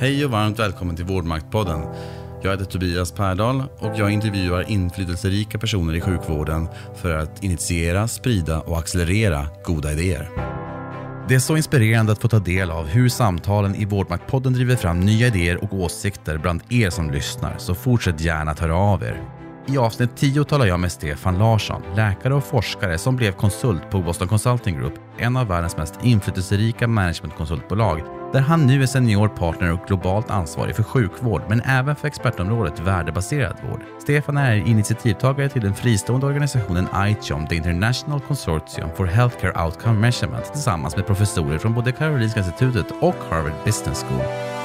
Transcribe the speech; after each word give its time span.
Hej 0.00 0.24
och 0.24 0.30
varmt 0.30 0.58
välkommen 0.58 0.96
till 0.96 1.04
Vårdmaktpodden. 1.04 1.80
Jag 2.42 2.50
heter 2.50 2.64
Tobias 2.64 3.12
Pärdal 3.12 3.62
och 3.78 3.92
jag 3.96 4.10
intervjuar 4.10 4.70
inflytelserika 4.70 5.58
personer 5.58 5.94
i 5.94 6.00
sjukvården 6.00 6.68
för 6.94 7.18
att 7.18 7.44
initiera, 7.44 8.08
sprida 8.08 8.60
och 8.60 8.78
accelerera 8.78 9.46
goda 9.64 9.92
idéer. 9.92 10.30
Det 11.28 11.34
är 11.34 11.38
så 11.38 11.56
inspirerande 11.56 12.12
att 12.12 12.22
få 12.22 12.28
ta 12.28 12.38
del 12.38 12.70
av 12.70 12.86
hur 12.86 13.08
samtalen 13.08 13.74
i 13.74 13.84
Vårdmaktpodden 13.84 14.52
driver 14.52 14.76
fram 14.76 15.00
nya 15.00 15.26
idéer 15.26 15.64
och 15.64 15.74
åsikter 15.74 16.38
bland 16.38 16.62
er 16.68 16.90
som 16.90 17.10
lyssnar, 17.10 17.58
så 17.58 17.74
fortsätt 17.74 18.20
gärna 18.20 18.50
att 18.50 18.58
höra 18.58 18.76
av 18.76 19.02
er. 19.02 19.39
I 19.66 19.78
avsnitt 19.78 20.16
10 20.16 20.44
talar 20.44 20.66
jag 20.66 20.80
med 20.80 20.92
Stefan 20.92 21.38
Larsson, 21.38 21.82
läkare 21.96 22.34
och 22.34 22.44
forskare 22.44 22.98
som 22.98 23.16
blev 23.16 23.32
konsult 23.32 23.90
på 23.90 24.02
Boston 24.02 24.28
Consulting 24.28 24.78
Group, 24.78 24.94
en 25.18 25.36
av 25.36 25.46
världens 25.46 25.76
mest 25.76 25.94
inflytelserika 26.02 26.88
managementkonsultbolag, 26.88 28.02
där 28.32 28.40
han 28.40 28.66
nu 28.66 28.82
är 28.82 28.86
senior 28.86 29.28
partner 29.28 29.72
och 29.72 29.86
globalt 29.86 30.30
ansvarig 30.30 30.76
för 30.76 30.82
sjukvård, 30.82 31.42
men 31.48 31.60
även 31.60 31.96
för 31.96 32.08
expertområdet 32.08 32.80
värdebaserad 32.80 33.56
vård. 33.70 33.80
Stefan 34.02 34.36
är 34.36 34.56
initiativtagare 34.56 35.48
till 35.48 35.62
den 35.62 35.74
fristående 35.74 36.26
organisationen 36.26 36.88
ICHOM, 36.94 37.46
The 37.46 37.56
International 37.56 38.20
Consortium 38.20 38.88
for 38.96 39.06
Healthcare 39.06 39.64
Outcome 39.64 40.00
Measurement, 40.00 40.52
tillsammans 40.52 40.96
med 40.96 41.06
professorer 41.06 41.58
från 41.58 41.74
både 41.74 41.92
Karolinska 41.92 42.40
Institutet 42.40 42.86
och 43.00 43.16
Harvard 43.30 43.64
Business 43.64 44.04
School. 44.04 44.59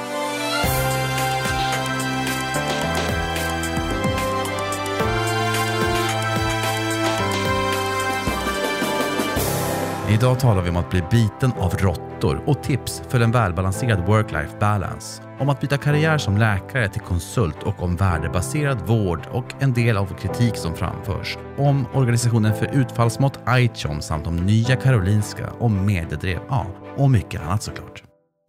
Idag 10.16 10.40
talar 10.40 10.62
vi 10.62 10.70
om 10.70 10.76
att 10.76 10.90
bli 10.90 11.02
biten 11.10 11.52
av 11.52 11.74
råttor 11.74 12.42
och 12.46 12.62
tips 12.62 13.02
för 13.08 13.20
en 13.20 13.32
välbalanserad 13.32 13.98
work-life 13.98 14.58
balance. 14.60 15.22
Om 15.38 15.48
att 15.48 15.60
byta 15.60 15.78
karriär 15.78 16.18
som 16.18 16.36
läkare 16.36 16.88
till 16.88 17.00
konsult 17.00 17.62
och 17.62 17.82
om 17.82 17.96
värdebaserad 17.96 18.86
vård 18.86 19.26
och 19.32 19.62
en 19.62 19.72
del 19.72 19.96
av 19.96 20.18
kritik 20.20 20.56
som 20.56 20.76
framförs. 20.76 21.36
Om 21.58 21.86
organisationen 21.94 22.54
för 22.54 22.74
utfallsmått 22.74 23.38
ICHOM 23.48 24.02
samt 24.02 24.26
om 24.26 24.36
Nya 24.36 24.76
Karolinska, 24.76 25.50
om 25.58 25.86
mediedrev, 25.86 26.40
ja, 26.48 26.66
och 26.96 27.10
mycket 27.10 27.42
annat 27.42 27.62
såklart. 27.62 28.02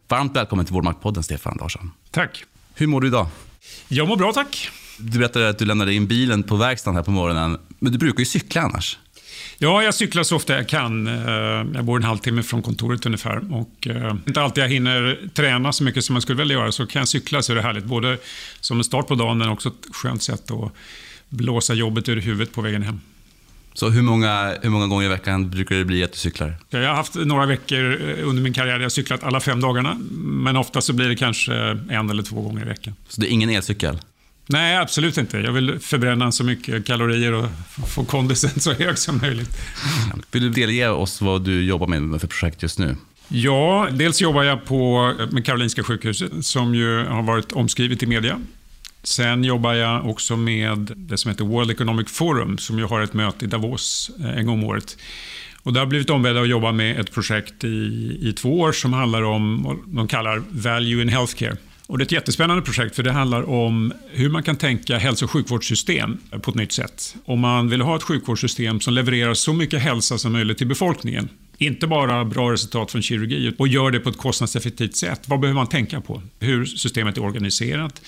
Varmt 0.09 0.35
välkommen 0.35 0.65
till 0.65 0.73
Vårdmaktpodden 0.73 1.23
Stefan 1.23 1.57
Larsson. 1.61 1.91
Tack. 2.11 2.43
Hur 2.75 2.87
mår 2.87 3.01
du 3.01 3.07
idag? 3.07 3.27
Jag 3.87 4.07
mår 4.07 4.17
bra 4.17 4.31
tack. 4.33 4.69
Du 4.99 5.19
berättade 5.19 5.49
att 5.49 5.59
du 5.59 5.65
lämnade 5.65 5.93
in 5.93 6.07
bilen 6.07 6.43
på 6.43 6.55
verkstaden 6.55 6.95
här 6.95 7.03
på 7.03 7.11
morgonen, 7.11 7.57
men 7.79 7.91
du 7.91 7.97
brukar 7.97 8.19
ju 8.19 8.25
cykla 8.25 8.61
annars. 8.61 8.99
Ja, 9.59 9.83
jag 9.83 9.93
cyklar 9.93 10.23
så 10.23 10.35
ofta 10.35 10.55
jag 10.55 10.67
kan. 10.67 11.07
Eh, 11.07 11.13
jag 11.73 11.85
bor 11.85 11.97
en 11.97 12.03
halvtimme 12.03 12.43
från 12.43 12.61
kontoret 12.61 13.05
ungefär. 13.05 13.53
Och 13.53 13.87
eh, 13.87 14.15
inte 14.27 14.41
alltid 14.41 14.63
jag 14.63 14.69
hinner 14.69 15.29
träna 15.33 15.73
så 15.73 15.83
mycket 15.83 16.05
som 16.05 16.13
man 16.13 16.21
skulle 16.21 16.37
vilja 16.37 16.57
göra, 16.57 16.71
så 16.71 16.85
kan 16.85 16.99
jag 16.99 17.07
cykla 17.07 17.41
så 17.41 17.51
är 17.51 17.55
det 17.55 17.61
härligt. 17.61 17.85
Både 17.85 18.17
som 18.59 18.77
en 18.77 18.83
start 18.83 19.07
på 19.07 19.15
dagen, 19.15 19.37
men 19.37 19.49
också 19.49 19.69
ett 19.69 19.95
skönt 19.95 20.23
sätt 20.23 20.51
att 20.51 20.71
blåsa 21.29 21.73
jobbet 21.73 22.09
ur 22.09 22.21
huvudet 22.21 22.53
på 22.53 22.61
vägen 22.61 22.83
hem. 22.83 22.99
Så 23.73 23.89
hur 23.89 24.01
många, 24.01 24.55
hur 24.61 24.69
många 24.69 24.87
gånger 24.87 25.05
i 25.05 25.09
veckan 25.09 25.49
brukar 25.49 25.75
det 25.75 25.85
bli 25.85 26.03
att 26.03 26.11
du 26.11 26.17
cyklar? 26.17 26.55
Jag 26.69 26.87
har 26.87 26.95
haft 26.95 27.15
några 27.15 27.45
veckor 27.45 28.01
eh, 28.09 28.27
under 28.27 28.43
min 28.43 28.53
karriär 28.53 28.73
där 28.73 28.79
jag 28.79 28.85
har 28.85 28.89
cyklat 28.89 29.23
alla 29.23 29.39
fem 29.39 29.61
dagarna. 29.61 29.97
Men 30.21 30.57
ofta 30.57 30.81
så 30.81 30.93
blir 30.93 31.09
det 31.09 31.15
kanske 31.15 31.53
en 31.89 32.09
eller 32.09 32.23
två 32.23 32.41
gånger 32.41 32.61
i 32.61 32.65
veckan. 32.65 32.93
Så 33.07 33.21
det 33.21 33.27
är 33.27 33.31
ingen 33.31 33.49
elcykel? 33.49 33.97
Nej, 34.49 34.77
absolut 34.77 35.17
inte. 35.17 35.37
Jag 35.37 35.51
vill 35.51 35.79
förbränna 35.79 36.31
så 36.31 36.43
mycket 36.43 36.85
kalorier 36.85 37.33
och 37.33 37.49
få 37.87 38.05
kondisen 38.05 38.59
så 38.59 38.73
hög 38.73 38.97
som 38.97 39.17
möjligt. 39.17 39.57
Vill 40.31 40.43
du 40.43 40.49
delge 40.49 40.89
oss 40.89 41.21
vad 41.21 41.41
du 41.41 41.63
jobbar 41.63 41.87
med 41.87 42.21
för 42.21 42.27
projekt 42.27 42.63
just 42.63 42.79
nu? 42.79 42.95
Ja, 43.27 43.87
dels 43.91 44.21
jobbar 44.21 44.43
jag 44.43 44.65
på, 44.65 45.13
med 45.31 45.45
Karolinska 45.45 45.83
sjukhuset 45.83 46.45
som 46.45 46.75
ju 46.75 47.05
har 47.05 47.23
varit 47.23 47.51
omskrivet 47.51 48.03
i 48.03 48.05
media. 48.05 48.41
Sen 49.03 49.43
jobbar 49.43 49.73
jag 49.73 50.09
också 50.09 50.37
med 50.37 50.91
det 50.95 51.17
som 51.17 51.31
heter 51.31 51.45
World 51.45 51.71
Economic 51.71 52.11
Forum 52.11 52.57
som 52.57 52.79
ju 52.79 52.85
har 52.85 53.01
ett 53.01 53.13
möte 53.13 53.45
i 53.45 53.47
Davos 53.47 54.11
eh, 54.19 54.37
en 54.37 54.45
gång 54.45 54.59
om 54.59 54.63
året. 54.63 54.97
Och 55.63 55.73
där 55.73 55.79
har 55.79 55.87
blivit 55.87 56.09
ombedda 56.09 56.41
att 56.41 56.47
jobba 56.47 56.71
med 56.71 56.99
ett 56.99 57.11
projekt 57.11 57.63
i, 57.63 57.67
i 58.21 58.33
två 58.33 58.59
år 58.59 58.71
som 58.71 58.93
handlar 58.93 59.21
om 59.21 59.63
vad 59.63 59.77
de 59.85 60.07
kallar 60.07 60.43
Value 60.49 61.01
in 61.01 61.09
Healthcare. 61.09 61.57
Och 61.87 61.97
det 61.97 62.01
är 62.01 62.05
ett 62.05 62.11
jättespännande 62.11 62.63
projekt 62.63 62.95
för 62.95 63.03
det 63.03 63.11
handlar 63.11 63.49
om 63.49 63.93
hur 64.11 64.29
man 64.29 64.43
kan 64.43 64.55
tänka 64.55 64.97
hälso 64.97 65.25
och 65.25 65.31
sjukvårdssystem 65.31 66.17
på 66.41 66.51
ett 66.51 66.55
nytt 66.55 66.71
sätt. 66.71 67.15
Om 67.25 67.39
man 67.39 67.69
vill 67.69 67.81
ha 67.81 67.95
ett 67.95 68.03
sjukvårdssystem 68.03 68.79
som 68.79 68.93
levererar 68.93 69.33
så 69.33 69.53
mycket 69.53 69.81
hälsa 69.81 70.17
som 70.17 70.31
möjligt 70.31 70.57
till 70.57 70.67
befolkningen. 70.67 71.29
Inte 71.57 71.87
bara 71.87 72.25
bra 72.25 72.51
resultat 72.51 72.91
från 72.91 73.01
kirurgi 73.01 73.53
och 73.57 73.67
gör 73.67 73.91
det 73.91 73.99
på 73.99 74.09
ett 74.09 74.17
kostnadseffektivt 74.17 74.95
sätt. 74.95 75.21
Vad 75.25 75.39
behöver 75.39 75.55
man 75.55 75.67
tänka 75.67 76.01
på? 76.01 76.21
Hur 76.39 76.65
systemet 76.65 77.17
är 77.17 77.23
organiserat. 77.23 78.01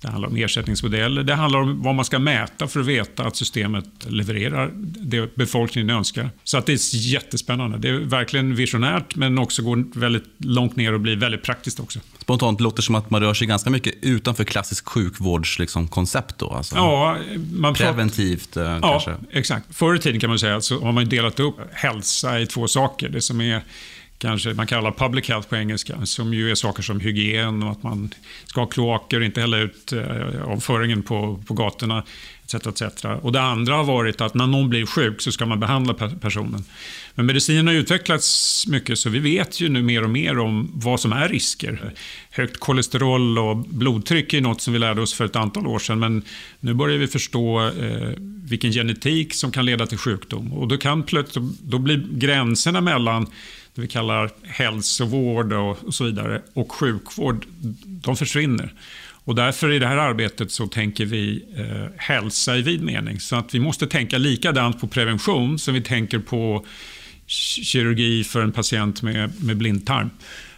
Det 0.00 0.08
handlar 0.08 0.28
om 0.28 0.36
ersättningsmodeller. 0.36 1.22
Det 1.22 1.34
handlar 1.34 1.60
om 1.60 1.82
vad 1.82 1.94
man 1.94 2.04
ska 2.04 2.18
mäta 2.18 2.68
för 2.68 2.80
att 2.80 2.86
veta 2.86 3.24
att 3.24 3.36
systemet 3.36 3.84
levererar 4.06 4.70
det 4.82 5.34
befolkningen 5.34 5.90
önskar. 5.90 6.30
Så 6.44 6.58
att 6.58 6.66
det 6.66 6.72
är 6.72 6.96
jättespännande. 6.96 7.78
Det 7.78 7.88
är 7.88 7.92
verkligen 7.92 8.54
visionärt 8.54 9.16
men 9.16 9.38
också 9.38 9.62
går 9.62 9.98
väldigt 9.98 10.24
långt 10.38 10.76
ner 10.76 10.92
och 10.92 11.00
blir 11.00 11.16
väldigt 11.16 11.42
praktiskt 11.42 11.80
också. 11.80 12.00
Spontant 12.18 12.60
låter 12.60 12.76
det 12.76 12.82
som 12.82 12.94
att 12.94 13.10
man 13.10 13.20
rör 13.20 13.34
sig 13.34 13.46
ganska 13.46 13.70
mycket 13.70 13.94
utanför 14.02 14.44
klassisk 14.44 14.88
sjukvårdskoncept 14.88 16.30
liksom, 16.30 16.48
då? 16.48 16.54
Alltså. 16.54 16.76
Ja, 16.76 17.16
man 17.52 17.74
Preventivt 17.74 18.56
eh, 18.56 18.62
ja, 18.62 18.80
kanske? 18.80 19.14
exakt. 19.32 19.66
Förr 19.70 19.94
i 19.94 19.98
tiden 19.98 20.20
kan 20.20 20.30
man 20.30 20.38
säga 20.38 20.60
så 20.60 20.80
har 20.80 20.92
man 20.92 21.08
delat 21.08 21.40
upp 21.40 21.56
hälsa 21.72 22.40
i 22.40 22.46
två 22.46 22.68
saker. 22.68 23.08
Det 23.08 23.20
som 23.20 23.40
är 23.40 23.62
kanske 24.18 24.54
man 24.54 24.66
kallar 24.66 24.92
public 24.92 25.28
health 25.28 25.48
på 25.48 25.56
engelska, 25.56 26.06
som 26.06 26.34
ju 26.34 26.50
är 26.50 26.54
saker 26.54 26.82
som 26.82 27.00
hygien 27.00 27.62
och 27.62 27.70
att 27.70 27.82
man 27.82 28.14
ska 28.46 28.60
ha 28.60 28.66
kloaker 28.66 29.20
och 29.20 29.26
inte 29.26 29.40
hälla 29.40 29.58
ut 29.58 29.92
eh, 29.92 30.42
avföringen 30.44 31.02
på, 31.02 31.42
på 31.46 31.54
gatorna. 31.54 32.04
Etc, 32.54 32.66
etc. 32.66 33.04
Och 33.22 33.32
det 33.32 33.40
andra 33.40 33.74
har 33.74 33.84
varit 33.84 34.20
att 34.20 34.34
när 34.34 34.46
någon 34.46 34.68
blir 34.68 34.86
sjuk 34.86 35.20
så 35.20 35.32
ska 35.32 35.46
man 35.46 35.60
behandla 35.60 35.94
personen. 35.94 36.64
Men 37.14 37.26
medicinen 37.26 37.66
har 37.66 37.74
utvecklats 37.74 38.66
mycket 38.66 38.98
så 38.98 39.10
vi 39.10 39.18
vet 39.18 39.60
ju 39.60 39.68
nu 39.68 39.82
mer 39.82 40.02
och 40.02 40.10
mer 40.10 40.38
om 40.38 40.70
vad 40.74 41.00
som 41.00 41.12
är 41.12 41.28
risker. 41.28 41.92
Högt 42.30 42.60
kolesterol 42.60 43.38
och 43.38 43.56
blodtryck 43.56 44.34
är 44.34 44.40
något 44.40 44.60
som 44.60 44.72
vi 44.72 44.78
lärde 44.78 45.02
oss 45.02 45.14
för 45.14 45.24
ett 45.24 45.36
antal 45.36 45.66
år 45.66 45.78
sedan 45.78 45.98
men 45.98 46.22
nu 46.60 46.74
börjar 46.74 46.98
vi 46.98 47.06
förstå 47.06 47.66
eh, 47.66 48.10
vilken 48.44 48.72
genetik 48.72 49.34
som 49.34 49.52
kan 49.52 49.66
leda 49.66 49.86
till 49.86 49.98
sjukdom. 49.98 50.52
Och 50.52 50.68
då 50.68 50.76
kan 50.76 51.02
plötsligt, 51.02 51.44
då 51.62 51.78
blir 51.78 52.06
gränserna 52.10 52.80
mellan 52.80 53.26
det 53.78 53.82
vi 53.82 53.88
kallar 53.88 54.30
hälsovård 54.42 55.52
och 55.52 55.94
så 55.94 56.04
vidare 56.04 56.42
och 56.54 56.72
sjukvård, 56.72 57.46
de 57.84 58.16
försvinner. 58.16 58.72
Och 59.24 59.34
därför 59.34 59.72
i 59.72 59.78
det 59.78 59.86
här 59.86 59.96
arbetet 59.96 60.50
så 60.50 60.66
tänker 60.66 61.04
vi 61.04 61.44
eh, 61.56 61.86
hälsa 61.96 62.56
i 62.56 62.62
vid 62.62 62.82
mening. 62.82 63.20
Så 63.20 63.36
att 63.36 63.54
vi 63.54 63.60
måste 63.60 63.86
tänka 63.86 64.18
likadant 64.18 64.80
på 64.80 64.88
prevention 64.88 65.58
som 65.58 65.74
vi 65.74 65.80
tänker 65.82 66.18
på 66.18 66.66
kirurgi 67.26 68.24
för 68.24 68.42
en 68.42 68.52
patient 68.52 69.02
med, 69.02 69.44
med 69.44 69.56
blindtarm. 69.56 70.10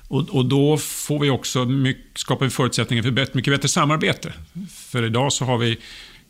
Och, 0.09 0.29
och, 0.29 0.45
då 0.45 0.77
får 0.77 1.19
vi 1.19 1.31
också 1.31 1.65
mycket, 1.65 2.19
skapar 2.19 2.47
vi 2.47 2.51
förutsättningar 2.51 3.03
för 3.03 3.11
bättre, 3.11 3.33
mycket 3.35 3.53
bättre 3.53 3.69
samarbete. 3.69 4.33
För 4.71 5.05
idag 5.05 5.33
så 5.33 5.45
har 5.45 5.59
vi 5.59 5.79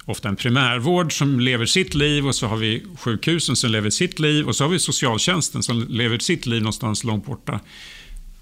ofta 0.05 0.28
en 0.28 0.37
primärvård 0.37 1.19
som 1.19 1.41
lever 1.41 1.66
sitt 1.66 1.94
liv 1.94 2.27
och 2.27 2.34
så 2.34 2.47
har 2.47 2.56
vi 2.56 2.87
sjukhusen 2.99 3.56
som 3.56 3.71
lever 3.71 3.91
sitt 3.91 4.19
liv 4.19 4.49
och 4.49 4.56
så 4.56 4.65
har 4.65 4.69
vi 4.69 4.78
socialtjänsten 4.78 5.62
som 5.62 5.87
lever 5.88 6.19
sitt 6.19 6.47
liv 6.47 6.62
någonstans 6.62 7.05
långt 7.05 7.27
borta. 7.27 7.61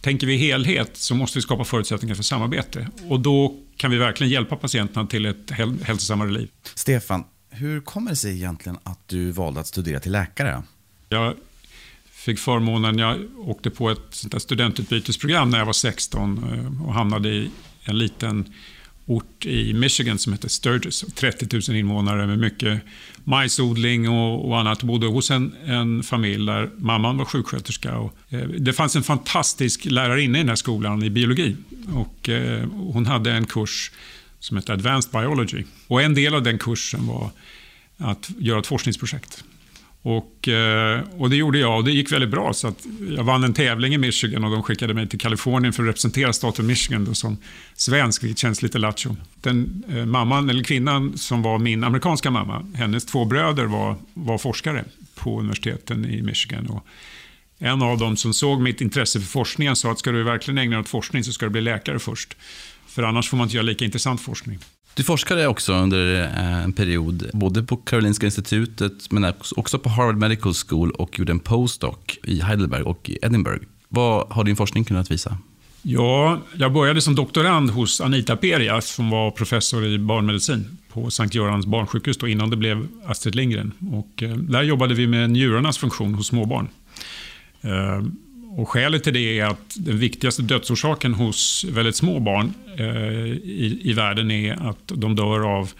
Tänker 0.01 0.27
vi 0.27 0.37
helhet 0.37 0.97
så 0.97 1.15
måste 1.15 1.39
vi 1.39 1.43
skapa 1.43 1.65
förutsättningar 1.65 2.15
för 2.15 2.23
samarbete 2.23 2.89
och 3.09 3.21
då 3.21 3.57
kan 3.77 3.91
vi 3.91 3.97
verkligen 3.97 4.33
hjälpa 4.33 4.57
patienterna 4.57 5.07
till 5.07 5.27
ett 5.27 5.51
hälsosammare 5.83 6.31
liv. 6.31 6.49
Stefan, 6.75 7.25
hur 7.51 7.81
kommer 7.81 8.11
det 8.11 8.17
sig 8.17 8.35
egentligen 8.35 8.79
att 8.83 9.09
du 9.09 9.31
valde 9.31 9.61
att 9.61 9.67
studera 9.67 10.01
till 10.01 10.13
läkare? 10.13 10.63
Jag 11.09 11.35
fick 12.11 12.39
förmånen, 12.39 12.99
jag 12.99 13.19
åkte 13.37 13.71
på 13.71 13.91
ett 13.91 14.25
studentutbytesprogram 14.39 15.51
när 15.51 15.59
jag 15.59 15.67
var 15.67 15.73
16 15.73 16.45
eh, 16.53 16.87
och 16.87 16.95
hamnade 16.95 17.29
i 17.29 17.51
en 17.85 17.99
liten 17.99 18.53
ort 19.08 19.46
i 19.46 19.75
Michigan 19.75 20.19
som 20.19 20.32
heter 20.32 20.49
Sturgis. 20.49 21.05
30 21.14 21.70
000 21.70 21.78
invånare 21.78 22.26
med 22.26 22.38
mycket 22.38 22.81
majsodling 23.25 24.08
och, 24.08 24.49
och 24.49 24.60
annat. 24.60 24.82
Bodde 24.82 25.06
hos 25.06 25.31
en, 25.31 25.55
en 25.66 26.02
familj 26.02 26.46
där 26.46 26.70
mamman 26.76 27.16
var 27.16 27.25
sjuksköterska. 27.25 27.99
Och, 27.99 28.14
eh, 28.28 28.49
det 28.49 28.72
fanns 28.72 28.96
en 28.96 29.02
fantastisk 29.02 29.84
lärarinna 29.84 30.38
i 30.38 30.40
den 30.40 30.49
här 30.49 30.56
skolan 30.56 31.02
i 31.02 31.10
biologi. 31.10 31.56
Och, 31.94 32.28
eh, 32.28 32.69
hon 32.69 33.06
hade 33.06 33.32
en 33.32 33.46
kurs 33.46 33.90
som 34.40 34.56
hette 34.56 34.72
Advanced 34.72 35.12
Biology. 35.12 35.64
Och 35.87 36.02
en 36.02 36.14
del 36.14 36.34
av 36.34 36.43
den 36.43 36.58
kursen 36.58 37.06
var 37.06 37.31
att 37.96 38.31
göra 38.38 38.58
ett 38.58 38.66
forskningsprojekt. 38.66 39.44
Och, 40.08 40.49
eh, 40.49 41.00
och 41.19 41.31
det 41.31 41.37
gjorde 41.37 41.58
jag 41.58 41.76
och 41.76 41.84
det 41.84 41.93
gick 41.93 42.12
väldigt 42.12 42.31
bra. 42.31 42.52
Så 42.52 42.69
att 42.69 42.87
jag 43.16 43.25
vann 43.25 43.44
en 43.44 43.55
tävling 43.55 43.94
i 43.94 43.99
Michigan 43.99 44.44
och 44.44 44.50
de 44.50 44.62
skickade 44.62 44.94
mig 44.94 45.08
till 45.08 45.19
Kalifornien 45.19 45.72
för 45.72 45.82
att 45.82 45.88
representera 45.88 46.32
staten 46.32 46.66
Michigan 46.66 47.05
då, 47.05 47.14
som 47.14 47.37
svensk, 47.75 48.25
vilket 48.25 48.38
känns 48.38 48.62
lite 48.62 48.78
lattjo. 48.78 49.16
Den 49.40 49.84
eh, 49.88 50.06
mamman, 50.06 50.50
eller 50.50 50.64
kvinnan 50.64 51.19
som 51.19 51.43
var 51.43 51.58
min 51.58 51.84
amerikanska 51.84 52.31
mamma, 52.31 52.66
hennes 52.75 53.06
två 53.06 53.25
bröder 53.25 53.64
var, 53.64 53.96
var 54.14 54.38
forskare 54.38 54.84
på 55.14 55.40
universiteten 55.40 56.05
i 56.05 56.22
Michigan. 56.22 56.66
Och 56.66 56.87
En 57.58 57.82
av 57.82 57.99
dem 57.99 58.16
som 58.16 58.34
såg 58.34 58.60
mitt 58.60 58.81
intresse 58.81 59.20
för 59.20 59.26
forskningen 59.26 59.76
sa 59.76 59.93
att 59.93 59.99
ska 59.99 60.12
du 60.12 60.22
verkligen 60.22 60.58
ägna 60.58 60.76
dig 60.76 60.81
åt 60.81 60.88
forskning 60.88 61.25
så 61.25 61.32
ska 61.32 61.46
du 61.46 61.50
bli 61.50 61.60
läkare 61.60 61.99
först. 61.99 62.37
För 62.87 63.02
annars 63.02 63.28
får 63.28 63.37
man 63.37 63.44
inte 63.44 63.56
göra 63.56 63.66
lika 63.66 63.84
intressant 63.84 64.20
forskning. 64.20 64.58
Du 64.99 65.05
forskade 65.05 65.47
också 65.47 65.73
under 65.73 66.23
eh, 66.23 66.65
en 66.65 66.73
period, 66.73 67.31
både 67.33 67.62
på 67.62 67.77
Karolinska 67.77 68.27
institutet 68.27 69.11
men 69.11 69.33
också 69.56 69.79
på 69.79 69.89
Harvard 69.89 70.17
Medical 70.17 70.55
School 70.55 70.91
och 70.91 71.19
gjorde 71.19 71.33
en 71.33 71.39
postdoc 71.39 71.99
i 72.25 72.41
Heidelberg 72.41 72.83
och 72.83 73.11
i 73.11 73.19
Edinburgh. 73.23 73.65
Vad 73.89 74.29
har 74.29 74.45
din 74.45 74.56
forskning 74.56 74.85
kunnat 74.85 75.11
visa? 75.11 75.39
Ja, 75.83 76.41
jag 76.56 76.73
började 76.73 77.00
som 77.00 77.15
doktorand 77.15 77.71
hos 77.71 78.00
Anita 78.00 78.37
Peria 78.37 78.81
som 78.81 79.11
var 79.11 79.31
professor 79.31 79.87
i 79.87 79.99
barnmedicin 79.99 80.79
på 80.93 81.11
Sankt 81.11 81.35
Görans 81.35 81.67
barnsjukhus 81.67 82.19
då, 82.19 82.29
innan 82.29 82.51
det 82.51 82.56
blev 82.56 82.89
Astrid 83.06 83.35
Lindgren. 83.35 83.73
Och, 83.93 84.23
eh, 84.23 84.37
där 84.37 84.62
jobbade 84.62 84.94
vi 84.94 85.06
med 85.06 85.31
njurarnas 85.31 85.79
funktion 85.79 86.15
hos 86.15 86.27
småbarn. 86.27 86.69
Eh, 87.61 88.03
och 88.58 88.69
skälet 88.69 89.05
till 89.05 89.14
det 89.14 89.38
är 89.38 89.44
att 89.44 89.76
den 89.76 89.99
viktigaste 89.99 90.43
dödsorsaken 90.43 91.14
hos 91.14 91.64
väldigt 91.64 91.96
små 91.96 92.20
barn 92.20 92.55
eh, 92.78 92.87
i, 92.87 93.81
i 93.84 93.93
världen 93.93 94.31
är 94.31 94.69
att 94.70 94.93
de 94.94 95.16
dör 95.16 95.56
av, 95.56 95.70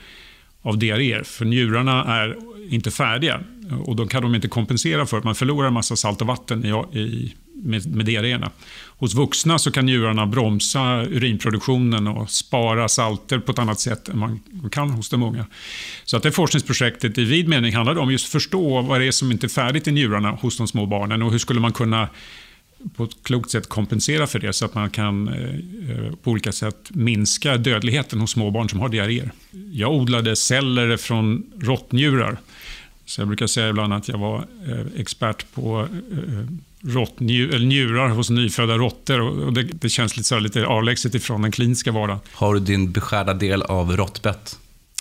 av 0.63 0.79
diarréer. 0.79 1.23
För 1.23 1.45
njurarna 1.45 2.05
är 2.05 2.37
inte 2.71 2.91
färdiga 2.91 3.41
och 3.85 3.97
då 3.97 4.07
kan 4.07 4.23
de 4.23 4.35
inte 4.35 4.49
kompensera 4.49 5.07
för 5.07 5.19
att 5.19 5.25
man 5.25 5.35
förlorar 5.35 5.67
en 5.69 5.73
massa 5.75 5.97
salt 5.97 6.21
och 6.21 6.27
vatten 6.27 6.65
i, 6.65 6.99
i, 6.99 7.35
med, 7.55 7.97
med 7.97 8.07
diarréerna. 8.07 8.51
Hos 8.87 9.15
vuxna 9.15 9.59
så 9.59 9.71
kan 9.71 9.87
njurarna 9.87 10.27
bromsa 10.27 11.03
urinproduktionen 11.03 12.07
och 12.07 12.31
spara 12.31 12.89
salter 12.89 13.39
på 13.39 13.53
ett 13.53 13.59
annat 13.59 13.81
sätt 13.81 14.09
än 14.09 14.19
man 14.19 14.41
kan 14.71 14.91
hos 14.91 15.09
de 15.09 15.23
unga. 15.23 15.47
Så 16.05 16.17
att 16.17 16.23
det 16.23 16.33
forskningsprojektet 16.33 17.19
i 17.19 17.25
vid 17.25 17.49
mening 17.49 17.75
handlade 17.75 18.01
om 18.01 18.11
just 18.11 18.27
att 18.27 18.33
förstå 18.33 18.83
vad 18.83 19.01
det 19.01 19.07
är 19.07 19.11
som 19.11 19.31
inte 19.31 19.47
är 19.47 19.49
färdigt 19.49 19.89
i 19.89 19.93
njurarna 19.93 20.31
hos 20.31 20.57
de 20.57 20.67
små 20.67 20.87
barnen 20.87 21.23
och 21.23 21.31
hur 21.31 21.39
skulle 21.39 21.61
man 21.61 21.73
kunna 21.73 22.09
på 22.97 23.05
ett 23.05 23.23
klokt 23.23 23.51
sätt 23.51 23.69
kompensera 23.69 24.27
för 24.27 24.39
det 24.39 24.53
så 24.53 24.65
att 24.65 24.75
man 24.75 24.91
kan 24.91 25.29
eh, 25.29 25.45
eh, 25.91 26.13
på 26.23 26.31
olika 26.31 26.53
sätt 26.53 26.91
minska 26.91 27.57
dödligheten 27.57 28.21
hos 28.21 28.31
småbarn 28.31 28.69
som 28.69 28.81
har 28.81 28.89
diarréer. 28.89 29.33
Jag 29.73 29.93
odlade 29.93 30.37
celler 30.37 30.97
från 30.97 31.53
råttnjurar. 31.61 32.39
Så 33.05 33.21
jag 33.21 33.29
brukar 33.29 33.47
säga 33.47 33.69
ibland 33.69 33.93
att 33.93 34.09
jag 34.09 34.19
var 34.19 34.47
eh, 34.67 35.01
expert 35.01 35.47
på 35.55 35.89
njurar 37.61 38.09
hos 38.09 38.31
nyfödda 38.31 38.77
råttor. 38.77 39.21
Och 39.21 39.53
det, 39.53 39.63
det, 39.63 39.89
känns 39.89 40.17
lite, 40.17 40.29
så 40.29 40.39
lite 40.39 40.67
avlägset 40.67 41.15
ifrån 41.15 41.43
den 41.43 41.53
kliniska 41.53 41.93
vardagen. 41.93 42.21
Har 42.33 42.55
du 42.55 42.61
din 42.61 42.93
beskärda 42.93 43.35
del 43.35 43.63
av 43.63 43.97
råttbett? 43.97 44.59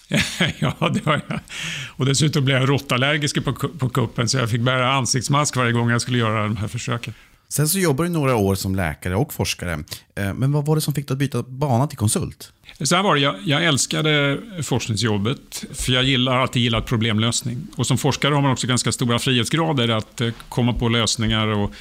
ja, 0.60 0.90
det 0.94 1.06
har 1.06 1.22
jag. 1.28 1.40
Och 1.88 2.06
dessutom 2.06 2.46
blev 2.46 2.58
jag 2.58 2.70
råttallergisk 2.70 3.44
på, 3.44 3.54
på 3.54 3.90
kuppen, 3.90 4.30
så 4.30 4.38
jag 4.38 4.50
fick 4.50 4.62
bära 4.62 4.94
ansiktsmask 4.94 5.56
varje 5.56 5.72
gång 5.72 5.90
jag 5.90 6.02
skulle 6.02 6.18
göra 6.18 6.44
de 6.44 6.58
här 6.58 6.68
försöken. 6.68 7.14
Sen 7.50 7.68
så 7.68 7.80
jobbar 7.80 8.04
du 8.04 8.10
några 8.10 8.36
år 8.36 8.56
som 8.56 8.76
läkare 8.76 9.16
och 9.16 9.34
forskare. 9.34 9.84
Eh, 10.16 10.34
men 10.34 10.52
vad 10.52 10.66
var 10.66 10.76
det 10.76 10.82
som 10.82 10.94
fick 10.94 11.08
dig 11.08 11.14
att 11.14 11.20
byta 11.20 11.44
bana 11.44 11.88
till 11.88 11.98
konsult? 11.98 12.54
Så 12.82 12.96
här 12.96 13.04
var 13.04 13.16
det, 13.16 13.22
jag, 13.22 13.36
jag, 13.46 13.66
älskade 13.66 14.42
forskningsjobbet, 14.64 15.66
för 15.74 15.92
jag 15.92 16.04
gillar 16.04 16.38
alltid 16.38 16.62
gillat 16.62 16.86
problemlösning. 16.86 17.68
Och 17.76 17.88
som 17.88 17.98
forskare 17.98 18.34
har 18.34 18.42
man 18.42 18.52
också 18.52 18.68
ganska 18.68 18.92
stora 18.92 19.20
frihetsgrader 19.20 19.90
att 19.90 20.22
eh, 20.22 20.30
komma 20.50 20.74
på 20.74 20.90
lösningar 20.90 21.48
och 21.48 21.72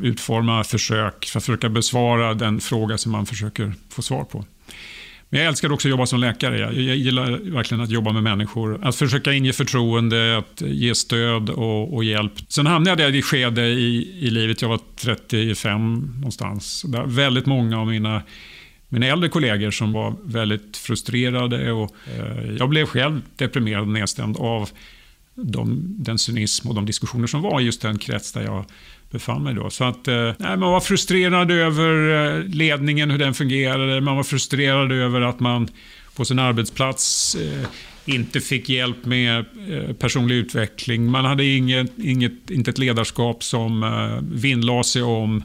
utforma 0.00 0.64
försök 0.64 1.26
för 1.26 1.38
att 1.38 1.44
försöka 1.44 1.68
besvara 1.68 2.34
den 2.34 2.60
fråga 2.60 2.98
som 2.98 3.12
man 3.12 3.26
försöker 3.26 3.74
få 3.88 4.02
svar 4.02 4.24
på. 4.24 4.44
Men 5.28 5.40
jag 5.40 5.48
älskar 5.48 5.72
också 5.72 5.88
att 5.88 5.90
jobba 5.90 6.06
som 6.06 6.20
läkare. 6.20 6.58
Jag, 6.58 6.96
gillar 6.96 7.30
verkligen 7.52 7.80
att 7.80 7.90
jobba 7.90 8.12
med 8.12 8.22
människor. 8.22 8.80
Att 8.82 8.96
försöka 8.96 9.32
inge 9.32 9.52
förtroende, 9.52 10.38
att 10.38 10.60
ge 10.60 10.94
stöd 10.94 11.50
och, 11.50 11.94
och 11.94 12.04
hjälp. 12.04 12.32
Sen 12.48 12.66
hamnade 12.66 13.02
jag 13.02 13.14
i 13.14 13.18
ett 13.18 13.24
skede 13.24 13.66
i, 13.66 14.18
i 14.20 14.30
livet, 14.30 14.62
jag 14.62 14.68
var 14.68 14.80
35 14.96 16.12
någonstans. 16.16 16.82
Där 16.82 17.04
väldigt 17.06 17.46
många 17.46 17.80
av 17.80 17.86
mina 17.86 18.22
mina 18.88 19.06
äldre 19.06 19.28
kollegor 19.28 19.70
som 19.70 19.92
var 19.92 20.14
väldigt 20.22 20.76
frustrerade. 20.76 21.72
Och, 21.72 21.94
eh, 22.18 22.54
jag 22.58 22.68
blev 22.68 22.86
själv 22.86 23.22
deprimerad 23.36 23.82
och 23.82 23.88
nedstämd 23.88 24.36
av 24.36 24.70
de, 25.34 25.94
den 25.98 26.18
cynism 26.18 26.68
och 26.68 26.74
de 26.74 26.86
diskussioner 26.86 27.26
som 27.26 27.42
var 27.42 27.60
i 27.60 27.64
just 27.64 27.82
den 27.82 27.98
krets 27.98 28.32
där 28.32 28.42
jag 28.42 28.64
befann 29.16 29.42
mig 29.42 29.54
då. 29.54 29.70
Så 29.70 29.84
att, 29.84 30.08
eh, 30.08 30.32
man 30.38 30.60
var 30.60 30.80
frustrerad 30.80 31.50
över 31.50 31.92
eh, 32.38 32.44
ledningen, 32.44 33.10
hur 33.10 33.18
den 33.18 33.34
fungerade. 33.34 34.00
Man 34.00 34.16
var 34.16 34.22
frustrerad 34.22 34.92
över 34.92 35.20
att 35.20 35.40
man 35.40 35.68
på 36.16 36.24
sin 36.24 36.38
arbetsplats 36.38 37.34
eh, 37.34 37.68
inte 38.04 38.40
fick 38.40 38.68
hjälp 38.68 39.04
med 39.04 39.44
eh, 39.68 39.92
personlig 39.92 40.34
utveckling. 40.34 41.10
Man 41.10 41.24
hade 41.24 41.44
inget, 41.44 41.98
inget, 41.98 42.50
inte 42.50 42.70
ett 42.70 42.78
ledarskap 42.78 43.44
som 43.44 43.82
eh, 43.82 44.38
vinnlade 44.40 44.84
sig 44.84 45.02
om 45.02 45.42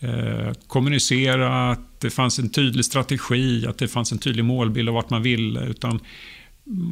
eh, 0.00 0.52
kommunicera, 0.66 1.70
att 1.70 2.00
det 2.00 2.10
fanns 2.10 2.38
en 2.38 2.50
tydlig 2.50 2.84
strategi, 2.84 3.66
att 3.66 3.78
det 3.78 3.88
fanns 3.88 4.12
en 4.12 4.18
tydlig 4.18 4.44
målbild 4.44 4.88
av 4.88 4.94
vart 4.94 5.10
man 5.10 5.22
ville. 5.22 5.60
Utan 5.60 6.00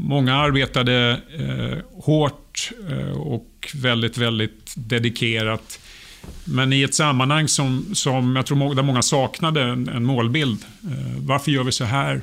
många 0.09 0.37
arbetade 0.37 1.21
eh, 1.39 2.03
hårt 2.03 2.71
eh, 2.91 3.19
och 3.21 3.71
väldigt, 3.75 4.19
väldigt 4.19 4.75
dedikerat 4.77 5.79
men 6.45 6.73
i 6.73 6.83
ett 6.83 6.95
sammanhang 6.95 7.49
som, 7.49 7.95
som 7.95 8.37
jag 8.37 8.47
tror 8.47 8.75
där 8.75 8.83
många 8.83 9.03
saknade 9.03 9.63
en, 9.63 9.89
en 9.89 10.05
målbild. 10.05 10.65
Eh, 10.85 11.19
varför 11.19 11.51
gör 11.51 11.65
vi 11.65 11.73
så 11.73 11.85
här? 11.85 12.23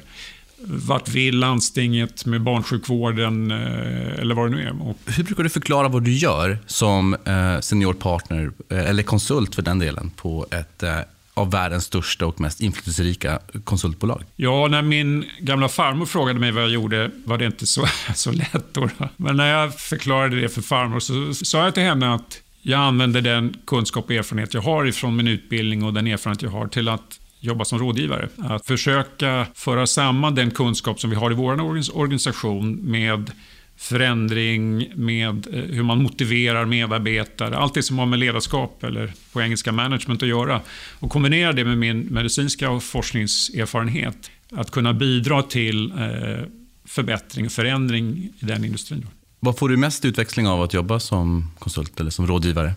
Vart 0.61 1.09
vill 1.09 1.39
landstinget 1.39 2.25
med 2.25 2.41
barnsjukvården 2.41 3.51
eh, 3.51 4.19
eller 4.19 4.35
vad 4.35 4.51
det 4.51 4.55
nu 4.55 4.63
är? 4.63 4.89
Och... 4.89 4.97
Hur 5.05 5.23
brukar 5.23 5.43
du 5.43 5.49
förklara 5.49 5.87
vad 5.87 6.03
du 6.03 6.13
gör 6.13 6.57
som 6.65 7.13
eh, 7.13 7.59
seniorpartner, 7.59 8.51
eh, 8.69 8.89
eller 8.89 9.03
konsult 9.03 9.55
för 9.55 9.61
den 9.61 9.79
delen, 9.79 10.11
på 10.15 10.45
ett 10.51 10.83
eh, 10.83 10.99
av 11.33 11.51
världens 11.51 11.83
största 11.83 12.25
och 12.25 12.41
mest 12.41 12.61
inflytelserika 12.61 13.39
konsultbolag? 13.63 14.23
Ja, 14.35 14.67
när 14.67 14.81
min 14.81 15.25
gamla 15.39 15.69
farmor 15.69 16.05
frågade 16.05 16.39
mig 16.39 16.51
vad 16.51 16.63
jag 16.63 16.69
gjorde 16.69 17.11
var 17.25 17.37
det 17.37 17.45
inte 17.45 17.67
så, 17.67 17.87
så 18.15 18.31
lätt. 18.31 18.65
Då. 18.71 18.89
Men 19.17 19.37
när 19.37 19.47
jag 19.47 19.79
förklarade 19.79 20.41
det 20.41 20.49
för 20.49 20.61
farmor 20.61 20.99
så 20.99 21.33
sa 21.45 21.63
jag 21.63 21.73
till 21.73 21.83
henne 21.83 22.13
att 22.13 22.41
jag 22.61 22.79
använder 22.79 23.21
den 23.21 23.57
kunskap 23.65 24.05
och 24.05 24.11
erfarenhet 24.11 24.53
jag 24.53 24.61
har 24.61 24.85
ifrån 24.85 25.15
min 25.15 25.27
utbildning 25.27 25.83
och 25.83 25.93
den 25.93 26.07
erfarenhet 26.07 26.41
jag 26.41 26.49
har 26.49 26.67
till 26.67 26.89
att 26.89 27.19
jobba 27.39 27.65
som 27.65 27.79
rådgivare. 27.79 28.29
Att 28.37 28.65
försöka 28.65 29.47
föra 29.55 29.87
samman 29.87 30.35
den 30.35 30.51
kunskap 30.51 30.99
som 30.99 31.09
vi 31.09 31.15
har 31.15 31.31
i 31.31 31.35
vår 31.35 31.61
organisation 31.93 32.75
med 32.75 33.31
förändring, 33.77 34.91
med 34.95 35.47
eh, 35.53 35.63
hur 35.63 35.83
man 35.83 36.03
motiverar 36.03 36.65
medarbetare. 36.65 37.57
Allt 37.57 37.73
det 37.73 37.83
som 37.83 37.99
har 37.99 38.05
med 38.05 38.19
ledarskap, 38.19 38.83
eller 38.83 39.11
på 39.33 39.41
engelska 39.41 39.71
management, 39.71 40.23
att 40.23 40.29
göra. 40.29 40.61
Och 40.99 41.11
kombinera 41.11 41.53
det 41.53 41.65
med 41.65 41.77
min 41.77 41.99
medicinska 41.99 42.69
och 42.69 42.83
forskningserfarenhet. 42.83 44.31
Att 44.51 44.71
kunna 44.71 44.93
bidra 44.93 45.43
till 45.43 45.91
eh, 45.91 46.45
förbättring 46.85 47.45
och 47.45 47.51
förändring 47.51 48.29
i 48.39 48.45
den 48.45 48.65
industrin. 48.65 49.07
Vad 49.39 49.57
får 49.57 49.69
du 49.69 49.77
mest 49.77 50.05
utväxling 50.05 50.47
av 50.47 50.61
att 50.61 50.73
jobba 50.73 50.99
som 50.99 51.51
konsult 51.59 51.99
eller 51.99 52.11
som 52.11 52.27
rådgivare? 52.27 52.73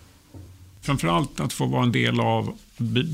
Framförallt 0.82 1.40
att 1.40 1.52
få 1.52 1.66
vara 1.66 1.82
en 1.82 1.92
del 1.92 2.20
av 2.20 2.58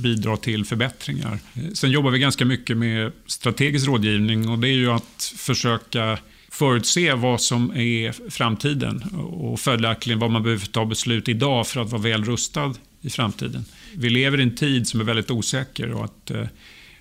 bidra 0.03 0.37
till 0.37 0.65
förbättringar. 0.65 1.39
Sen 1.75 1.91
jobbar 1.91 2.11
vi 2.11 2.19
ganska 2.19 2.45
mycket 2.45 2.77
med 2.77 3.13
strategisk 3.27 3.87
rådgivning 3.87 4.49
och 4.49 4.59
det 4.59 4.69
är 4.69 4.73
ju 4.73 4.91
att 4.91 5.33
försöka 5.37 6.19
förutse 6.49 7.15
vad 7.15 7.41
som 7.41 7.71
är 7.77 8.31
framtiden 8.31 9.03
och 9.31 9.61
följaktligen 9.61 10.19
vad 10.19 10.31
man 10.31 10.43
behöver 10.43 10.67
ta 10.67 10.85
beslut 10.85 11.29
idag 11.29 11.67
för 11.67 11.81
att 11.81 11.91
vara 11.91 12.03
väl 12.03 12.25
rustad 12.25 12.75
i 13.01 13.11
framtiden. 13.11 13.65
Vi 13.95 14.11
lever 14.11 14.41
i 14.41 14.43
en 14.43 14.57
tid 14.57 14.89
som 14.89 15.01
är 15.01 15.05
väldigt 15.05 15.31
osäker 15.31 15.93
och 15.93 16.05
att, 16.05 16.31
eh, 16.31 16.47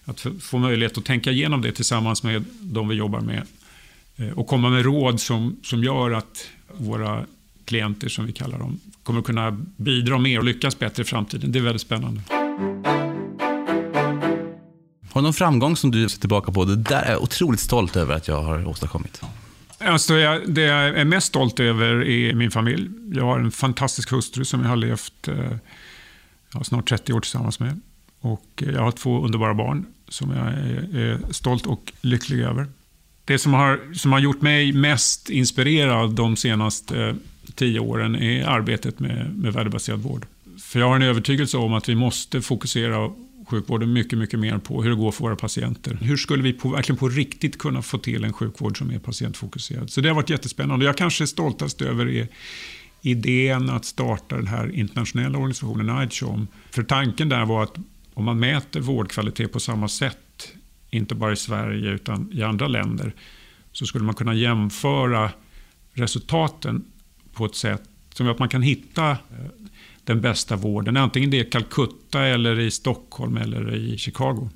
att 0.05 0.25
få 0.39 0.57
möjlighet 0.57 0.97
att 0.97 1.05
tänka 1.05 1.31
igenom 1.31 1.61
det 1.61 1.71
tillsammans 1.71 2.23
med 2.23 2.45
de 2.61 2.87
vi 2.87 2.95
jobbar 2.95 3.19
med 3.19 3.41
och 4.35 4.47
komma 4.47 4.69
med 4.69 4.85
råd 4.85 5.21
som, 5.21 5.59
som 5.63 5.83
gör 5.83 6.11
att 6.11 6.47
våra 6.73 7.25
klienter, 7.65 8.09
som 8.09 8.25
vi 8.25 8.31
kallar 8.31 8.59
dem, 8.59 8.79
kommer 9.03 9.21
kunna 9.21 9.57
bidra 9.77 10.17
mer 10.17 10.37
och 10.37 10.45
lyckas 10.45 10.79
bättre 10.79 11.03
i 11.03 11.05
framtiden. 11.05 11.51
Det 11.51 11.59
är 11.59 11.63
väldigt 11.63 11.81
spännande. 11.81 12.21
Har 15.11 15.21
du 15.21 15.23
någon 15.23 15.33
framgång 15.33 15.75
som 15.75 15.91
du 15.91 16.09
ser 16.09 16.19
tillbaka 16.19 16.51
på? 16.51 16.65
Det 16.65 16.75
där 16.75 17.01
är 17.01 17.11
jag 17.11 17.21
otroligt 17.21 17.59
stolt 17.59 17.95
över 17.95 18.15
att 18.15 18.27
jag 18.27 18.43
har 18.43 18.67
åstadkommit. 18.67 19.21
Alltså 19.79 20.13
jag, 20.13 20.53
det 20.53 20.61
jag 20.61 20.87
är 20.99 21.05
mest 21.05 21.27
stolt 21.27 21.59
över 21.59 22.07
är 22.07 22.33
min 22.33 22.51
familj. 22.51 22.89
Jag 23.13 23.23
har 23.23 23.39
en 23.39 23.51
fantastisk 23.51 24.11
hustru 24.11 24.45
som 24.45 24.61
jag 24.61 24.69
har 24.69 24.75
levt 24.75 25.27
eh, 25.27 25.35
ja, 26.53 26.63
snart 26.63 26.89
30 26.89 27.13
år 27.13 27.21
tillsammans 27.21 27.59
med. 27.59 27.81
Och 28.19 28.63
jag 28.67 28.81
har 28.81 28.91
två 28.91 29.25
underbara 29.25 29.53
barn 29.53 29.85
som 30.07 30.31
jag 30.31 30.47
är, 30.47 30.97
är 30.97 31.33
stolt 31.33 31.65
och 31.65 31.93
lycklig 32.01 32.39
över. 32.39 32.67
Det 33.27 33.39
som 33.39 33.53
har, 33.53 33.93
som 33.93 34.11
har 34.11 34.19
gjort 34.19 34.41
mig 34.41 34.73
mest 34.73 35.29
inspirerad 35.29 36.11
de 36.11 36.35
senaste 36.35 37.03
eh, 37.03 37.15
tio 37.55 37.79
åren 37.79 38.15
är 38.15 38.45
arbetet 38.45 38.99
med, 38.99 39.35
med 39.35 39.53
värdebaserad 39.53 39.99
vård. 39.99 40.25
För 40.59 40.79
jag 40.79 40.87
har 40.87 40.95
en 40.95 41.01
övertygelse 41.01 41.57
om 41.57 41.73
att 41.73 41.89
vi 41.89 41.95
måste 41.95 42.41
fokusera 42.41 43.11
sjukvården 43.47 43.93
mycket, 43.93 44.19
mycket 44.19 44.39
mer 44.39 44.57
på 44.57 44.83
hur 44.83 44.89
det 44.89 44.95
går 44.95 45.11
för 45.11 45.23
våra 45.23 45.35
patienter. 45.35 45.97
Hur 46.01 46.17
skulle 46.17 46.43
vi 46.43 46.53
på, 46.53 46.69
verkligen 46.69 46.99
på 46.99 47.09
riktigt 47.09 47.57
kunna 47.57 47.81
få 47.81 47.97
till 47.97 48.23
en 48.23 48.33
sjukvård 48.33 48.77
som 48.77 48.89
är 48.89 48.99
patientfokuserad? 48.99 49.89
Så 49.89 50.01
det 50.01 50.09
har 50.09 50.15
varit 50.15 50.29
jättespännande. 50.29 50.85
Jag 50.85 50.97
kanske 50.97 51.23
är 51.23 51.25
stoltast 51.25 51.81
över 51.81 52.09
är, 52.09 52.27
idén 53.01 53.69
att 53.69 53.85
starta 53.85 54.35
den 54.35 54.47
här 54.47 54.75
internationella 54.75 55.37
organisationen 55.37 56.03
ICHOM. 56.03 56.47
För 56.71 56.83
tanken 56.83 57.29
där 57.29 57.45
var 57.45 57.63
att 57.63 57.75
om 58.13 58.25
man 58.25 58.39
mäter 58.39 58.79
vårdkvalitet 58.79 59.51
på 59.51 59.59
samma 59.59 59.87
sätt, 59.87 60.17
inte 60.89 61.15
bara 61.15 61.31
i 61.31 61.35
Sverige 61.35 61.91
utan 61.91 62.31
i 62.33 62.43
andra 62.43 62.67
länder, 62.67 63.13
så 63.71 63.85
skulle 63.85 64.03
man 64.03 64.15
kunna 64.15 64.33
jämföra 64.33 65.31
resultaten 65.93 66.85
på 67.33 67.45
ett 67.45 67.55
sätt 67.55 67.83
som 68.13 68.25
gör 68.25 68.33
att 68.33 68.39
man 68.39 68.49
kan 68.49 68.61
hitta 68.61 69.11
eh, 69.11 69.17
den 70.03 70.21
bästa 70.21 70.55
vården, 70.55 70.97
antingen 70.97 71.29
det 71.29 71.39
är 71.39 71.51
Calcutta 71.51 72.21
eller 72.21 72.59
i 72.59 72.71
Stockholm 72.71 73.37
eller 73.37 73.75
i 73.75 73.97
Chicago. 73.97 74.49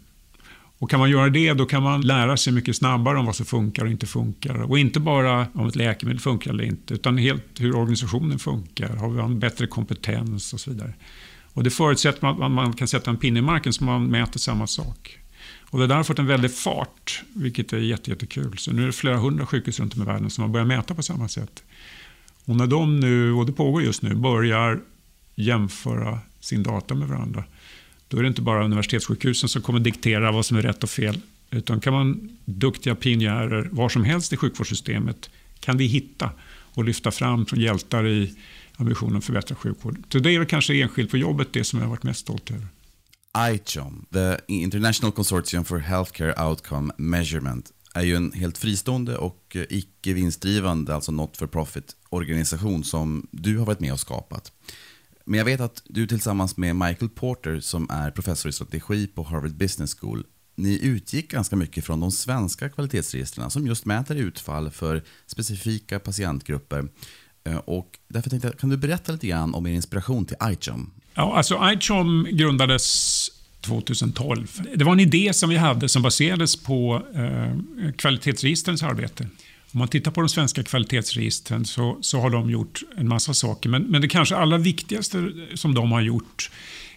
Och 0.82 0.90
kan 0.90 1.00
man 1.00 1.10
göra 1.10 1.30
det, 1.30 1.54
då 1.54 1.66
kan 1.66 1.84
man 1.84 2.02
lära 2.02 2.38
sig 2.38 2.54
mycket 2.54 2.76
snabbare 2.76 3.18
om 3.18 3.26
vad 3.26 3.36
som 3.36 3.46
funkar 3.46 3.84
och 3.84 3.92
inte 3.92 4.06
funkar. 4.06 4.62
Och 4.62 4.80
inte 4.80 5.00
bara 5.00 5.48
om 5.54 5.68
ett 5.68 5.76
läkemedel 5.76 6.20
funkar 6.20 6.52
eller 6.52 6.64
inte, 6.64 6.94
utan 6.94 7.18
helt 7.18 7.44
hur 7.60 7.76
organisationen 7.76 8.40
funkar. 8.40 8.96
Har 8.96 9.10
vi 9.10 9.20
en 9.20 9.40
bättre 9.40 9.68
kompetens 9.68 10.54
och 10.54 10.60
så 10.60 10.72
vidare. 10.72 10.94
Och 11.54 11.64
det 11.64 11.70
förutsätter 11.70 12.28
att 12.28 12.52
man 12.52 12.74
kan 12.74 12.88
sätta 12.88 13.12
en 13.12 13.18
pinne 13.18 13.40
i 13.40 13.42
marken 13.42 13.74
så 13.74 13.84
man 13.84 14.08
mäter 14.08 14.40
samma 14.40 14.68
sak. 14.68 15.21
Och 15.72 15.80
det 15.80 15.88
där 15.88 15.96
har 15.96 16.04
fått 16.04 16.20
en 16.20 16.28
väldig 16.28 16.54
fart, 16.54 17.24
vilket 17.34 17.74
är 17.74 17.78
jättekul. 17.78 18.58
Så 18.58 18.72
nu 18.72 18.84
är 18.84 18.88
det 18.88 18.94
flera 18.94 19.18
hundra 19.18 19.46
sjukhus 19.46 19.80
runt 19.80 19.96
om 19.96 20.02
i 20.02 20.06
världen 20.06 20.30
som 20.30 20.42
har 20.42 20.50
börjat 20.50 20.68
mäta 20.68 20.96
på 20.96 21.04
samma 21.04 21.28
sätt. 21.28 21.64
Och 22.46 22.56
när 22.56 22.68
de 22.68 23.00
nu, 23.00 23.34
och 23.34 23.46
det 23.46 23.52
pågår 23.52 23.84
just 23.84 24.02
nu, 24.02 24.16
börjar 24.16 24.80
jämföra 25.36 26.20
sin 26.40 26.64
data 26.64 26.96
med 26.96 27.08
varandra, 27.08 27.44
då 28.08 28.18
är 28.18 28.22
det 28.22 28.28
inte 28.28 28.42
bara 28.42 28.66
universitetssjukhusen 28.66 29.50
som 29.50 29.62
kommer 29.62 29.80
diktera 29.80 30.32
vad 30.32 30.46
som 30.46 30.58
är 30.58 30.62
rätt 30.62 30.84
och 30.84 30.90
fel. 30.90 31.22
Utan 31.52 31.80
kan 31.80 31.94
man 31.94 32.38
duktiga 32.46 32.96
pionjärer 32.96 33.70
var 33.72 33.90
som 33.90 34.04
helst 34.04 34.34
i 34.34 34.38
sjukvårdssystemet 34.38 35.30
kan 35.60 35.78
vi 35.78 35.86
hitta 35.86 36.30
och 36.74 36.84
lyfta 36.84 37.12
fram 37.12 37.46
som 37.46 37.62
hjältar 37.62 38.08
i 38.08 38.34
ambitionen 38.76 39.18
att 39.18 39.26
förbättra 39.26 39.56
sjukvården. 39.56 40.04
Så 40.10 40.20
det 40.20 40.32
är 40.32 40.40
väl 40.40 40.48
kanske 40.48 40.82
enskilt 40.82 41.12
på 41.12 41.18
jobbet 41.18 41.48
det 41.52 41.64
som 41.64 41.80
jag 41.80 41.86
har 41.86 41.90
varit 41.90 42.04
mest 42.04 42.20
stolt 42.20 42.52
över. 42.52 42.68
ICHOM, 43.38 44.06
the 44.12 44.38
International 44.48 45.12
Consortium 45.12 45.64
for 45.64 45.80
Healthcare 45.80 46.48
Outcome 46.50 46.94
Measurement, 46.98 47.72
är 47.94 48.04
ju 48.04 48.16
en 48.16 48.32
helt 48.32 48.58
fristående 48.58 49.18
och 49.18 49.56
eh, 49.56 49.66
icke 49.70 50.14
vinstdrivande, 50.14 50.96
alltså 50.96 51.12
not 51.12 51.38
for 51.38 51.48
profit 51.48 51.96
organisation 52.10 52.84
som 52.84 53.28
du 53.32 53.58
har 53.58 53.66
varit 53.66 53.80
med 53.80 53.94
och 53.94 54.00
skapat. 54.00 54.52
Men 55.26 55.38
jag 55.38 55.46
vet 55.46 55.62
att 55.62 55.82
du 55.86 56.08
tillsammans 56.08 56.58
med 56.58 56.76
Michael 56.76 57.10
Porter 57.10 57.60
som 57.60 57.90
är 57.90 58.12
professor 58.12 58.50
i 58.50 58.54
strategi 58.54 59.08
på 59.08 59.24
Harvard 59.24 59.56
Business 59.56 59.96
School 60.00 60.26
ni 60.56 60.80
utgick 60.86 61.32
ganska 61.32 61.56
mycket 61.56 61.86
från 61.86 62.00
de 62.00 62.12
svenska 62.12 62.70
kvalitetsregistren 62.70 63.52
som 63.52 63.68
just 63.68 63.86
mäter 63.86 64.16
utfall 64.16 64.72
för 64.72 65.04
specifika 65.26 66.00
patientgrupper. 66.00 66.88
Eh, 67.44 67.58
och 67.58 68.00
därför 68.08 68.30
tänkte 68.30 68.48
jag, 68.48 68.60
kan 68.60 68.70
du 68.70 68.78
berätta 68.78 69.12
lite 69.12 69.28
grann 69.28 69.54
om 69.54 69.68
er 69.68 69.72
inspiration 69.72 70.26
till 70.26 70.38
iChom? 70.44 70.92
Ja, 71.14 71.38
alltså 71.38 71.60
iChom 71.74 72.28
grundades 72.32 73.30
2012. 73.62 74.48
Det 74.76 74.84
var 74.84 74.94
en 74.94 75.00
idé 75.00 75.34
som 75.34 75.50
vi 75.50 75.58
hade 75.58 75.90
som 75.90 76.02
baserades 76.02 76.56
på 76.56 77.02
eh, 77.16 77.92
kvalitetsregistrens 77.98 78.84
arbete. 78.84 79.28
Om 79.74 79.80
man 79.80 79.88
tittar 79.88 80.12
på 80.12 80.22
de 80.22 80.30
svenska 80.30 80.64
kvalitetsregistren 80.64 81.66
så, 81.66 81.98
så 82.02 82.20
har 82.20 82.30
de 82.30 82.50
gjort 82.50 82.82
en 82.98 83.08
massa 83.08 83.34
saker. 83.34 83.70
Men, 83.70 83.84
men 83.84 84.02
det 84.02 84.08
kanske 84.08 84.36
allra 84.36 84.58
viktigaste 84.58 85.32
som 85.54 85.74
de 85.74 85.92
har 85.92 86.02
gjort 86.02 86.50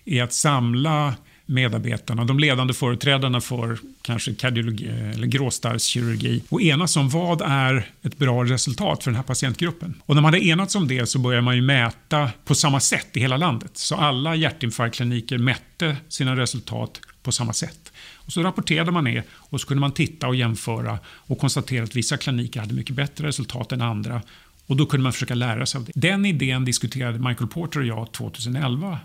är 0.04 0.22
att 0.22 0.32
samla 0.32 1.14
medarbetarna, 1.46 2.24
de 2.24 2.38
ledande 2.38 2.74
företrädarna 2.74 3.40
för 3.40 3.78
kanske 4.02 4.34
kardiologi 4.34 4.88
eller 4.88 5.26
gråstarrskirurgi 5.26 6.42
och 6.48 6.62
enas 6.62 6.96
om 6.96 7.08
vad 7.08 7.42
är 7.42 7.88
ett 8.02 8.18
bra 8.18 8.44
resultat 8.44 9.04
för 9.04 9.10
den 9.10 9.16
här 9.16 9.22
patientgruppen. 9.22 9.94
Och 10.06 10.14
när 10.14 10.22
man 10.22 10.32
har 10.32 10.40
enats 10.40 10.74
om 10.74 10.88
det 10.88 11.06
så 11.06 11.18
börjar 11.18 11.40
man 11.40 11.56
ju 11.56 11.62
mäta 11.62 12.30
på 12.44 12.54
samma 12.54 12.80
sätt 12.80 13.16
i 13.16 13.20
hela 13.20 13.36
landet. 13.36 13.70
Så 13.74 13.94
alla 13.94 14.34
hjärtinfarktkliniker 14.34 15.38
mätte 15.38 15.96
sina 16.08 16.36
resultat 16.36 17.00
på 17.22 17.32
samma 17.32 17.52
sätt. 17.52 17.92
Och 18.14 18.32
så 18.32 18.42
rapporterade 18.42 18.90
man 18.90 19.04
ner 19.04 19.22
och 19.32 19.60
så 19.60 19.66
kunde 19.66 19.80
man 19.80 19.92
titta 19.92 20.28
och 20.28 20.36
jämföra 20.36 20.98
och 21.06 21.38
konstatera 21.38 21.84
att 21.84 21.96
vissa 21.96 22.16
kliniker 22.16 22.60
hade 22.60 22.74
mycket 22.74 22.96
bättre 22.96 23.26
resultat 23.26 23.72
än 23.72 23.82
andra. 23.82 24.22
Och 24.66 24.76
då 24.76 24.86
kunde 24.86 25.02
man 25.02 25.12
försöka 25.12 25.34
lära 25.34 25.66
sig 25.66 25.78
av 25.78 25.84
det. 25.84 25.92
Den 25.94 26.26
idén 26.26 26.64
diskuterade 26.64 27.18
Michael 27.18 27.50
Porter 27.50 27.80
och 27.80 27.86
jag 27.86 28.12
2011. 28.12 28.98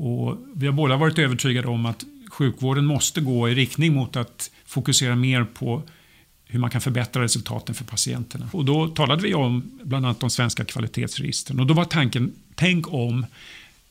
Och 0.00 0.38
vi 0.54 0.66
har 0.66 0.72
båda 0.72 0.96
varit 0.96 1.18
övertygade 1.18 1.68
om 1.68 1.86
att 1.86 2.04
sjukvården 2.30 2.86
måste 2.86 3.20
gå 3.20 3.48
i 3.48 3.54
riktning 3.54 3.94
mot 3.94 4.16
att 4.16 4.50
fokusera 4.66 5.16
mer 5.16 5.44
på 5.44 5.82
hur 6.44 6.58
man 6.58 6.70
kan 6.70 6.80
förbättra 6.80 7.22
resultaten 7.22 7.74
för 7.74 7.84
patienterna. 7.84 8.48
Och 8.52 8.64
då 8.64 8.88
talade 8.88 9.22
vi 9.22 9.34
om 9.34 9.70
bland 9.82 10.06
annat 10.06 10.20
de 10.20 10.30
svenska 10.30 10.64
kvalitetsregistren. 10.64 11.60
Och 11.60 11.66
då 11.66 11.74
var 11.74 11.84
tanken, 11.84 12.32
tänk 12.54 12.92
om 12.92 13.26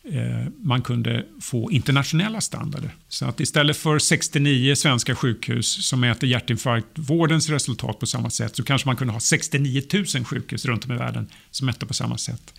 Eh, 0.04 0.48
man 0.58 0.82
kunde 0.82 1.26
få 1.42 1.72
internationella 1.72 2.42
standarder. 2.42 2.96
Så 3.08 3.26
att 3.26 3.40
istället 3.40 3.78
för 3.78 4.00
69 4.00 4.76
svenska 4.76 5.16
sjukhus 5.16 5.88
som 5.88 6.00
mäter 6.00 6.28
hjärtinfarktvårdens 6.28 7.50
resultat 7.50 8.00
på 8.00 8.06
samma 8.06 8.30
sätt 8.30 8.56
så 8.56 8.64
kanske 8.64 8.88
man 8.88 8.96
kunde 8.96 9.14
ha 9.14 9.20
69 9.20 9.84
000 10.16 10.26
sjukhus 10.26 10.66
runt 10.66 10.86
om 10.86 10.92
i 10.92 10.96
världen 10.96 11.28
som 11.52 11.66
mätte 11.66 11.86
på 11.86 11.94
samma 11.94 12.18
sätt. 12.18 12.54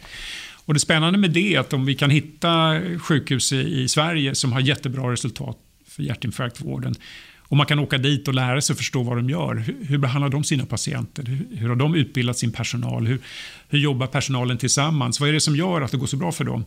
Och 0.65 0.75
det 0.75 0.81
spännande 0.81 1.19
med 1.19 1.31
det 1.31 1.55
är 1.55 1.61
att 1.61 1.73
om 1.73 1.85
vi 1.85 1.95
kan 1.95 2.11
hitta 2.11 2.81
sjukhus 2.99 3.53
i 3.53 3.89
Sverige 3.89 4.35
som 4.35 4.53
har 4.53 4.61
jättebra 4.61 5.13
resultat 5.13 5.59
för 5.87 6.03
hjärtinfarktvården 6.03 6.95
och 7.51 7.57
man 7.57 7.67
kan 7.67 7.79
åka 7.79 7.99
dit 7.99 8.29
och 8.29 8.35
lära 8.35 8.61
sig 8.61 8.77
förstå 8.77 9.03
vad 9.03 9.17
de 9.17 9.31
gör. 9.31 9.55
Hur, 9.55 9.77
hur 9.85 9.99
behandlar 9.99 10.29
de 10.29 10.45
sina 10.45 10.67
patienter? 10.67 11.23
Hur, 11.23 11.47
hur, 11.57 11.69
har 11.69 11.77
de 11.77 11.95
utbildat 11.95 12.39
sin 12.39 12.53
personal? 12.53 13.07
Hur, 13.07 13.19
hur 13.69 13.79
jobbar 13.79 14.07
personalen 14.07 14.59
tillsammans? 14.59 15.21
Vad 15.21 15.29
är 15.29 15.33
det 15.33 15.41
som 15.41 15.57
gör 15.57 15.81
att 15.81 15.91
det 15.91 15.97
går 15.97 16.07
så 16.07 16.17
bra 16.17 16.33
för 16.33 16.45
dem? 16.45 16.65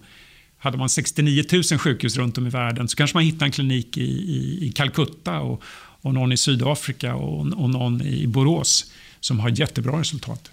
Hade 0.58 0.78
man 0.78 0.90
69 0.90 1.44
000 1.52 1.64
sjukhus 1.64 2.18
runt 2.18 2.38
om 2.38 2.48
i 2.48 2.50
världen 2.50 2.88
så 2.88 2.98
kanske 2.98 3.18
man 3.18 3.24
hittar 3.24 3.46
en 3.46 3.52
klinik 3.52 3.98
i, 3.98 4.02
i, 4.02 4.68
i 4.68 4.72
Calcutta 4.72 5.40
och, 5.40 5.64
och 6.02 6.14
någon 6.14 6.32
i 6.32 6.38
Sydafrika 6.38 7.16
och, 7.16 7.40
och 7.40 7.70
någon 7.70 8.02
i 8.02 8.28
Borås 8.28 8.92
som 9.20 9.40
har 9.40 9.50
jättebra 9.50 10.00
resultat. 10.00 10.52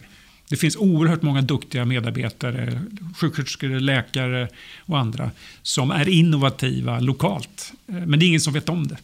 Det 0.51 0.57
finns 0.57 0.77
oerhört 0.77 1.23
många 1.23 1.43
duktiga 1.43 1.85
medarbetare, 1.85 2.83
sjuksköterskor, 3.17 3.69
läkare 3.69 4.49
och 4.79 4.99
andra 4.99 5.31
som 5.63 5.91
är 5.91 6.09
innovativa 6.09 7.01
lokalt. 7.01 7.73
Eh, 7.87 7.95
men 7.95 8.19
det 8.19 8.25
är 8.25 8.29
ingen 8.29 8.41
som 8.41 8.53
vet 8.53 8.69
om 8.69 8.87
det. 8.87 8.97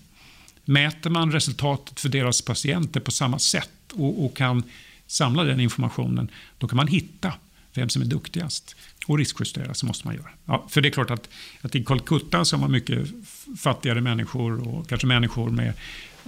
Mäter 0.65 1.11
man 1.11 1.33
resultatet 1.33 2.01
för 2.01 2.09
deras 2.09 2.43
patienter 2.43 3.01
på 3.01 3.11
samma 3.11 3.39
sätt 3.39 3.93
och, 3.93 4.25
och 4.25 4.37
kan 4.37 4.63
samla 5.07 5.45
den 5.45 5.61
informationen, 5.61 6.31
då 6.59 6.69
kan 6.69 6.77
man 6.77 6.87
hitta 6.87 7.33
vem 7.75 7.89
som 7.89 8.03
är 8.03 8.07
duktigast 8.07 8.77
och 9.07 9.19
riskjustera 9.19 9.75
så 9.75 9.87
måste 9.87 10.07
man 10.07 10.17
göra. 10.17 10.31
Ja, 10.45 10.67
för 10.69 10.81
det 10.81 10.89
är 10.89 10.91
klart 10.91 11.11
att, 11.11 11.29
att 11.63 11.75
i 11.75 11.85
Calcutta 11.85 12.45
så 12.45 12.57
har 12.57 12.61
man 12.61 12.73
mycket 12.73 13.09
fattigare 13.59 14.01
människor 14.01 14.69
och 14.69 14.89
kanske 14.89 15.07
människor 15.07 15.51
med 15.51 15.73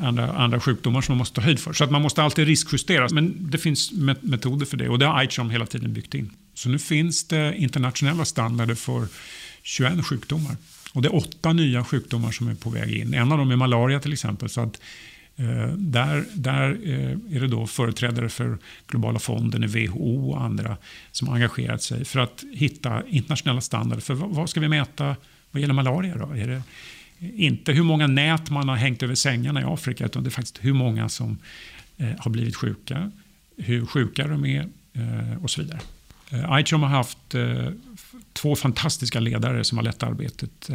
andra, 0.00 0.32
andra 0.32 0.60
sjukdomar 0.60 1.00
som 1.00 1.12
man 1.12 1.18
måste 1.18 1.34
ta 1.34 1.40
höjd 1.40 1.58
för. 1.58 1.72
Så 1.72 1.84
att 1.84 1.90
man 1.90 2.02
måste 2.02 2.22
alltid 2.22 2.46
riskjustera. 2.46 3.08
Men 3.12 3.50
det 3.50 3.58
finns 3.58 3.92
metoder 4.20 4.66
för 4.66 4.76
det 4.76 4.88
och 4.88 4.98
det 4.98 5.06
har 5.06 5.22
ICHOM 5.22 5.50
hela 5.50 5.66
tiden 5.66 5.92
byggt 5.92 6.14
in. 6.14 6.30
Så 6.54 6.68
nu 6.68 6.78
finns 6.78 7.28
det 7.28 7.54
internationella 7.56 8.24
standarder 8.24 8.74
för 8.74 9.08
21 9.62 10.06
sjukdomar. 10.06 10.56
Och 10.92 11.02
det 11.02 11.08
är 11.08 11.14
åtta 11.14 11.52
nya 11.52 11.84
sjukdomar 11.84 12.30
som 12.30 12.48
är 12.48 12.54
på 12.54 12.70
väg 12.70 12.96
in. 12.96 13.14
En 13.14 13.32
av 13.32 13.38
dem 13.38 13.50
är 13.50 13.56
malaria 13.56 14.00
till 14.00 14.12
exempel. 14.12 14.48
Så 14.48 14.60
att 14.60 14.80
Eh, 15.38 15.72
där, 15.72 16.24
där 16.34 16.78
eh, 16.84 17.36
är 17.36 17.40
det 17.40 17.46
då 17.46 17.66
företrädare 17.66 18.28
för 18.28 18.58
Globala 18.86 19.18
fonden, 19.18 19.68
WHO 19.68 20.30
och 20.30 20.42
andra 20.42 20.76
som 21.12 21.28
har 21.28 21.34
engagerat 21.34 21.82
sig 21.82 22.04
för 22.04 22.20
att 22.20 22.44
hitta 22.52 23.02
internationella 23.08 23.60
standarder 23.60 24.02
för 24.02 24.14
vad 24.14 24.50
ska 24.50 24.60
vi 24.60 24.68
mäta 24.68 25.16
vad 25.50 25.60
gäller 25.60 25.74
malaria. 25.74 26.16
Då? 26.16 26.32
Är 26.32 26.46
det 26.46 26.62
inte 27.20 27.72
hur 27.72 27.82
många 27.82 28.06
nät 28.06 28.50
man 28.50 28.68
har 28.68 28.76
hängt 28.76 29.02
över 29.02 29.14
sängarna 29.14 29.60
i 29.60 29.64
Afrika 29.64 30.04
utan 30.04 30.22
det 30.22 30.28
är 30.28 30.30
faktiskt 30.30 30.58
hur 30.64 30.72
många 30.72 31.08
som 31.08 31.38
eh, 31.96 32.08
har 32.18 32.30
blivit 32.30 32.56
sjuka, 32.56 33.10
hur 33.56 33.86
sjuka 33.86 34.26
de 34.26 34.44
är 34.44 34.68
eh, 34.92 35.42
och 35.42 35.50
så 35.50 35.62
vidare. 35.62 35.80
Eh, 36.30 36.60
ICHOM 36.60 36.82
har 36.82 36.88
haft 36.88 37.34
eh, 37.34 37.68
två 38.32 38.56
fantastiska 38.56 39.20
ledare 39.20 39.64
som 39.64 39.78
har 39.78 39.84
lett 39.84 40.02
arbetet. 40.02 40.70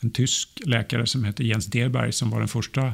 En 0.00 0.10
tysk 0.10 0.48
läkare 0.66 1.06
som 1.06 1.24
heter 1.24 1.44
Jens 1.44 1.66
Derberg 1.66 2.12
som 2.12 2.30
var 2.30 2.38
den 2.38 2.48
första 2.48 2.92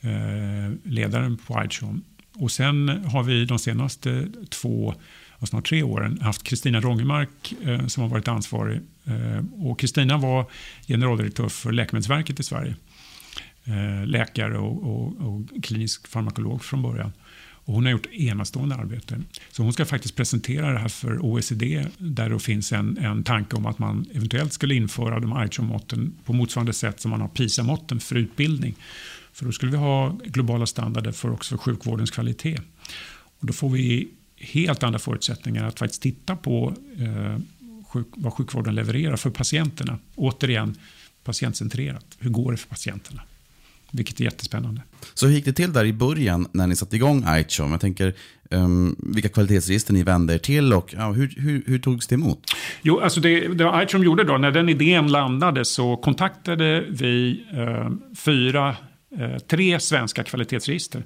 Eh, 0.00 0.72
ledaren 0.82 1.36
på 1.36 1.64
iChom. 1.64 2.04
Och 2.34 2.50
sen 2.50 2.88
har 2.88 3.22
vi 3.22 3.44
de 3.44 3.58
senaste 3.58 4.28
två, 4.48 4.94
snart 5.46 5.66
tre 5.66 5.82
åren 5.82 6.20
haft 6.20 6.42
Kristina 6.42 6.80
Rongemark 6.80 7.54
eh, 7.64 7.86
som 7.86 8.02
har 8.02 8.10
varit 8.10 8.28
ansvarig. 8.28 8.80
Eh, 9.04 9.64
och 9.64 9.80
Kristina 9.80 10.16
var 10.16 10.46
generaldirektör 10.86 11.48
för 11.48 11.72
Läkemedelsverket 11.72 12.40
i 12.40 12.42
Sverige. 12.42 12.76
Eh, 13.64 14.06
läkare 14.06 14.58
och, 14.58 14.82
och, 14.82 15.06
och 15.06 15.64
klinisk 15.64 16.08
farmakolog 16.08 16.64
från 16.64 16.82
början. 16.82 17.12
Och 17.68 17.74
hon 17.74 17.84
har 17.84 17.92
gjort 17.92 18.06
enastående 18.06 18.74
arbete. 18.74 19.20
Så 19.50 19.62
hon 19.62 19.72
ska 19.72 19.84
faktiskt 19.84 20.16
presentera 20.16 20.72
det 20.72 20.78
här 20.78 20.88
för 20.88 21.24
OECD 21.24 21.86
där 21.98 22.30
det 22.30 22.38
finns 22.38 22.72
en, 22.72 22.98
en 22.98 23.22
tanke 23.24 23.56
om 23.56 23.66
att 23.66 23.78
man 23.78 24.06
eventuellt 24.14 24.52
skulle 24.52 24.74
införa 24.74 25.20
de 25.20 25.44
ICHO-måtten 25.44 26.14
på 26.24 26.32
motsvarande 26.32 26.72
sätt 26.72 27.00
som 27.00 27.10
man 27.10 27.20
har 27.20 27.28
PISA-måtten 27.28 28.00
för 28.00 28.16
utbildning. 28.16 28.74
För 29.32 29.44
då 29.44 29.52
skulle 29.52 29.72
vi 29.72 29.78
ha 29.78 30.18
globala 30.24 30.66
standarder 30.66 31.12
för 31.12 31.30
också 31.30 31.56
sjukvårdens 31.58 32.10
kvalitet. 32.10 32.58
Och 33.40 33.46
då 33.46 33.52
får 33.52 33.70
vi 33.70 34.08
helt 34.40 34.82
andra 34.82 34.98
förutsättningar 34.98 35.64
att 35.64 35.78
faktiskt 35.78 36.02
titta 36.02 36.36
på 36.36 36.74
eh, 36.98 37.38
sjuk, 37.88 38.06
vad 38.16 38.32
sjukvården 38.32 38.74
levererar 38.74 39.16
för 39.16 39.30
patienterna. 39.30 39.98
Återigen, 40.14 40.76
patientcentrerat. 41.24 42.06
Hur 42.18 42.30
går 42.30 42.52
det 42.52 42.58
för 42.58 42.68
patienterna? 42.68 43.22
Vilket 43.90 44.20
är 44.20 44.24
jättespännande. 44.24 44.82
Så 45.14 45.26
hur 45.26 45.34
gick 45.34 45.44
det 45.44 45.52
till 45.52 45.72
där 45.72 45.84
i 45.84 45.92
början 45.92 46.48
när 46.52 46.66
ni 46.66 46.76
satte 46.76 46.96
igång 46.96 47.24
iChom? 47.28 47.70
Jag 47.70 47.80
tänker 47.80 48.14
um, 48.50 48.96
vilka 48.98 49.28
kvalitetsregister 49.28 49.92
ni 49.92 50.02
vände 50.02 50.34
er 50.34 50.38
till 50.38 50.72
och 50.72 50.94
ja, 50.96 51.12
hur, 51.12 51.34
hur, 51.36 51.62
hur 51.66 51.78
togs 51.78 52.06
det 52.06 52.14
emot? 52.14 52.38
Jo, 52.82 53.00
alltså 53.00 53.20
det, 53.20 53.48
det 53.48 53.84
iChom 53.88 54.04
gjorde 54.04 54.24
då, 54.24 54.38
när 54.38 54.50
den 54.50 54.68
idén 54.68 55.08
landade 55.08 55.64
så 55.64 55.96
kontaktade 55.96 56.84
vi 56.88 57.44
eh, 57.52 57.90
fyra, 58.16 58.76
eh, 59.18 59.38
tre 59.38 59.80
svenska 59.80 60.24
kvalitetsregister 60.24 61.02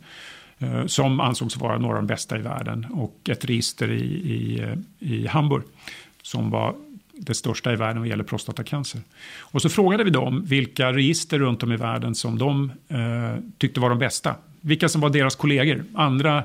Eh, 0.62 0.86
som 0.86 1.20
ansågs 1.20 1.56
vara 1.56 1.78
några 1.78 1.96
av 1.96 2.02
de 2.02 2.06
bästa 2.06 2.38
i 2.38 2.42
världen 2.42 2.86
och 2.90 3.16
ett 3.28 3.44
register 3.44 3.90
i, 3.90 4.04
i, 4.04 4.66
i 4.98 5.26
Hamburg 5.26 5.62
som 6.22 6.50
var 6.50 6.74
det 7.12 7.34
största 7.34 7.72
i 7.72 7.76
världen 7.76 7.98
vad 7.98 8.08
gäller 8.08 8.24
prostatacancer. 8.24 9.00
Och 9.38 9.62
så 9.62 9.68
frågade 9.68 10.04
vi 10.04 10.10
dem 10.10 10.44
vilka 10.44 10.92
register 10.92 11.38
runt 11.38 11.62
om 11.62 11.72
i 11.72 11.76
världen 11.76 12.14
som 12.14 12.38
de 12.38 12.72
eh, 12.88 13.36
tyckte 13.58 13.80
var 13.80 13.88
de 13.88 13.98
bästa. 13.98 14.34
Vilka 14.60 14.88
som 14.88 15.00
var 15.00 15.10
deras 15.10 15.36
kollegor, 15.36 15.84
andra 15.94 16.44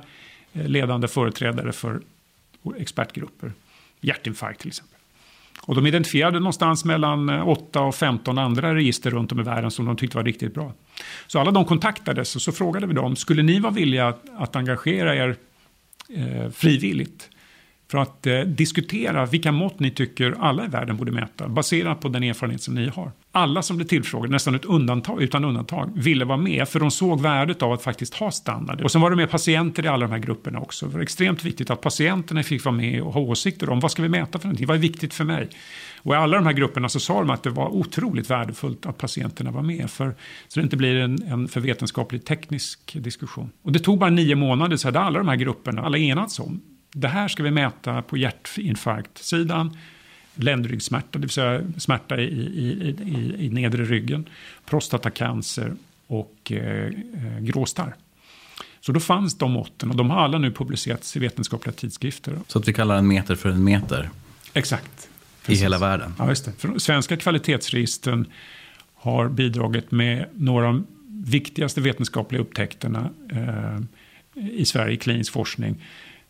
eh, 0.54 0.68
ledande 0.68 1.08
företrädare 1.08 1.72
för 1.72 2.02
expertgrupper. 2.78 3.52
Hjärtinfarkt 4.02 4.60
till 4.62 4.68
exempel. 4.68 4.97
Och 5.68 5.76
de 5.76 5.88
identifierade 5.88 6.40
någonstans 6.40 6.86
mellan 6.86 7.30
eh, 7.30 7.48
8 7.48 7.82
och 7.82 7.96
15 7.96 8.38
andra 8.38 8.76
register 8.76 9.12
runt 9.12 9.32
om 9.32 9.40
i 9.40 9.44
världen 9.44 9.72
som 9.72 9.86
de 9.86 9.96
tyckte 9.98 10.18
var 10.18 10.24
riktigt 10.24 10.54
bra. 10.54 10.74
Så 11.28 11.40
alla 11.40 11.52
de 11.52 11.66
kontaktades 11.66 12.36
och 12.36 12.42
så 12.42 12.52
frågade 12.52 12.88
vi 12.88 12.94
dem, 12.94 13.16
skulle 13.16 13.44
ni 13.44 13.60
vara 13.60 13.74
villiga 13.74 14.08
att, 14.08 14.26
att 14.38 14.56
engagera 14.56 15.16
er 15.16 15.36
eh, 16.16 16.50
frivilligt 16.52 17.30
för 17.92 17.98
att 17.98 18.28
eh, 18.28 18.40
diskutera 18.40 19.26
vilka 19.26 19.52
mått 19.52 19.80
ni 19.80 19.92
tycker 19.92 20.36
alla 20.40 20.66
i 20.66 20.68
världen 20.68 20.98
borde 20.98 21.12
mäta 21.12 21.48
baserat 21.48 22.00
på 22.00 22.10
den 22.10 22.24
erfarenhet 22.24 22.62
som 22.62 22.76
ni 22.76 22.88
har. 22.88 23.12
Alla 23.32 23.62
som 23.62 23.78
blev 23.78 23.88
tillfrågade, 23.88 24.32
nästan 24.32 24.56
ett 24.56 24.66
undantag, 24.66 25.22
utan 25.22 25.46
undantag, 25.46 25.92
ville 25.96 26.26
vara 26.26 26.38
med 26.38 26.68
för 26.68 26.80
de 26.80 26.92
såg 26.92 27.22
värdet 27.22 27.62
av 27.62 27.72
att 27.74 27.84
faktiskt 27.84 28.14
ha 28.14 28.32
standard. 28.32 28.82
Och 28.82 28.92
sen 28.92 29.02
var 29.02 29.10
det 29.10 29.16
med 29.16 29.32
patienter 29.32 29.86
i 29.86 29.88
alla 29.88 30.08
de 30.08 30.12
här 30.12 30.20
grupperna 30.20 30.60
också. 30.60 30.86
Det 30.86 30.94
var 30.94 31.02
extremt 31.02 31.46
viktigt 31.46 31.70
att 31.70 31.82
patienterna 31.82 32.44
fick 32.44 32.66
vara 32.66 32.76
med 32.76 33.02
och 33.02 33.14
ha 33.14 33.22
åsikter 33.22 33.70
om 33.70 33.80
vad 33.80 33.92
ska 33.92 34.02
vi 34.02 34.10
mäta 34.10 34.40
för 34.40 34.48
någonting, 34.48 34.68
vad 34.68 34.78
är 34.78 34.82
viktigt 34.82 35.14
för 35.14 35.24
mig? 35.24 35.50
Och 35.98 36.14
i 36.14 36.18
alla 36.18 36.38
de 36.38 36.46
här 36.46 36.54
grupperna 36.54 36.90
så 36.90 37.00
sa 37.00 37.20
de 37.20 37.30
att 37.30 37.44
det 37.44 37.50
var 37.50 37.70
otroligt 37.76 38.30
värdefullt 38.30 38.86
att 38.86 38.98
patienterna 38.98 39.52
var 39.52 39.62
med 39.62 39.90
för, 39.90 40.16
så 40.48 40.60
det 40.60 40.64
inte 40.64 40.78
blir 40.78 40.96
en, 40.96 41.24
en 41.24 41.48
för 41.48 41.62
vetenskaplig 41.62 42.26
teknisk 42.26 42.94
diskussion. 43.04 43.52
Och 43.62 43.72
det 43.72 43.80
tog 43.80 44.00
bara 44.00 44.10
nio 44.10 44.36
månader 44.36 44.78
så 44.78 44.88
hade 44.88 45.00
alla 45.00 45.20
de 45.20 45.28
här 45.28 45.36
grupperna, 45.36 45.82
alla 45.82 45.98
enats 45.98 46.40
om 46.40 46.62
det 47.00 47.08
här 47.08 47.28
ska 47.28 47.44
vi 47.44 47.52
mäta 47.52 48.02
på 48.02 48.18
hjärtinfarktsidan, 48.18 49.78
ländryggsmärta, 50.36 51.08
det 51.12 51.20
vill 51.20 51.30
säga 51.30 51.62
smärta 51.78 52.18
i, 52.18 52.24
i, 52.24 52.96
i, 53.06 53.46
i 53.46 53.50
nedre 53.50 53.84
ryggen, 53.84 54.30
prostatacancer 54.66 55.74
och 56.08 56.52
eh, 56.52 56.86
eh, 56.86 57.40
gråstarr. 57.40 57.96
Så 58.82 58.92
då 58.92 59.00
fanns 59.00 59.38
de 59.38 59.52
måtten 59.52 59.90
och 59.90 59.96
de 59.96 60.10
har 60.10 60.18
alla 60.18 60.38
nu 60.38 60.52
publicerats 60.52 61.16
i 61.16 61.20
vetenskapliga 61.20 61.74
tidskrifter. 61.74 62.40
Så 62.48 62.60
att 62.60 62.68
vi 62.68 62.74
kallar 62.74 62.98
en 62.98 63.08
meter 63.08 63.36
för 63.36 63.50
en 63.50 63.64
meter? 63.64 64.10
Exakt. 64.54 65.10
Precis. 65.42 65.60
I 65.60 65.64
hela 65.64 65.78
världen? 65.78 66.14
Ja, 66.18 66.30
just 66.30 66.46
det. 66.46 66.52
För 66.58 66.80
svenska 66.80 67.18
kvalitetsregistren 67.18 68.26
har 68.96 69.30
bidragit 69.30 69.92
med 69.92 70.26
några 70.34 70.68
av 70.68 70.74
de 70.74 70.88
viktigaste 71.08 71.82
vetenskapliga 71.82 72.42
upptäckterna 72.42 73.10
eh, 73.32 73.80
i 74.36 74.66
Sverige 74.66 74.94
i 74.94 74.98
klinisk 74.98 75.34
forskning. 75.34 75.76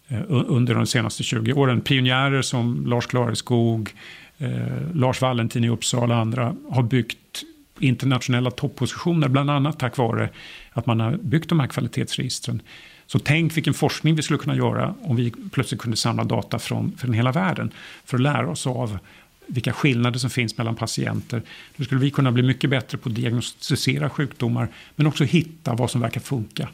Eh, 0.10 0.22
under 0.30 0.76
de 0.76 0.86
senaste 0.86 1.24
20 1.24 1.54
åren. 1.54 1.82
Pionjärer 1.82 2.42
som 2.42 2.86
Lars 2.86 3.06
Klareskog, 3.06 3.94
eh, 4.38 4.50
Lars 4.94 5.22
Valentin 5.22 5.64
i 5.64 5.70
Uppsala 5.70 6.16
och 6.16 6.22
andra 6.22 6.56
har 6.70 6.84
byggt 6.84 7.44
internationella 7.80 8.52
toppositioner, 8.52 9.28
bland 9.28 9.52
annat 9.52 9.80
tack 9.80 9.98
vare 9.98 10.30
att 10.72 10.86
man 10.86 11.00
har 11.00 11.18
byggt 11.18 11.50
de 11.50 11.60
här 11.60 11.68
kvalitetsregistren. 11.68 12.62
Så 13.08 13.20
tänk 13.20 13.58
vilken 13.58 13.74
forskning 13.74 14.16
vi 14.16 14.22
skulle 14.22 14.40
kunna 14.40 14.56
göra 14.56 14.96
om 15.02 15.16
vi 15.16 15.34
plötsligt 15.52 15.82
kunde 15.82 15.98
samla 15.98 16.24
data 16.24 16.60
från, 16.60 16.98
från 16.98 17.14
hela 17.14 17.32
världen 17.32 17.72
för 18.06 18.18
att 18.18 18.22
lära 18.22 18.50
oss 18.50 18.68
av 18.68 19.00
vilka 19.48 19.74
skillnader 19.74 20.20
som 20.20 20.30
finns 20.30 20.58
mellan 20.58 20.76
patienter. 20.76 21.42
Då 21.76 21.84
skulle 21.84 22.02
vi 22.02 22.12
kunna 22.12 22.32
bli 22.32 22.44
mycket 22.44 22.70
bättre 22.70 22.98
på 22.98 23.10
att 23.10 23.16
diagnostisera 23.16 24.10
sjukdomar 24.10 24.68
men 24.96 25.08
också 25.08 25.24
hitta 25.24 25.74
vad 25.74 25.92
som 25.92 26.02
verkar 26.02 26.22
funka. 26.22 26.70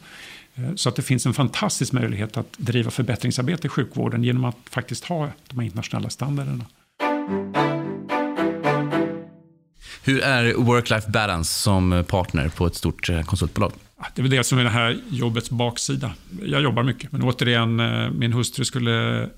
Eh, 0.54 0.74
så 0.74 0.88
att 0.88 0.96
det 0.96 1.02
finns 1.02 1.26
en 1.26 1.34
fantastisk 1.34 1.92
möjlighet 1.92 2.36
att 2.36 2.52
driva 2.56 2.90
förbättringsarbete 2.90 3.66
i 3.66 3.70
sjukvården 3.70 4.24
genom 4.24 4.44
att 4.44 4.56
faktiskt 4.70 5.04
ha 5.04 5.30
de 5.48 5.58
här 5.58 5.66
internationella 5.66 6.10
standarderna. 6.10 6.64
Hur 10.02 10.20
är 10.20 10.54
work-life 10.54 11.10
balance 11.10 11.60
som 11.60 12.04
partner 12.08 12.48
på 12.48 12.66
ett 12.66 12.74
stort 12.74 13.08
eh, 13.08 13.22
konsultbolag? 13.22 13.72
Det 14.14 14.20
är 14.20 14.22
väl 14.22 14.30
det 14.30 14.44
som 14.44 14.58
är 14.58 14.64
det 14.64 14.70
här 14.70 14.98
jobbets 15.10 15.50
baksida. 15.50 16.14
Jag 16.42 16.62
jobbar 16.62 16.82
mycket, 16.82 17.12
men 17.12 17.22
återigen, 17.22 17.80
eh, 17.80 18.10
min 18.10 18.32
hustru 18.32 18.64
skulle 18.64 19.28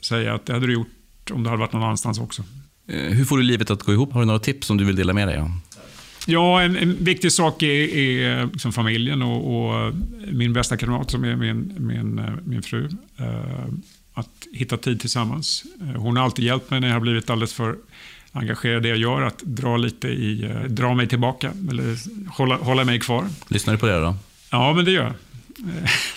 säga 0.00 0.34
att 0.34 0.46
det 0.46 0.52
hade 0.52 0.66
du 0.66 0.72
gjort 0.72 0.88
om 1.30 1.42
du 1.42 1.50
hade 1.50 1.60
varit 1.60 1.72
någon 1.72 1.82
annanstans 1.82 2.18
också. 2.18 2.42
Hur 2.86 3.24
får 3.24 3.36
du 3.36 3.42
livet 3.42 3.70
att 3.70 3.82
gå 3.82 3.92
ihop? 3.92 4.12
Har 4.12 4.20
du 4.20 4.26
några 4.26 4.38
tips 4.38 4.66
som 4.66 4.76
du 4.76 4.84
vill 4.84 4.96
dela 4.96 5.12
med 5.12 5.28
dig 5.28 5.38
av? 5.38 5.50
Ja, 6.26 6.62
en, 6.62 6.76
en, 6.76 7.04
viktig 7.04 7.32
sak 7.32 7.62
är, 7.62 7.96
är 7.96 8.46
liksom 8.46 8.72
familjen 8.72 9.22
och, 9.22 9.66
och, 9.66 9.94
min 10.32 10.52
bästa 10.52 10.76
kamrat 10.76 11.10
som 11.10 11.24
är 11.24 11.36
min, 11.36 11.74
min, 11.78 12.20
min 12.44 12.62
fru. 12.62 12.88
Eh, 13.16 13.64
att 14.14 14.46
hitta 14.52 14.76
tid 14.76 15.00
tillsammans. 15.00 15.64
Eh, 15.80 16.00
hon 16.00 16.16
har 16.16 16.24
alltid 16.24 16.44
hjälpt 16.44 16.70
mig 16.70 16.80
när 16.80 16.88
jag 16.88 16.94
har 16.94 17.00
blivit 17.00 17.30
alldeles 17.30 17.52
för 17.52 17.76
engagerad 18.32 18.76
i 18.76 18.82
det 18.82 18.88
jag 18.88 18.98
gör, 18.98 19.22
att 19.22 19.38
dra 19.38 19.76
lite 19.76 20.08
i, 20.08 20.44
eh, 20.44 20.62
dra 20.62 20.94
mig 20.94 21.08
tillbaka 21.08 21.52
eller 21.70 21.96
hålla, 22.30 22.56
hålla 22.56 22.84
mig 22.84 23.00
kvar. 23.00 23.26
Lyssnar 23.48 23.74
du 23.74 23.78
på 23.78 23.86
det 23.86 24.00
då? 24.00 24.16
Ja, 24.50 24.72
men 24.72 24.84
det 24.84 24.90
gör 24.90 25.04
jag. 25.04 25.14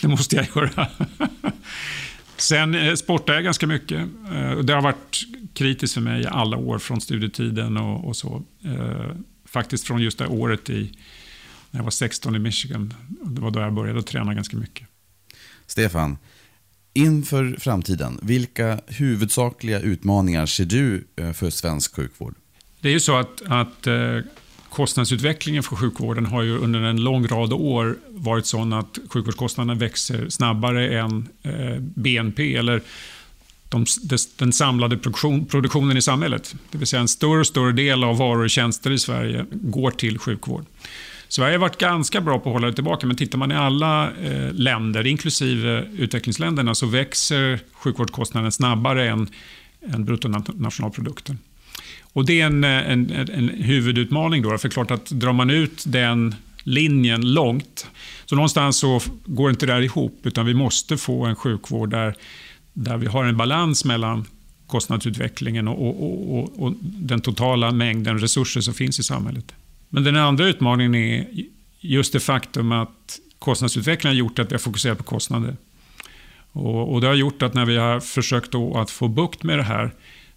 Det 0.01 0.07
måste 0.07 0.35
jag 0.35 0.47
göra. 0.55 0.87
Sen 2.37 2.97
sportar 2.97 3.33
jag 3.33 3.43
ganska 3.43 3.67
mycket. 3.67 4.07
Det 4.63 4.73
har 4.73 4.81
varit 4.81 5.19
kritiskt 5.53 5.93
för 5.93 6.01
mig 6.01 6.25
alla 6.27 6.57
år 6.57 6.79
från 6.79 7.01
studietiden 7.01 7.77
och, 7.77 8.07
och 8.07 8.15
så 8.15 8.43
faktiskt 9.55 9.87
från 9.87 10.01
just 10.01 10.17
det 10.17 10.27
året 10.27 10.69
i, 10.69 10.91
när 11.71 11.79
jag 11.79 11.83
var 11.83 11.91
16 11.91 12.35
i 12.35 12.39
Michigan. 12.39 12.93
Det 13.23 13.41
var 13.41 13.51
då 13.51 13.59
jag 13.59 13.73
började 13.73 14.03
träna 14.03 14.33
ganska 14.33 14.57
mycket. 14.57 14.87
Stefan, 15.67 16.17
inför 16.93 17.55
framtiden, 17.59 18.19
vilka 18.21 18.79
huvudsakliga 18.87 19.79
utmaningar 19.79 20.45
ser 20.45 20.65
du 20.65 21.07
eh, 21.15 21.33
för 21.33 21.49
svensk 21.49 21.95
sjukvård? 21.95 22.35
Det 22.81 22.87
är 22.87 22.93
ju 22.93 22.99
så 22.99 23.15
att, 23.17 23.41
att 23.45 23.87
eh, 23.87 24.19
kostnadsutvecklingen 24.69 25.63
för 25.63 25.75
sjukvården 25.75 26.25
har 26.25 26.43
ju 26.43 26.57
under 26.57 26.81
en 26.81 27.03
lång 27.03 27.27
rad 27.27 27.53
år 27.53 27.97
varit 28.09 28.45
sån 28.45 28.73
att 28.73 28.99
sjukvårdskostnaderna 29.09 29.79
växer 29.79 30.29
snabbare 30.29 30.99
än 30.99 31.27
eh, 31.43 31.79
BNP 31.79 32.55
eller 32.55 32.81
de, 33.83 34.17
den 34.37 34.53
samlade 34.53 34.97
produktion, 34.97 35.45
produktionen 35.45 35.97
i 35.97 36.01
samhället. 36.01 36.55
Det 36.71 36.77
vill 36.77 36.87
säga 36.87 37.01
en 37.01 37.07
större 37.07 37.39
och 37.39 37.47
större 37.47 37.71
del 37.71 38.03
av 38.03 38.17
varor 38.17 38.43
och 38.43 38.49
tjänster 38.49 38.91
i 38.91 38.99
Sverige 38.99 39.45
går 39.51 39.91
till 39.91 40.19
sjukvård. 40.19 40.65
Sverige 41.27 41.53
har 41.53 41.59
varit 41.59 41.77
ganska 41.77 42.21
bra 42.21 42.39
på 42.39 42.49
att 42.49 42.53
hålla 42.53 42.67
det 42.67 42.73
tillbaka, 42.73 43.07
men 43.07 43.15
tittar 43.15 43.37
man 43.37 43.51
i 43.51 43.55
alla 43.55 44.11
eh, 44.11 44.53
länder, 44.53 45.07
inklusive 45.07 45.87
utvecklingsländerna, 45.97 46.75
så 46.75 46.85
växer 46.85 47.59
sjukvårdskostnaden 47.73 48.51
snabbare 48.51 49.09
än, 49.09 49.27
än 49.93 50.05
bruttonationalprodukten. 50.05 51.39
Och 52.13 52.25
det 52.25 52.41
är 52.41 52.45
en, 52.45 52.63
en, 52.63 53.29
en 53.33 53.49
huvudutmaning 53.49 54.41
då, 54.41 54.57
för 54.57 54.69
klart 54.69 54.91
att 54.91 55.05
drar 55.05 55.33
man 55.33 55.49
ut 55.49 55.83
den 55.87 56.35
linjen 56.63 57.33
långt, 57.33 57.87
så 58.25 58.35
någonstans 58.35 58.77
så 58.77 59.01
går 59.25 59.49
inte 59.49 59.65
det 59.65 59.73
där 59.73 59.81
ihop, 59.81 60.19
utan 60.23 60.45
vi 60.45 60.53
måste 60.53 60.97
få 60.97 61.25
en 61.25 61.35
sjukvård 61.35 61.89
där 61.89 62.15
där 62.75 62.97
vi 62.97 63.05
har 63.05 63.25
en 63.25 63.37
balans 63.37 63.85
mellan 63.85 64.25
kostnadsutvecklingen 64.67 65.67
och, 65.67 65.81
och, 65.81 66.37
och, 66.37 66.63
och, 66.63 66.73
den 66.81 67.21
totala 67.21 67.71
mängden 67.71 68.19
resurser 68.19 68.61
som 68.61 68.73
finns 68.73 68.99
i 68.99 69.03
samhället. 69.03 69.53
Men 69.89 70.03
den 70.03 70.15
andra 70.15 70.47
utmaningen 70.47 70.95
är 70.95 71.27
just 71.79 72.13
det 72.13 72.19
faktum 72.19 72.71
att 72.71 73.19
kostnadsutvecklingen 73.39 74.15
har 74.15 74.19
gjort 74.19 74.39
att 74.39 74.51
vi 74.51 74.53
har 74.53 74.59
fokuserat 74.59 74.97
på 74.97 75.03
kostnader. 75.03 75.57
Och, 76.51 77.01
det 77.01 77.07
har 77.07 77.13
gjort 77.13 77.41
att 77.41 77.53
när 77.53 77.65
vi 77.65 77.77
har 77.77 77.99
försökt 77.99 78.55
att 78.55 78.91
få 78.91 79.07
bukt 79.07 79.43
med 79.43 79.57
det 79.57 79.63
här 79.63 79.91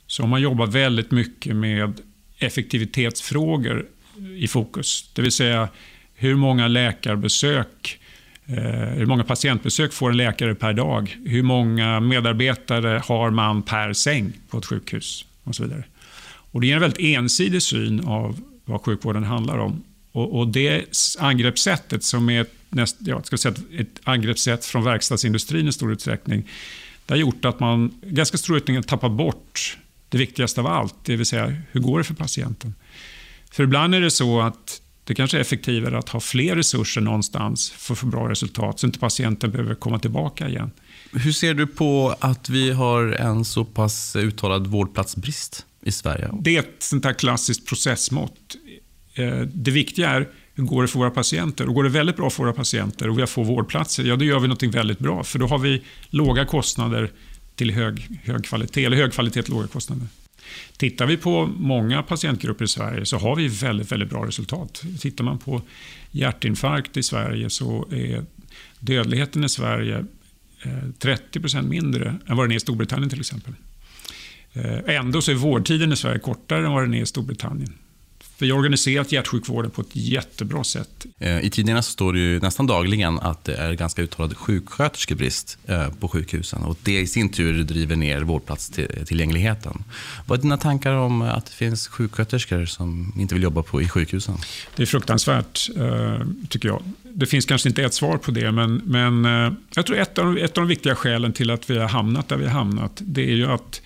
så 0.06 0.22
har 0.22 0.28
man 0.28 0.40
jobbat 0.40 0.74
väldigt 0.74 1.10
mycket 1.10 1.56
med 1.56 2.00
effektivitetsfrågor 2.38 3.86
i 4.36 4.48
fokus. 4.48 5.10
Det 5.14 5.22
vill 5.22 5.32
säga 5.32 5.68
hur 6.14 6.34
många 6.34 6.68
läkarbesök 6.68 7.98
Eh, 8.00 8.07
Eh, 8.50 8.96
hur 8.96 9.06
många 9.06 9.24
patientbesök 9.24 9.92
får 9.92 10.10
en 10.10 10.16
läkare 10.16 10.54
per 10.54 10.72
dag? 10.72 11.18
Hur 11.24 11.42
många 11.42 12.00
medarbetare 12.00 13.02
har 13.04 13.30
man 13.30 13.62
per 13.62 13.92
säng 13.92 14.32
på 14.48 14.58
ett 14.58 14.66
sjukhus? 14.66 15.24
Och 15.44 15.54
så 15.54 15.62
vidare. 15.62 15.84
Och 16.50 16.60
det 16.60 16.66
ger 16.66 16.74
en 16.74 16.80
väldigt 16.80 17.00
ensidig 17.00 17.62
syn 17.62 18.00
av 18.00 18.40
vad 18.64 18.80
sjukvården 18.80 19.24
handlar 19.24 19.58
om. 19.58 19.82
Och, 20.12 20.38
och 20.38 20.48
det 20.48 20.84
angreppssättet 21.18 22.04
som 22.04 22.30
är 22.30 22.40
ett, 22.40 22.52
näst, 22.68 22.96
ja, 22.98 23.22
ska 23.22 23.36
säga 23.36 23.54
ett 23.78 24.00
angreppssätt 24.04 24.64
från 24.64 24.84
verkstadsindustrin 24.84 25.68
i 25.68 25.72
stor 25.72 25.92
utsträckning, 25.92 26.48
det 27.06 27.14
har 27.14 27.18
gjort 27.18 27.44
att 27.44 27.60
man 27.60 27.94
ganska 28.02 28.38
stor 28.38 28.56
utsträckning 28.56 28.82
tappar 28.82 29.08
bort 29.08 29.78
det 30.08 30.18
viktigaste 30.18 30.60
av 30.60 30.66
allt, 30.66 30.94
det 31.02 31.16
vill 31.16 31.26
säga 31.26 31.56
hur 31.70 31.80
går 31.80 31.98
det 31.98 32.04
för 32.04 32.14
patienten? 32.14 32.74
För 33.50 33.64
ibland 33.64 33.94
är 33.94 34.00
det 34.00 34.10
så 34.10 34.40
att 34.40 34.80
det 35.08 35.14
kanske 35.14 35.36
är 35.36 35.40
effektivare 35.40 35.98
att 35.98 36.08
ha 36.08 36.20
fler 36.20 36.56
resurser 36.56 37.00
någonstans 37.00 37.70
för 37.70 37.94
att 37.94 37.98
få 37.98 38.06
bra 38.06 38.28
resultat, 38.28 38.80
så 38.80 38.86
inte 38.86 38.98
patienten 38.98 39.50
behöver 39.50 39.74
komma 39.74 39.98
tillbaka 39.98 40.48
igen. 40.48 40.70
Hur 41.12 41.32
ser 41.32 41.54
du 41.54 41.66
på 41.66 42.14
att 42.20 42.48
vi 42.48 42.70
har 42.70 43.02
en 43.02 43.44
så 43.44 43.64
pass 43.64 44.16
uttalad 44.16 44.66
vårdplatsbrist 44.66 45.66
i 45.82 45.92
Sverige? 45.92 46.30
Det 46.40 46.56
är 46.56 46.60
ett 46.60 46.76
sånt 46.78 47.04
här 47.04 47.12
klassiskt 47.12 47.66
processmått. 47.66 48.56
Eh, 49.14 49.40
det 49.40 49.70
viktiga 49.70 50.10
är 50.10 50.28
hur 50.54 50.64
går 50.64 50.82
det 50.82 50.88
för 50.88 50.98
våra 50.98 51.10
patienter? 51.10 51.68
Och 51.68 51.74
går 51.74 51.84
det 51.84 51.90
väldigt 51.90 52.16
bra 52.16 52.30
för 52.30 52.42
våra 52.42 52.52
patienter 52.52 53.08
och 53.08 53.16
vi 53.16 53.22
har 53.22 53.26
få 53.26 53.42
vårdplatser, 53.42 54.04
ja 54.04 54.16
då 54.16 54.24
gör 54.24 54.40
vi 54.40 54.48
något 54.48 54.62
väldigt 54.62 54.98
bra. 54.98 55.24
För 55.24 55.38
då 55.38 55.46
har 55.46 55.58
vi 55.58 55.82
låga 56.10 56.44
kostnader 56.44 57.10
till 57.54 57.70
hög, 57.70 58.08
hög 58.24 58.44
kvalitet, 58.44 58.84
eller 58.84 58.96
hög 58.96 59.12
kvalitet 59.12 59.42
till 59.42 59.52
låga 59.54 59.66
kostnader. 59.66 60.06
Tittar 60.76 61.06
vi 61.06 61.16
på 61.16 61.46
många 61.46 62.02
patientgrupper 62.02 62.64
i 62.64 62.68
Sverige 62.68 63.06
så 63.06 63.18
har 63.18 63.36
vi 63.36 63.48
väldigt, 63.48 63.92
väldigt 63.92 64.10
bra 64.10 64.26
resultat. 64.26 64.82
Tittar 65.00 65.24
man 65.24 65.38
på 65.38 65.62
hjärtinfarkt 66.10 66.96
i 66.96 67.02
Sverige 67.02 67.50
så 67.50 67.88
är 67.90 68.24
dödligheten 68.80 69.44
i 69.44 69.48
Sverige 69.48 70.04
eh, 70.62 70.90
30 70.98 71.62
mindre 71.62 72.18
än 72.26 72.36
vad 72.36 72.46
den 72.46 72.52
är 72.52 72.56
i 72.56 72.60
Storbritannien 72.60 73.10
till 73.10 73.20
exempel. 73.20 73.54
Eh, 74.52 74.96
ändå 74.96 75.22
så 75.22 75.30
är 75.30 75.34
vårdtiden 75.34 75.92
i 75.92 75.96
Sverige 75.96 76.18
kortare 76.18 76.66
än 76.66 76.72
vad 76.72 76.82
den 76.82 76.94
är 76.94 77.02
i 77.02 77.06
Storbritannien. 77.06 77.74
Vi 78.40 78.50
har 78.50 78.58
organiserat 78.58 79.12
hjärtsjukvården 79.12 79.70
på 79.70 79.80
ett 79.80 79.96
jättebra 79.96 80.64
sätt. 80.64 81.06
Eh, 81.18 81.40
I 81.40 81.50
tidningarna 81.50 81.82
så 81.82 81.90
står 81.90 82.12
det 82.12 82.18
ju 82.18 82.40
nästan 82.40 82.66
dagligen 82.66 83.18
att 83.18 83.44
det 83.44 83.54
är 83.54 83.72
ganska 83.72 84.02
uttalad 84.02 84.36
sjuksköterskebrist 84.36 85.58
eh, 85.66 85.90
på 85.90 86.08
sjukhusen 86.08 86.62
och 86.62 86.78
det 86.82 87.00
i 87.00 87.06
sin 87.06 87.28
tur 87.28 87.62
driver 87.62 87.96
ner 87.96 88.20
vårdplatstillgängligheten. 88.20 89.84
Vad 90.26 90.38
är 90.38 90.42
dina 90.42 90.56
tankar 90.56 90.92
om 90.92 91.22
att 91.22 91.46
det 91.46 91.52
finns 91.52 91.88
sjuksköterskor 91.88 92.66
som 92.66 93.12
inte 93.18 93.34
vill 93.34 93.42
jobba 93.42 93.62
på 93.62 93.82
i 93.82 93.88
sjukhusen? 93.88 94.36
Det 94.76 94.82
är 94.82 94.86
fruktansvärt, 94.86 95.68
eh, 95.76 96.26
tycker 96.48 96.68
jag. 96.68 96.82
Det 97.02 97.26
finns 97.26 97.46
kanske 97.46 97.68
inte 97.68 97.84
ett 97.84 97.94
svar 97.94 98.16
på 98.16 98.30
det, 98.30 98.52
men, 98.52 98.82
men 98.84 99.24
jag 99.74 99.86
tror 99.86 99.98
ett 99.98 100.18
av, 100.18 100.38
ett 100.38 100.58
av 100.58 100.62
de 100.62 100.68
viktiga 100.68 100.94
skälen 100.94 101.32
till 101.32 101.50
att 101.50 101.70
vi 101.70 101.78
har 101.78 101.88
hamnat 101.88 102.28
där 102.28 102.36
vi 102.36 102.44
har 102.44 102.52
hamnat, 102.52 103.02
det 103.04 103.22
är 103.22 103.34
ju 103.34 103.46
att 103.46 103.80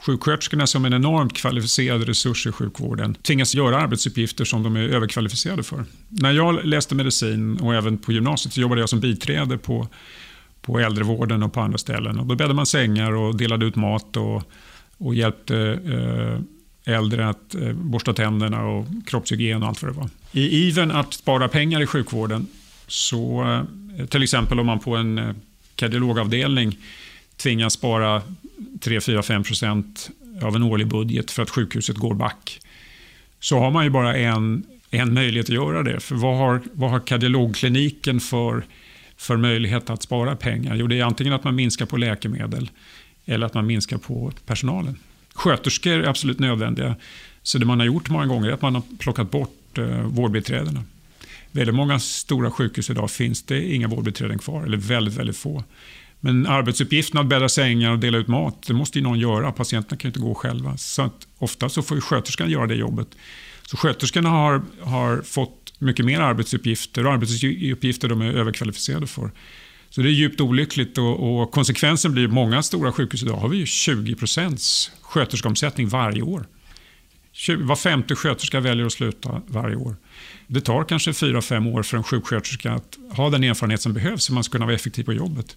Sjuksköterskorna 0.00 0.66
som 0.66 0.84
en 0.84 0.92
enormt 0.92 1.32
kvalificerad 1.32 2.02
resurs 2.02 2.46
i 2.46 2.52
sjukvården 2.52 3.14
tvingas 3.14 3.54
göra 3.54 3.78
arbetsuppgifter 3.78 4.44
som 4.44 4.62
de 4.62 4.76
är 4.76 4.80
överkvalificerade 4.80 5.62
för. 5.62 5.84
När 6.08 6.32
jag 6.32 6.64
läste 6.64 6.94
medicin 6.94 7.60
och 7.60 7.74
även 7.74 7.98
på 7.98 8.12
gymnasiet 8.12 8.54
så 8.54 8.60
jobbade 8.60 8.80
jag 8.80 8.88
som 8.88 9.00
biträde 9.00 9.58
på, 9.58 9.88
på 10.62 10.78
äldrevården 10.78 11.42
och 11.42 11.52
på 11.52 11.60
andra 11.60 11.78
ställen. 11.78 12.18
Och 12.18 12.26
då 12.26 12.34
bäddade 12.34 12.54
man 12.54 12.66
sängar 12.66 13.12
och 13.12 13.36
delade 13.36 13.66
ut 13.66 13.76
mat 13.76 14.16
och, 14.16 14.42
och 14.98 15.14
hjälpte 15.14 15.56
eh, 15.86 16.94
äldre 16.94 17.28
att 17.28 17.54
eh, 17.54 17.72
borsta 17.72 18.14
tänderna 18.14 18.64
och 18.64 18.86
kroppshygien 19.06 19.62
och 19.62 19.68
allt 19.68 19.82
vad 19.82 19.92
det 19.92 19.98
var. 19.98 20.10
I 20.32 20.68
iven 20.68 20.90
att 20.90 21.14
spara 21.14 21.48
pengar 21.48 21.82
i 21.82 21.86
sjukvården 21.86 22.46
så 22.86 23.42
eh, 23.98 24.06
till 24.06 24.22
exempel 24.22 24.60
om 24.60 24.66
man 24.66 24.78
på 24.78 24.96
en 24.96 25.18
eh, 25.18 25.34
kardiologavdelning 25.74 26.78
tvingas 27.36 27.72
spara 27.72 28.22
3-4-5 28.80 29.44
procent 29.44 30.10
av 30.42 30.56
en 30.56 30.62
årlig 30.62 30.86
budget 30.86 31.30
för 31.30 31.42
att 31.42 31.50
sjukhuset 31.50 31.96
går 31.96 32.14
back. 32.14 32.60
Så 33.40 33.58
har 33.58 33.70
man 33.70 33.84
ju 33.84 33.90
bara 33.90 34.16
en, 34.16 34.64
en 34.90 35.14
möjlighet 35.14 35.46
att 35.46 35.54
göra 35.54 35.82
det. 35.82 36.00
För 36.00 36.14
vad 36.14 36.36
har, 36.36 36.62
vad 36.72 36.90
har 36.90 37.00
kardiologkliniken 37.00 38.20
för, 38.20 38.64
för 39.16 39.36
möjlighet 39.36 39.90
att 39.90 40.02
spara 40.02 40.36
pengar? 40.36 40.76
Jo, 40.76 40.86
det 40.86 40.98
är 41.00 41.04
antingen 41.04 41.32
att 41.32 41.44
man 41.44 41.54
minskar 41.54 41.86
på 41.86 41.96
läkemedel 41.96 42.70
eller 43.26 43.46
att 43.46 43.54
man 43.54 43.66
minskar 43.66 43.98
på 43.98 44.32
personalen. 44.46 44.96
Sköterskor 45.34 45.92
är 45.92 46.08
absolut 46.08 46.38
nödvändiga. 46.38 46.96
Så 47.42 47.58
det 47.58 47.66
man 47.66 47.78
har 47.78 47.86
gjort 47.86 48.10
många 48.10 48.26
gånger 48.26 48.48
är 48.48 48.52
att 48.52 48.62
man 48.62 48.74
har 48.74 48.82
plockat 48.98 49.30
bort 49.30 49.78
eh, 49.78 50.02
vårdbiträdena. 50.02 50.84
Väldigt 51.50 51.74
många 51.74 51.98
stora 52.00 52.50
sjukhus 52.50 52.90
idag 52.90 53.10
finns 53.10 53.42
det 53.42 53.74
inga 53.74 53.88
vårdbiträden 53.88 54.38
kvar, 54.38 54.62
eller 54.62 54.76
väldigt, 54.76 55.14
väldigt 55.14 55.36
få. 55.36 55.64
Men 56.20 56.46
arbetsuppgiften 56.46 57.20
att 57.20 57.26
bädda 57.26 57.48
sängar 57.48 57.92
och 57.92 57.98
dela 57.98 58.18
ut 58.18 58.28
mat, 58.28 58.62
det 58.66 58.74
måste 58.74 58.98
ju 58.98 59.04
någon 59.04 59.18
göra. 59.18 59.52
Patienterna 59.52 59.96
kan 59.96 60.08
ju 60.08 60.10
inte 60.10 60.20
gå 60.20 60.34
själva. 60.34 60.76
Så 60.76 61.02
att 61.02 61.26
ofta 61.38 61.68
så 61.68 61.82
får 61.82 61.96
ju 61.96 62.00
sköterskan 62.00 62.50
göra 62.50 62.66
det 62.66 62.74
jobbet. 62.74 63.08
Så 63.66 63.76
sköterskorna 63.76 64.28
har, 64.28 64.62
har 64.80 65.22
fått 65.22 65.74
mycket 65.78 66.04
mer 66.04 66.20
arbetsuppgifter 66.20 67.06
och 67.06 67.12
arbetsuppgifter 67.12 68.08
de 68.08 68.22
är 68.22 68.32
överkvalificerade 68.32 69.06
för. 69.06 69.30
Så 69.90 70.00
det 70.00 70.08
är 70.08 70.12
djupt 70.12 70.40
olyckligt 70.40 70.98
och, 70.98 71.40
och 71.40 71.50
konsekvensen 71.50 72.12
blir 72.12 72.24
att 72.24 72.32
många 72.32 72.62
stora 72.62 72.92
sjukhus 72.92 73.22
idag 73.22 73.36
har 73.36 73.48
vi 73.48 73.56
ju 73.56 73.66
20 73.66 74.14
procents 74.14 74.90
sköterskeomsättning 75.02 75.88
varje 75.88 76.22
år. 76.22 76.46
Var 77.58 77.76
femte 77.76 78.14
sköterska 78.14 78.60
väljer 78.60 78.86
att 78.86 78.92
sluta 78.92 79.42
varje 79.46 79.76
år. 79.76 79.96
Det 80.46 80.60
tar 80.60 80.84
kanske 80.84 81.10
4-5 81.10 81.74
år 81.74 81.82
för 81.82 81.96
en 81.96 82.02
sjuksköterska 82.02 82.72
att 82.72 82.98
ha 83.10 83.30
den 83.30 83.44
erfarenhet 83.44 83.82
som 83.82 83.92
behövs 83.92 84.26
för 84.26 84.32
att 84.32 84.34
man 84.34 84.44
ska 84.44 84.52
kunna 84.52 84.66
vara 84.66 84.74
effektiv 84.74 85.04
på 85.04 85.12
jobbet. 85.12 85.56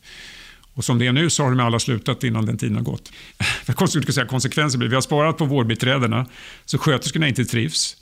Och 0.74 0.86
som 0.86 1.00
det 1.00 1.08
är 1.08 1.14
nu 1.14 1.30
så 1.30 1.44
har 1.44 1.50
de 1.50 1.60
alla 1.60 1.80
slutat 1.80 2.24
innan 2.24 2.46
den 2.46 2.58
tiden 2.58 2.76
har 2.76 2.84
gått. 2.84 3.12
Konstigt 3.76 4.14
säga 4.14 4.28
konsekvenser 4.28 4.78
blir 4.78 4.90
vi 4.90 4.96
har 4.96 5.02
sparat 5.02 5.38
på 5.38 5.46
vårdbiträdena 5.46 6.26
så 6.66 6.78
sköterskorna 6.78 7.28
inte 7.28 7.46
trivs. 7.46 7.98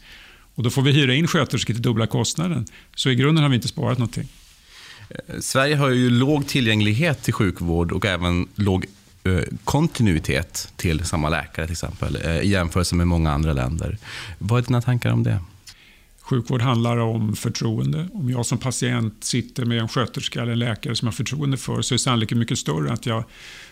Och 0.56 0.64
då 0.64 0.70
får 0.70 0.82
vi 0.82 0.92
hyra 0.92 1.14
in 1.14 1.28
sköterskor 1.28 1.74
till 1.74 1.84
dubbla 1.84 2.08
kostnaden. 2.08 2.66
Så 2.96 3.10
i 3.10 3.16
grunden 3.16 3.44
har 3.44 3.50
vi 3.50 3.56
inte 3.56 3.68
sparat 3.68 3.98
någonting. 3.98 4.28
Eh, 5.10 5.40
Sverige 5.40 5.76
har 5.76 5.90
ju 5.90 6.10
låg 6.10 6.48
tillgänglighet 6.48 7.24
till 7.24 7.34
sjukvård 7.34 7.92
och 7.92 8.06
även 8.06 8.48
låg 8.56 8.86
eh, 9.24 9.42
kontinuitet 9.64 10.74
till 10.76 11.06
samma 11.06 11.30
läkare 11.30 11.66
till 11.66 11.72
exempel 11.72 12.18
eh, 12.24 12.38
i 12.40 12.50
jämförelse 12.50 12.96
med 12.96 13.08
många 13.08 13.32
andra 13.32 13.54
länder. 13.54 13.98
Vad 14.38 14.64
är 14.64 14.68
dina 14.68 14.82
tankar 14.82 15.12
om 15.12 15.24
det? 15.24 15.40
Sjukvård 16.30 16.62
handlar 16.62 16.98
om 16.98 17.36
förtroende. 17.36 18.10
Om 18.14 18.30
jag 18.30 18.46
som 18.46 18.58
patient 18.58 19.24
sitter 19.24 19.66
med 19.66 19.80
en 19.80 19.88
sköterska 19.88 20.42
eller 20.42 20.52
en 20.52 20.60
läkare 20.60 20.96
som 20.96 21.06
jag 21.06 21.12
har 21.12 21.16
förtroende 21.16 21.58
för 21.58 21.82
så 21.82 21.94
är 21.94 21.98
sannolikheten 21.98 22.40
mycket 22.40 22.60
större 22.60 22.94
att 22.94 23.06
jag 23.06 23.24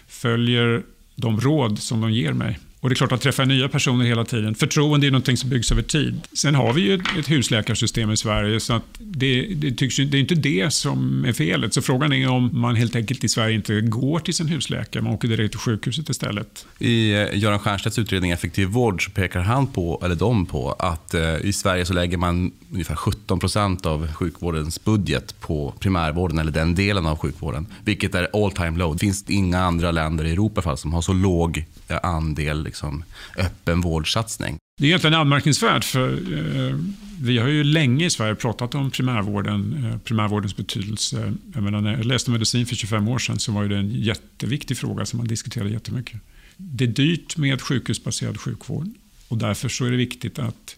följer 0.08 0.84
de 1.16 1.42
råd 1.42 1.80
som 1.80 2.02
de 2.02 2.12
ger 2.12 2.34
mig. 2.34 2.60
Och 2.80 2.90
det 2.90 2.94
är 2.94 2.96
klart 2.96 3.12
att 3.12 3.22
träffa 3.22 3.46
nya 3.46 3.70
personer 3.70 4.06
hela 4.06 4.26
tiden. 4.26 4.56
Förtroende 4.56 5.08
är 5.08 5.12
någonting 5.12 5.38
som 5.38 5.50
byggs 5.50 5.72
över 5.72 5.82
tid. 5.82 6.22
Sen 6.34 6.56
har 6.56 6.74
vi 6.74 6.82
ju 6.82 6.94
ett 6.94 7.32
husläkarsystem 7.32 8.12
i 8.12 8.18
Sverige 8.18 8.60
så 8.60 8.74
att 8.74 8.84
det, 9.00 9.42
det, 9.56 9.72
tycks, 9.72 9.96
det 9.96 10.18
är 10.18 10.20
inte 10.20 10.36
det 10.36 10.74
som 10.74 11.26
är 11.26 11.34
felet. 11.34 11.74
Så 11.74 11.82
frågan 11.82 12.14
är 12.14 12.30
om 12.30 12.50
man 12.54 12.76
helt 12.76 12.96
enkelt 12.96 13.24
i 13.24 13.30
Sverige 13.30 13.56
inte 13.56 13.82
går 13.82 14.20
till 14.20 14.34
sin 14.34 14.48
husläkare, 14.48 15.04
man 15.04 15.14
åker 15.14 15.28
direkt 15.28 15.52
till 15.52 15.60
sjukhuset 15.60 16.10
istället. 16.10 16.66
I 16.80 17.14
eh, 17.14 17.38
Göran 17.38 17.60
Stiernstedts 17.60 18.00
utredning 18.00 18.32
Effektiv 18.32 18.68
vård 18.68 19.06
så 19.06 19.12
pekar 19.12 19.40
han 19.40 19.68
på, 19.68 20.02
eller 20.04 20.16
de 20.16 20.46
på, 20.46 20.72
att 20.72 21.14
eh, 21.14 21.36
i 21.44 21.54
Sverige 21.54 21.86
så 21.86 21.94
lägger 21.94 22.18
man 22.18 22.52
ungefär 22.72 22.96
17 22.96 23.40
procent 23.40 23.86
av 23.86 24.14
sjukvårdens 24.14 24.84
budget 24.84 25.40
på 25.40 25.74
primärvården, 25.80 26.40
eller 26.40 26.52
den 26.52 26.76
delen 26.76 27.06
av 27.06 27.18
sjukvården, 27.18 27.68
vilket 27.86 28.16
är 28.16 28.44
all 28.44 28.52
time 28.52 28.78
low. 28.78 28.94
Det 28.94 29.00
finns 29.00 29.26
inga 29.28 29.60
andra 29.60 29.92
länder 29.92 30.26
i 30.26 30.32
Europa 30.32 30.62
fall 30.62 30.78
som 30.78 30.94
har 30.94 31.02
så 31.02 31.14
låg 31.14 31.66
Eh, 31.88 32.00
andel 32.04 32.64
liksom, 32.64 33.04
öppen 33.38 33.82
vårdsatsning. 33.82 34.58
Det 34.80 34.86
är 34.86 34.88
egentligen 34.88 35.14
anmärkningsvärt 35.14 35.86
för 35.86 36.14
eh, 36.14 36.76
vi 37.22 37.38
har 37.38 37.48
ju 37.48 37.64
länge 37.64 38.06
i 38.06 38.10
Sverige 38.10 38.36
pratat 38.36 38.76
om 38.76 38.92
primärvården, 38.92 39.86
eh, 39.86 39.98
primärvårdens 39.98 40.56
betydelse. 40.56 41.34
Jag, 41.54 41.64
menar, 41.64 41.82
när 41.82 41.94
jag 41.94 42.06
läste 42.06 42.32
medicin 42.32 42.66
för 42.66 42.76
25 42.76 43.08
år 43.08 43.20
sedan 43.20 43.40
så 43.40 43.52
var 43.52 43.66
det 43.66 43.78
en 43.78 43.90
jätteviktig 43.90 44.78
fråga 44.78 45.06
som 45.06 45.18
man 45.18 45.28
diskuterade 45.28 45.70
jättemycket. 45.70 46.20
Det 46.58 46.84
är 46.84 46.88
dyrt 46.88 47.38
med 47.38 47.62
sjukhusbaserad 47.62 48.40
sjukvård 48.40 48.88
och 49.28 49.38
därför 49.38 49.70
så 49.70 49.86
är 49.86 49.92
det 49.92 49.98
viktigt 49.98 50.40
att, 50.40 50.76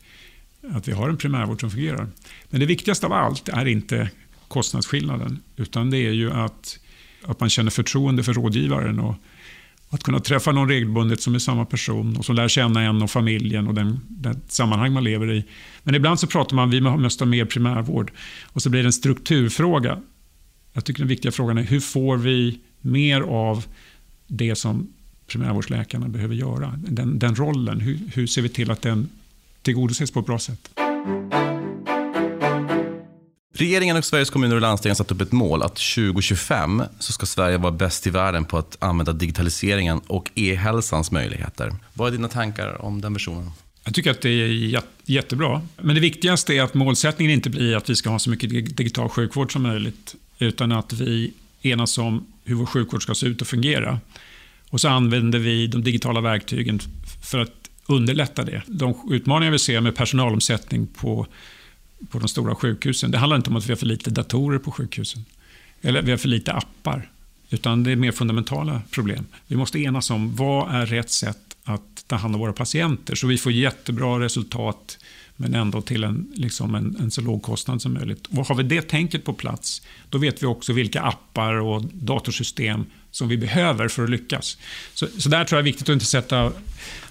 att 0.72 0.88
vi 0.88 0.92
har 0.92 1.10
en 1.10 1.18
primärvård 1.18 1.60
som 1.60 1.72
fungerar. 1.72 2.08
Men 2.50 2.60
det 2.60 2.66
viktigaste 2.66 3.06
av 3.06 3.14
allt 3.14 3.50
är 3.50 3.66
inte 3.66 4.10
kostnadsskillnaden 4.48 5.40
utan 5.56 5.90
det 5.90 5.98
är 5.98 6.12
ju 6.12 6.32
att, 6.32 6.80
att 7.26 7.40
man 7.40 7.50
känner 7.50 7.72
förtroende 7.72 8.24
för 8.24 8.34
rådgivaren 8.34 9.00
och 9.00 9.16
att 9.90 10.04
kunna 10.04 10.20
träffa 10.20 10.52
någon 10.52 10.70
regelbundet 10.70 11.22
som 11.22 11.36
är 11.36 11.40
samma 11.40 11.66
person 11.66 12.18
och 12.18 12.26
som 12.26 12.36
lär 12.36 12.48
känna 12.48 12.82
en 12.82 13.02
och 13.02 13.12
familjen 13.12 13.68
och 13.68 13.74
den, 13.74 14.00
den 14.08 14.42
sammanhang 14.48 14.94
man 14.94 15.04
lever 15.04 15.32
i. 15.32 15.46
Men 15.84 15.96
ibland 15.96 16.20
så 16.20 16.28
pratar 16.28 16.56
man 16.56 16.70
vi 16.70 16.82
måste 16.82 17.24
ha 17.24 17.30
mer 17.30 17.46
primärvård 17.46 18.12
och 18.46 18.62
så 18.62 18.70
blir 18.70 18.84
det 18.84 18.88
en 18.88 18.94
strukturfråga. 18.94 20.02
Jag 20.74 20.86
tycker 20.86 21.00
den 21.00 21.08
viktiga 21.08 21.32
frågan 21.32 21.58
är 21.58 21.64
hur 21.64 21.80
får 21.80 22.18
vi 22.18 22.60
mer 22.82 23.22
av 23.22 23.66
det 24.28 24.56
som 24.56 24.94
primärvårdsläkarna 25.28 26.08
behöver 26.08 26.36
göra? 26.36 26.74
Den, 26.78 27.20
den 27.20 27.36
rollen, 27.36 27.80
hur, 27.80 28.00
hur 28.14 28.28
ser 28.28 28.42
vi 28.42 28.50
till 28.50 28.72
att 28.72 28.82
den 28.82 29.10
tillgodoses 29.62 30.12
på 30.12 30.20
ett 30.20 30.26
bra 30.26 30.40
sätt? 30.40 30.70
Regeringen 33.60 33.98
och 33.98 34.06
Sveriges 34.06 34.30
kommuner 34.30 34.56
och 34.56 34.62
landsting 34.62 34.90
har 34.90 34.96
satt 34.96 35.12
upp 35.12 35.22
ett 35.22 35.32
mål 35.32 35.64
att 35.64 35.76
2025 35.76 36.84
så 37.00 37.14
ska 37.14 37.26
Sverige 37.26 37.58
vara 37.58 37.72
bäst 37.72 38.08
i 38.08 38.10
världen 38.10 38.46
på 38.46 38.58
att 38.58 38.78
använda 38.80 39.14
digitaliseringen 39.14 40.02
och 40.08 40.32
e-hälsans 40.36 41.12
möjligheter. 41.12 41.76
Vad 41.94 42.08
är 42.08 42.12
dina 42.12 42.28
tankar 42.28 42.82
om 42.82 43.02
den 43.02 43.14
versionen? 43.14 43.52
Jag 43.84 43.94
tycker 43.94 44.12
att 44.12 44.22
det 44.22 44.30
är 44.30 44.82
jättebra. 45.06 45.62
Men 45.82 45.96
det 45.96 46.02
viktigaste 46.02 46.54
är 46.54 46.64
att 46.64 46.74
målsättningen 46.74 47.34
inte 47.34 47.50
blir 47.50 47.76
att 47.76 47.90
vi 47.90 47.96
ska 47.96 48.10
ha 48.10 48.20
så 48.20 48.30
mycket 48.30 48.78
digital 48.78 49.10
sjukvård 49.10 49.54
som 49.54 49.64
möjligt. 49.64 50.16
Utan 50.40 50.72
att 50.72 50.94
vi 50.94 51.34
enas 51.62 51.98
om 51.98 52.26
hur 52.44 52.56
vår 52.56 52.66
sjukvård 52.66 53.04
ska 53.04 53.16
se 53.16 53.26
ut 53.26 53.42
och 53.42 53.48
fungera. 53.48 54.00
Och 54.70 54.82
så 54.82 54.88
använder 54.88 55.40
vi 55.40 55.68
de 55.68 55.84
digitala 55.84 56.22
verktygen 56.22 56.80
för 57.24 57.40
att 57.40 57.70
underlätta 57.86 58.44
det. 58.44 58.62
De 58.68 59.10
utmaningar 59.12 59.52
vi 59.52 59.60
ser 59.60 59.82
med 59.82 59.96
personalomsättning 59.96 60.88
på, 60.88 61.28
på 62.10 62.20
de 62.20 62.28
stora 62.28 62.56
sjukhusen, 62.56 63.12
det 63.12 63.18
handlar 63.18 63.38
inte 63.38 63.50
om 63.50 63.56
att 63.56 63.66
vi 63.66 63.72
har 63.72 63.78
för 63.78 63.86
lite 63.86 64.10
datorer 64.10 64.60
på 64.60 64.72
sjukhusen. 64.72 65.26
Eller 65.82 66.02
vi 66.02 66.12
har 66.12 66.18
för 66.18 66.28
lite 66.28 66.54
appar. 66.54 67.10
Utan 67.50 67.84
det 67.84 67.92
är 67.92 67.96
mer 67.96 68.12
fundamentala 68.12 68.82
problem. 68.92 69.26
Vi 69.48 69.56
måste 69.56 69.80
enas 69.80 70.10
om 70.10 70.36
vad 70.36 70.76
är 70.76 70.86
rätt 70.86 71.10
sätt 71.10 71.38
att 71.64 72.04
ta 72.08 72.16
hand 72.16 72.36
om 72.36 72.42
våra 72.42 72.54
patienter 72.54 73.16
så 73.16 73.28
vi 73.28 73.38
får 73.38 73.52
jättebra 73.52 74.20
resultat 74.20 74.98
men 75.42 75.56
ändå 75.56 75.82
till 75.82 76.04
en, 76.04 76.32
liksom 76.36 76.76
en, 76.76 76.96
en, 77.00 77.12
så 77.12 77.22
låg 77.22 77.42
kostnad 77.42 77.82
som 77.82 77.94
möjligt. 77.94 78.28
Och 78.28 78.48
har 78.48 78.56
vi 78.56 78.64
det 78.64 78.82
tänket 78.82 79.26
på 79.26 79.34
plats, 79.34 79.82
då 80.10 80.18
vet 80.18 80.44
vi 80.44 80.46
också 80.46 80.74
vilka 80.74 81.02
appar 81.02 81.54
och 81.54 81.84
datorsystem 81.94 82.86
som 83.12 83.28
vi 83.28 83.38
behöver 83.38 83.88
för 83.88 84.04
att 84.04 84.10
lyckas. 84.10 84.58
Så, 84.94 85.08
så 85.18 85.30
där 85.30 85.46
tror 85.46 85.58
jag 85.58 85.64
är 85.64 85.72
viktigt 85.72 85.90
att 85.90 85.94
inte 85.94 86.06
sätta 86.06 86.52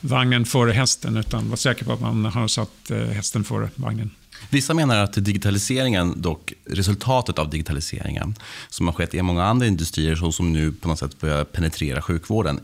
vagnen 0.01 0.45
före 0.45 0.73
hästen, 0.73 1.17
utan 1.17 1.49
vara 1.49 1.57
säker 1.57 1.85
på 1.85 1.93
att 1.93 2.01
man 2.01 2.25
har 2.25 2.49
satt 2.49 2.91
eh, 2.91 2.99
hästen 2.99 3.45
före 3.45 3.71
vagnen. 3.75 4.11
Vissa 4.51 4.75
menar 4.75 4.97
att 4.97 5.25
digitaliseringen, 5.25 6.23
dock 6.23 6.53
resultatet 6.65 7.39
av 7.39 7.51
digitaliseringen, 7.51 8.35
som 8.69 8.87
har 8.87 8.95
skett 8.95 9.15
i 9.15 9.23
många 9.23 9.45
andra 9.45 9.67
industrier, 9.67 10.17
så 10.17 10.33
som 10.33 10.53
nu 10.53 10.73
på 10.73 10.89
något 10.89 10.99
sätt 10.99 11.21
börjar 11.21 11.45
penetrera 11.45 12.03
sjukvården, 12.03 12.61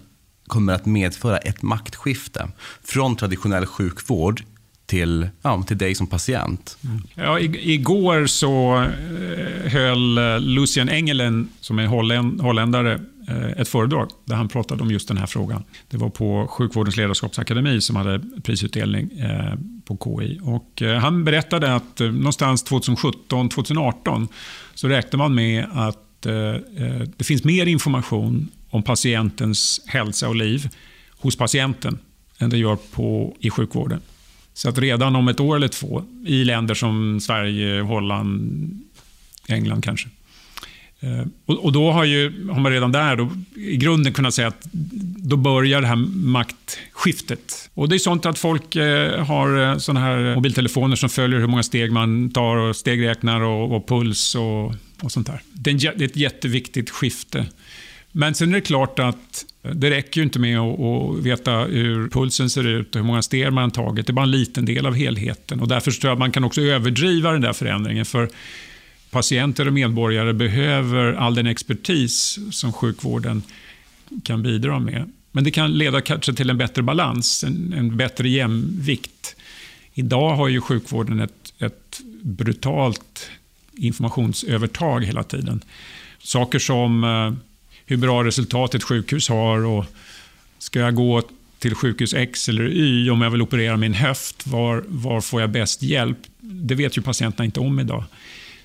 kommer 0.46 0.72
att 0.72 0.86
medföra 0.86 1.38
ett 1.38 1.62
maktskifte 1.62 2.48
från 2.82 3.16
traditionell 3.16 3.66
sjukvård 3.66 4.42
till, 4.86 5.28
ja, 5.42 5.62
till 5.62 5.78
dig 5.78 5.94
som 5.94 6.06
patient. 6.06 6.76
Mm. 6.84 7.02
Ja, 7.14 7.40
igår 7.40 8.26
så 8.26 8.82
eh, 8.82 9.72
höll 9.72 10.18
eh, 10.18 10.40
Lucian 10.40 10.88
Engelen, 10.88 11.48
som 11.60 11.78
är 11.78 11.86
holländare, 12.42 13.00
eh, 13.28 13.60
ett 13.60 13.68
föredrag 13.68 14.10
där 14.24 14.34
han 14.34 14.48
pratade 14.48 14.82
om 14.82 14.90
just 14.90 15.08
den 15.08 15.16
här 15.16 15.26
frågan. 15.26 15.64
Det 15.90 15.96
var 15.96 16.10
på 16.10 16.46
Sjukvårdens 16.50 16.96
ledarskapsakademi 16.96 17.80
som 17.80 17.96
hade 17.96 18.20
prisutdelning 18.42 19.10
på 19.84 19.98
KI. 20.04 20.40
Och 20.42 20.82
eh, 20.82 20.98
han 20.98 21.24
berättade 21.24 21.74
att 21.74 22.00
eh, 22.00 22.10
någonstans 22.10 22.64
2017-2018 22.64 24.28
så 24.74 24.88
räknar 24.88 25.18
man 25.18 25.34
med 25.34 25.66
att 25.72 26.26
eh, 26.26 26.54
det 27.16 27.24
finns 27.24 27.44
mer 27.44 27.66
information 27.66 28.48
om 28.70 28.82
patientens 28.82 29.80
hälsa 29.86 30.28
och 30.28 30.36
liv 30.36 30.68
hos 31.10 31.36
patienten 31.36 31.98
än 32.38 32.50
det 32.50 32.58
gör 32.58 32.76
på, 32.76 33.36
i 33.40 33.50
sjukvården. 33.50 34.00
Så 34.54 34.68
att 34.68 34.78
redan 34.78 35.16
om 35.16 35.28
ett 35.28 35.40
år 35.40 35.56
eller 35.56 35.68
två, 35.68 36.04
i 36.26 36.44
länder 36.44 36.74
som 36.74 37.20
Sverige, 37.20 37.80
Holland, 37.80 38.84
England 39.48 39.84
kanske. 39.84 40.08
Eh, 41.04 41.26
och, 41.46 41.72
då 41.72 41.90
har, 41.90 42.04
ju, 42.04 42.48
har 42.48 42.60
man 42.60 42.72
redan 42.72 42.92
där 42.92 43.16
då, 43.16 43.30
i 43.56 43.76
grunden 43.76 44.12
kunnat 44.12 44.34
säga 44.34 44.48
att 44.48 44.68
då 45.16 45.36
börjar 45.36 45.80
det 45.80 45.86
här 45.86 45.96
maktskiftet. 46.26 47.70
Och 47.74 47.88
det 47.88 47.96
är 47.96 47.98
sånt 47.98 48.26
att 48.26 48.38
folk 48.38 48.76
eh, 48.76 49.24
har 49.24 49.62
eh, 49.62 49.78
såna 49.78 50.00
här 50.00 50.34
mobiltelefoner 50.34 50.96
som 50.96 51.08
följer 51.08 51.40
hur 51.40 51.46
många 51.46 51.62
steg 51.62 51.92
man 51.92 52.30
tar 52.30 52.56
och 52.56 52.76
stegräknar 52.76 53.40
och, 53.40 53.76
och 53.76 53.88
puls 53.88 54.34
och, 54.34 54.74
och 55.02 55.12
sånt 55.12 55.26
där. 55.26 55.42
Det 55.52 55.70
är 55.70 56.02
ett 56.02 56.16
jätteviktigt 56.16 56.90
skifte. 56.90 57.46
Men 58.12 58.34
sen 58.34 58.48
är 58.48 58.54
det 58.54 58.60
klart 58.60 58.98
att 58.98 59.44
det 59.72 59.90
räcker 59.90 60.20
ju 60.20 60.24
inte 60.24 60.38
med 60.38 60.58
att 60.58 61.24
veta 61.24 61.52
hur 61.52 62.08
pulsen 62.08 62.50
ser 62.50 62.66
ut 62.66 62.94
och 62.94 63.00
hur 63.00 63.06
många 63.06 63.22
steg 63.22 63.52
man 63.52 63.64
har 63.64 63.70
tagit. 63.70 64.06
Det 64.06 64.10
är 64.10 64.14
bara 64.14 64.22
en 64.22 64.30
liten 64.30 64.64
del 64.64 64.86
av 64.86 64.94
helheten. 64.94 65.60
Och 65.60 65.68
därför 65.68 65.90
tror 65.90 66.08
jag 66.08 66.12
att 66.12 66.18
man 66.18 66.32
kan 66.32 66.44
också 66.44 66.60
överdriva 66.60 67.32
den 67.32 67.40
där 67.40 67.52
förändringen. 67.52 68.04
För 68.04 68.28
patienter 69.14 69.66
och 69.66 69.72
medborgare 69.72 70.32
behöver 70.32 71.12
all 71.12 71.34
den 71.34 71.46
expertis 71.46 72.38
som 72.50 72.72
sjukvården 72.72 73.42
kan 74.22 74.42
bidra 74.42 74.78
med. 74.78 75.12
Men 75.32 75.44
det 75.44 75.50
kan 75.50 75.78
leda 75.78 76.00
kanske 76.00 76.34
till 76.34 76.50
en 76.50 76.58
bättre 76.58 76.82
balans, 76.82 77.44
en, 77.44 77.72
en 77.72 77.96
bättre 77.96 78.28
jämvikt. 78.28 79.36
Idag 79.94 80.36
har 80.36 80.48
ju 80.48 80.60
sjukvården 80.60 81.20
ett, 81.20 81.52
ett 81.58 82.00
brutalt 82.22 83.30
informationsövertag 83.72 85.04
hela 85.04 85.22
tiden. 85.22 85.60
Saker 86.18 86.58
som 86.58 87.04
eh, 87.04 87.32
hur 87.86 87.96
bra 87.96 88.24
resultat 88.24 88.74
ett 88.74 88.84
sjukhus 88.84 89.28
har 89.28 89.64
och 89.64 89.84
ska 90.58 90.78
jag 90.78 90.94
gå 90.94 91.22
till 91.58 91.74
sjukhus 91.74 92.14
X 92.14 92.48
eller 92.48 92.68
Y 92.68 93.10
om 93.10 93.22
jag 93.22 93.30
vill 93.30 93.42
operera 93.42 93.76
min 93.76 93.94
höft, 93.94 94.46
var, 94.46 94.84
var 94.88 95.20
får 95.20 95.40
jag 95.40 95.50
bäst 95.50 95.82
hjälp? 95.82 96.18
Det 96.40 96.74
vet 96.74 96.98
ju 96.98 97.02
patienterna 97.02 97.44
inte 97.44 97.60
om 97.60 97.80
idag. 97.80 98.04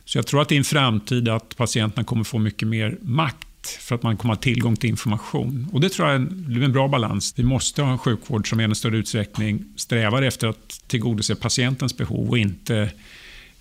Så 0.10 0.18
jag 0.18 0.28
tror 0.28 0.42
att 0.42 0.52
i 0.52 0.58
en 0.58 0.64
framtid 0.64 1.30
att 1.30 1.58
patienterna 1.58 2.04
kommer 2.04 2.24
få 2.24 2.40
mycket 2.40 2.68
mer 2.68 2.98
makt 3.02 3.68
för 3.80 3.96
att 3.96 4.04
man 4.04 4.18
kommer 4.18 4.34
ha 4.34 4.42
tillgång 4.42 4.76
till 4.76 4.90
information. 4.90 5.68
Och 5.74 5.82
Det 5.82 5.90
tror 5.90 6.08
jag 6.08 6.16
är 6.16 6.20
en, 6.20 6.64
en 6.64 6.72
bra 6.72 6.88
balans. 6.88 7.34
Vi 7.38 7.44
måste 7.44 7.82
ha 7.82 7.92
en 7.92 7.98
sjukvård 7.98 8.50
som 8.50 8.60
i 8.60 8.64
en 8.64 8.76
större 8.76 8.98
utsträckning 8.98 9.66
strävar 9.76 10.22
efter 10.22 10.48
att 10.48 10.82
tillgodose 10.88 11.36
patientens 11.36 11.98
behov 11.98 12.30
och 12.30 12.38
inte 12.38 12.92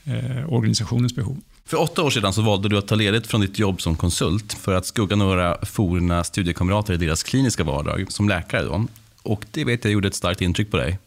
eh, 0.05 0.53
organisationens 0.53 1.15
behov. 1.15 1.41
För 1.67 1.81
åtta 1.81 2.03
år 2.03 2.11
sedan 2.11 2.33
så 2.33 2.43
valde 2.43 2.69
du 2.69 2.79
att 2.79 2.89
ta 2.89 2.95
ledigt 2.95 3.27
från 3.27 3.41
ditt 3.41 3.59
jobb 3.59 3.81
som 3.81 3.97
konsult 3.97 4.53
för 4.53 4.75
att 4.75 4.87
skugga 4.87 5.17
några 5.17 5.65
forna 5.65 6.25
studiekamrater 6.25 6.95
i 6.95 6.97
deras 6.97 7.23
kliniska 7.23 7.65
vardag 7.65 8.13
som 8.13 8.29
läkare. 8.29 8.63
Då. 8.63 8.87
Och 9.23 9.45
det 9.51 9.65
vet 9.65 9.85
jag 9.85 9.93
gjorde 9.93 10.09
ett 10.09 10.15
starkt 10.15 10.41
intryck 10.41 10.71
på 10.71 10.77
dig. 10.77 10.99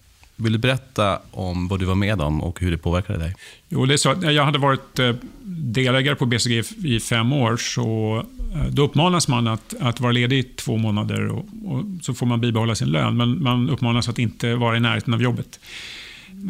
Vill 0.43 0.53
du 0.53 0.59
berätta 0.59 1.19
om 1.31 1.67
vad 1.67 1.79
du 1.79 1.85
var 1.85 1.95
med 1.95 2.21
om 2.21 2.41
och 2.41 2.59
hur 2.59 2.71
det 2.71 2.77
påverkade 2.77 3.19
dig? 3.19 3.35
Jo, 3.69 3.85
det 3.85 3.93
är 3.93 3.97
så 3.97 4.15
jag 4.21 4.45
hade 4.45 4.59
varit 4.59 4.99
eh, 4.99 5.15
delägare 5.43 6.15
på 6.15 6.25
BCG 6.25 6.63
i 6.83 6.99
fem 6.99 7.33
år, 7.33 7.57
så 7.57 8.17
eh, 8.55 8.65
då 8.65 8.83
uppmanas 8.83 9.27
man 9.27 9.47
att, 9.47 9.73
att 9.79 9.99
vara 9.99 10.11
ledig 10.11 10.39
i 10.39 10.43
två 10.43 10.77
månader 10.77 11.27
och, 11.27 11.45
och 11.65 11.83
så 12.01 12.13
får 12.13 12.25
man 12.25 12.41
bibehålla 12.41 12.75
sin 12.75 12.87
lön, 12.87 13.17
men 13.17 13.43
man 13.43 13.69
uppmanas 13.69 14.09
att 14.09 14.19
inte 14.19 14.55
vara 14.55 14.77
i 14.77 14.79
närheten 14.79 15.13
av 15.13 15.21
jobbet. 15.21 15.59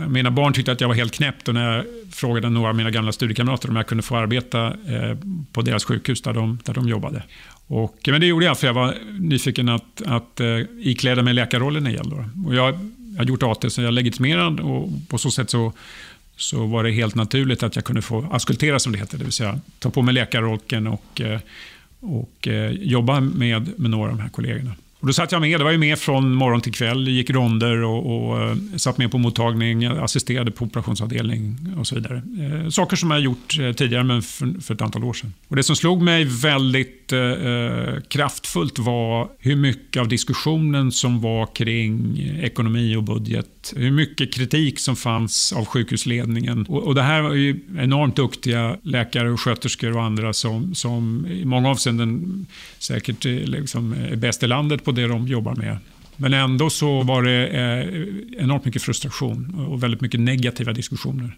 Mina 0.08 0.32
barn 0.32 0.54
tyckte 0.54 0.72
att 0.72 0.82
jag 0.82 0.88
var 0.88 0.96
helt 0.96 1.14
knäppt 1.14 1.48
och 1.48 1.54
när 1.54 1.76
jag 1.76 1.86
frågade 2.12 2.50
några 2.50 2.70
av 2.70 2.76
mina 2.76 2.92
gamla 2.92 3.12
studiekamrater 3.12 3.70
om 3.70 3.76
jag 3.76 3.88
kunde 3.88 4.04
få 4.04 4.16
arbeta 4.16 4.68
eh, 4.68 5.18
på 5.52 5.62
deras 5.62 5.86
sjukhus 5.86 6.22
där 6.22 6.34
de, 6.34 6.60
där 6.64 6.74
de 6.74 6.88
jobbade. 6.88 7.24
Och, 7.68 7.98
men 8.08 8.22
det 8.22 8.28
gjorde 8.28 8.46
jag 8.46 8.60
för 8.60 8.68
jag 8.68 8.74
var 8.74 8.96
nyfiken 9.20 9.70
att, 9.70 10.02
att 10.06 10.42
ikläda 10.80 11.22
mig 11.22 11.34
läkarrollen 11.34 11.88
igen. 11.88 12.10
Då. 12.10 12.50
Och 12.50 12.56
jag, 12.56 12.80
jag 13.12 13.18
har 13.18 13.26
gjort 13.26 13.44
AT 13.44 13.72
så 13.72 13.82
jag 13.82 13.88
är 13.88 13.92
legitimerad 13.92 14.60
och 14.60 14.90
på 15.08 15.18
så 15.18 15.32
sätt 15.32 15.50
så, 15.50 15.74
så 16.38 16.66
var 16.66 16.84
det 16.84 16.92
helt 16.92 17.16
naturligt 17.16 17.64
att 17.64 17.76
jag 17.76 17.86
kunde 17.86 18.02
få 18.02 18.28
askultera 18.32 18.80
som 18.80 18.92
det 18.92 18.98
heter. 18.98 19.18
Det 19.18 19.24
vill 19.24 19.34
säga 19.34 19.60
ta 19.80 19.90
på 19.90 20.02
mig 20.02 20.14
läkarrolken 20.14 20.88
och, 20.88 21.22
eh, 21.22 21.40
och 22.00 22.48
eh, 22.48 22.72
jobba 22.72 23.20
med, 23.20 23.80
med 23.80 23.92
några 23.92 24.12
av 24.12 24.18
de 24.18 24.22
här 24.22 24.30
kollegorna. 24.30 24.76
Och 25.02 25.08
då 25.08 25.14
satt 25.14 25.32
jag 25.32 25.42
med, 25.42 25.60
det 25.60 25.64
var 25.64 25.72
ju 25.72 25.78
med 25.78 26.00
från 26.00 26.34
morgon 26.34 26.62
till 26.62 26.74
kväll, 26.74 27.08
gick 27.08 27.30
ronder 27.30 27.84
och, 27.84 28.30
och 28.30 28.42
eh, 28.42 28.56
satt 28.78 28.98
med 28.98 29.12
på 29.12 29.18
mottagning, 29.18 29.86
assisterade 29.86 30.52
på 30.52 30.66
operationsavdelning 30.66 31.58
och 31.80 31.88
så 31.88 31.96
vidare. 31.96 32.22
Eh, 32.40 32.70
saker 32.70 32.96
som 32.96 33.12
jag 33.12 33.20
gjort 33.20 33.60
eh, 33.60 33.72
tidigare 33.72 34.04
men 34.04 34.22
för, 34.22 34.62
för, 34.62 34.74
ett 34.74 34.82
antal 34.82 35.04
år 35.04 35.14
sedan. 35.14 35.34
Och 35.48 35.56
det 35.56 35.64
som 35.64 35.76
slog 35.76 36.02
mig 36.02 36.24
väldigt 36.26 37.14
eh, 37.14 38.02
kraftfullt 38.08 38.80
var 38.80 39.30
hur 39.40 39.56
mycket 39.56 40.02
av 40.02 40.08
diskussionen 40.08 40.92
som 40.92 41.22
var 41.22 41.56
kring 41.56 42.18
ekonomi 42.42 42.96
och 42.96 43.04
budget. 43.04 43.61
Hur 43.76 43.92
mycket 43.92 44.34
kritik 44.34 44.80
som 44.80 44.96
fanns 44.96 45.54
av 45.54 45.66
sjukhusledningen. 45.66 46.66
Och, 46.70 46.84
och 46.84 46.96
det 46.96 47.02
här 47.02 47.22
var 47.22 47.34
ju 47.34 47.60
enormt 47.78 48.16
duktiga 48.16 48.78
läkare 48.84 49.30
och 49.30 49.42
sköterskor 49.42 49.98
och 49.98 50.04
andra 50.04 50.34
som, 50.34 50.76
som 50.76 51.26
i 51.26 51.46
många 51.46 51.70
avseenden 51.70 52.46
säkert 52.78 53.26
eh, 53.26 53.32
liksom, 53.32 53.94
är 53.94 54.16
bäst 54.16 54.44
i 54.44 54.48
landet 54.48 54.86
på 54.86 54.92
det 54.92 55.08
de 55.08 55.28
jobbar 55.28 55.56
med. 55.56 55.78
Men 56.18 56.34
ändå 56.34 56.70
så 56.70 57.04
var 57.04 57.24
det 57.24 57.48
eh, 57.48 58.44
enormt 58.44 58.66
mycket 58.66 58.82
frustration 58.82 59.66
och 59.70 59.84
väldigt 59.84 60.02
mycket 60.02 60.20
negativa 60.20 60.74
diskussioner. 60.74 61.38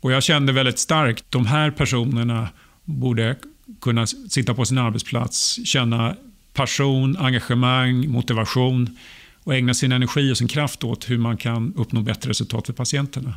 Och 0.00 0.12
jag 0.12 0.22
kände 0.22 0.52
väldigt 0.52 0.78
starkt, 0.78 1.24
de 1.28 1.46
här 1.46 1.70
personerna 1.70 2.48
borde 2.84 3.36
kunna 3.80 4.06
sitta 4.06 4.54
på 4.54 4.64
sin 4.64 4.78
arbetsplats, 4.78 5.66
känna 5.66 6.16
passion, 6.54 7.16
engagemang, 7.16 8.08
motivation 8.08 8.96
och 9.48 9.54
ägna 9.54 9.74
sin 9.74 9.92
energi 9.92 10.32
och 10.32 10.38
sin 10.38 10.48
kraft 10.48 10.84
åt 10.84 11.10
hur 11.10 11.18
man 11.18 11.36
kan 11.36 11.74
uppnå 11.76 12.00
bättre 12.00 12.30
resultat 12.30 12.66
för 12.66 12.72
patienterna. 12.72 13.34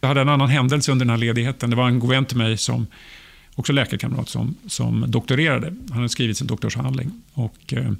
Jag 0.00 0.08
hade 0.08 0.20
en 0.20 0.28
annan 0.28 0.48
händelse 0.48 0.92
under 0.92 1.04
den 1.04 1.10
här 1.10 1.18
ledigheten. 1.18 1.70
Det 1.70 1.76
var 1.76 1.88
en 1.88 1.98
god 1.98 2.10
vän 2.10 2.24
till 2.24 2.36
mig 2.36 2.56
som 2.56 2.86
också 3.54 3.72
läkarkamrat 3.72 4.28
som, 4.28 4.54
som 4.66 5.04
doktorerade. 5.08 5.66
Han 5.66 5.96
hade 5.96 6.08
skrivit 6.08 6.38
sin 6.38 6.46
doktorsavhandling. 6.46 7.22
Och, 7.32 7.72
eh, 7.72 7.92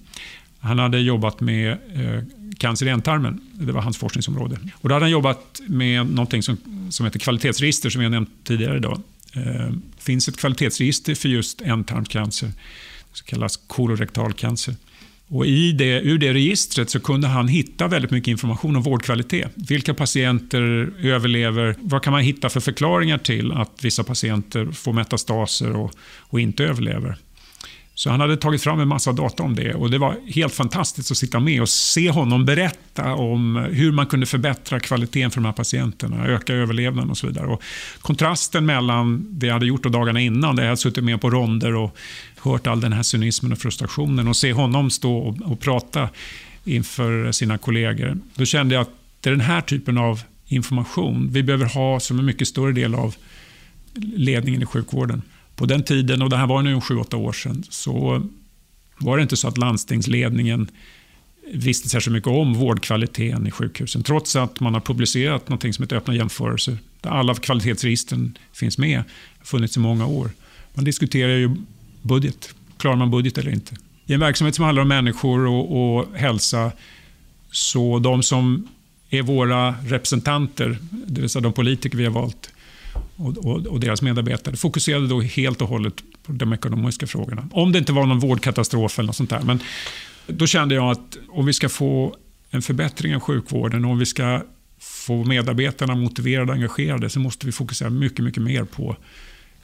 han 0.58 0.78
hade 0.78 1.00
jobbat 1.00 1.40
med 1.40 1.70
eh, 1.70 2.24
cancer 2.58 2.86
i 2.86 2.88
ändtarmen. 2.88 3.40
Det 3.52 3.72
var 3.72 3.80
hans 3.80 3.96
forskningsområde. 3.96 4.58
Och 4.74 4.88
då 4.88 4.94
hade 4.94 5.04
han 5.04 5.10
jobbat 5.10 5.60
med 5.66 6.06
något 6.06 6.44
som, 6.44 6.56
som 6.90 7.06
heter 7.06 7.18
kvalitetsregister, 7.18 7.90
som 7.90 8.02
jag 8.02 8.10
nämnt 8.10 8.30
tidigare. 8.44 8.78
Det 8.78 8.88
eh, 9.40 9.72
finns 9.98 10.28
ett 10.28 10.36
kvalitetsregister 10.36 11.14
för 11.14 11.28
just 11.28 11.60
ändtarmscancer, 11.60 12.52
Det 13.12 13.24
kallas 13.24 13.56
kolorektal 13.56 14.32
cancer. 14.32 14.74
Och 15.32 15.46
i 15.46 15.72
det, 15.72 16.00
ur 16.00 16.18
det 16.18 16.34
registret 16.34 16.90
så 16.90 17.00
kunde 17.00 17.28
han 17.28 17.48
hitta 17.48 17.88
väldigt 17.88 18.10
mycket 18.10 18.28
information 18.28 18.76
om 18.76 18.82
vårdkvalitet. 18.82 19.52
Vilka 19.54 19.94
patienter 19.94 20.92
överlever? 21.02 21.76
Vad 21.80 22.02
kan 22.02 22.12
man 22.12 22.22
hitta 22.22 22.48
för 22.48 22.60
förklaringar 22.60 23.18
till 23.18 23.52
att 23.52 23.84
vissa 23.84 24.04
patienter 24.04 24.66
får 24.72 24.92
metastaser 24.92 25.76
och, 25.76 25.92
och 26.18 26.40
inte 26.40 26.64
överlever? 26.64 27.16
Så 27.94 28.10
han 28.10 28.20
hade 28.20 28.36
tagit 28.36 28.62
fram 28.62 28.80
en 28.80 28.88
massa 28.88 29.12
data 29.12 29.42
om 29.42 29.54
det 29.54 29.74
och 29.74 29.90
det 29.90 29.98
var 29.98 30.16
helt 30.34 30.54
fantastiskt 30.54 31.10
att 31.10 31.16
sitta 31.16 31.40
med 31.40 31.62
och 31.62 31.68
se 31.68 32.10
honom 32.10 32.44
berätta 32.44 33.14
om 33.14 33.56
hur 33.70 33.92
man 33.92 34.06
kunde 34.06 34.26
förbättra 34.26 34.80
kvaliteten 34.80 35.30
för 35.30 35.40
de 35.40 35.44
här 35.44 35.52
patienterna, 35.52 36.26
öka 36.26 36.54
överlevnaden 36.54 37.10
och 37.10 37.18
så 37.18 37.26
vidare. 37.26 37.46
Och 37.46 37.62
kontrasten 38.00 38.66
mellan 38.66 39.26
det 39.30 39.46
jag 39.46 39.54
hade 39.54 39.66
gjort 39.66 39.86
och 39.86 39.92
dagarna 39.92 40.20
innan, 40.20 40.56
där 40.56 40.62
jag 40.62 40.68
hade 40.68 40.76
suttit 40.76 41.04
med 41.04 41.20
på 41.20 41.30
ronder 41.30 41.74
och 41.74 41.96
hört 42.42 42.66
all 42.66 42.80
den 42.80 42.92
här 42.92 43.02
cynismen 43.02 43.52
och 43.52 43.58
frustrationen 43.58 44.28
och 44.28 44.36
se 44.36 44.52
honom 44.52 44.90
stå 44.90 45.16
och, 45.16 45.42
och 45.42 45.60
prata 45.60 46.08
inför 46.64 47.32
sina 47.32 47.58
kollegor. 47.58 48.18
Då 48.34 48.44
kände 48.44 48.74
jag 48.74 48.82
att 48.82 48.90
det 49.20 49.28
är 49.28 49.32
den 49.32 49.40
här 49.40 49.60
typen 49.60 49.98
av 49.98 50.20
information 50.46 51.28
vi 51.32 51.42
behöver 51.42 51.66
ha 51.66 52.00
som 52.00 52.18
en 52.18 52.24
mycket 52.24 52.48
större 52.48 52.72
del 52.72 52.94
av 52.94 53.14
ledningen 53.94 54.62
i 54.62 54.66
sjukvården. 54.66 55.22
På 55.56 55.66
den 55.66 55.82
tiden, 55.82 56.22
och 56.22 56.30
det 56.30 56.36
här 56.36 56.46
var 56.46 56.62
nu 56.62 56.74
7-8 56.76 57.14
år 57.14 57.32
sedan, 57.32 57.64
så 57.68 58.22
var 58.98 59.16
det 59.16 59.22
inte 59.22 59.36
så 59.36 59.48
att 59.48 59.58
landstingsledningen 59.58 60.68
visste 61.52 61.88
särskilt 61.88 62.14
mycket 62.14 62.28
om 62.28 62.54
vårdkvaliteten 62.54 63.46
i 63.46 63.50
sjukhusen. 63.50 64.02
Trots 64.02 64.36
att 64.36 64.60
man 64.60 64.74
har 64.74 64.80
publicerat 64.80 65.48
något 65.48 65.74
som 65.74 65.82
heter 65.82 65.96
öppna 65.96 66.14
jämförelser. 66.14 66.78
Där 67.00 67.10
alla 67.10 67.34
kvalitetsregistren 67.34 68.38
finns 68.52 68.78
med. 68.78 69.04
Har 69.38 69.44
funnits 69.44 69.76
i 69.76 69.80
många 69.80 70.06
år. 70.06 70.30
Man 70.74 70.84
diskuterar 70.84 71.32
ju 71.32 71.56
budget. 72.02 72.54
Klarar 72.76 72.96
man 72.96 73.10
budget 73.10 73.38
eller 73.38 73.50
inte? 73.50 73.76
I 74.06 74.14
en 74.14 74.20
verksamhet 74.20 74.54
som 74.54 74.64
handlar 74.64 74.82
om 74.82 74.88
människor 74.88 75.46
och, 75.46 75.96
och 75.96 76.06
hälsa, 76.14 76.72
så 77.50 77.98
de 77.98 78.22
som 78.22 78.68
är 79.10 79.22
våra 79.22 79.74
representanter, 79.86 80.78
det 80.90 81.20
vill 81.20 81.30
säga 81.30 81.42
de 81.42 81.52
politiker 81.52 81.98
vi 81.98 82.04
har 82.04 82.12
valt, 82.12 82.50
och, 83.16 83.38
och, 83.38 83.66
och, 83.66 83.80
deras 83.80 84.02
medarbetare 84.02 84.56
fokuserade 84.56 85.06
då 85.06 85.20
helt 85.20 85.62
och 85.62 85.68
hållet 85.68 85.94
på 86.22 86.32
de 86.32 86.52
ekonomiska 86.52 87.06
frågorna. 87.06 87.48
Om 87.52 87.72
det 87.72 87.78
inte 87.78 87.92
var 87.92 88.06
någon 88.06 88.18
vårdkatastrof 88.18 88.98
eller 88.98 89.06
något 89.06 89.16
sånt 89.16 89.30
där. 89.30 89.42
Men 89.42 89.60
då 90.26 90.46
kände 90.46 90.74
jag 90.74 90.90
att 90.90 91.18
om 91.28 91.46
vi 91.46 91.52
ska 91.52 91.68
få 91.68 92.16
en 92.50 92.62
förbättring 92.62 93.14
av 93.14 93.20
sjukvården 93.20 93.84
och 93.84 93.90
om 93.90 93.98
vi 93.98 94.06
ska 94.06 94.42
få 94.78 95.24
medarbetarna 95.24 95.94
motiverade 95.94 96.52
och 96.52 96.56
engagerade 96.56 97.10
så 97.10 97.20
måste 97.20 97.46
vi 97.46 97.52
fokusera 97.52 97.90
mycket, 97.90 98.24
mycket 98.24 98.42
mer 98.42 98.64
på 98.64 98.96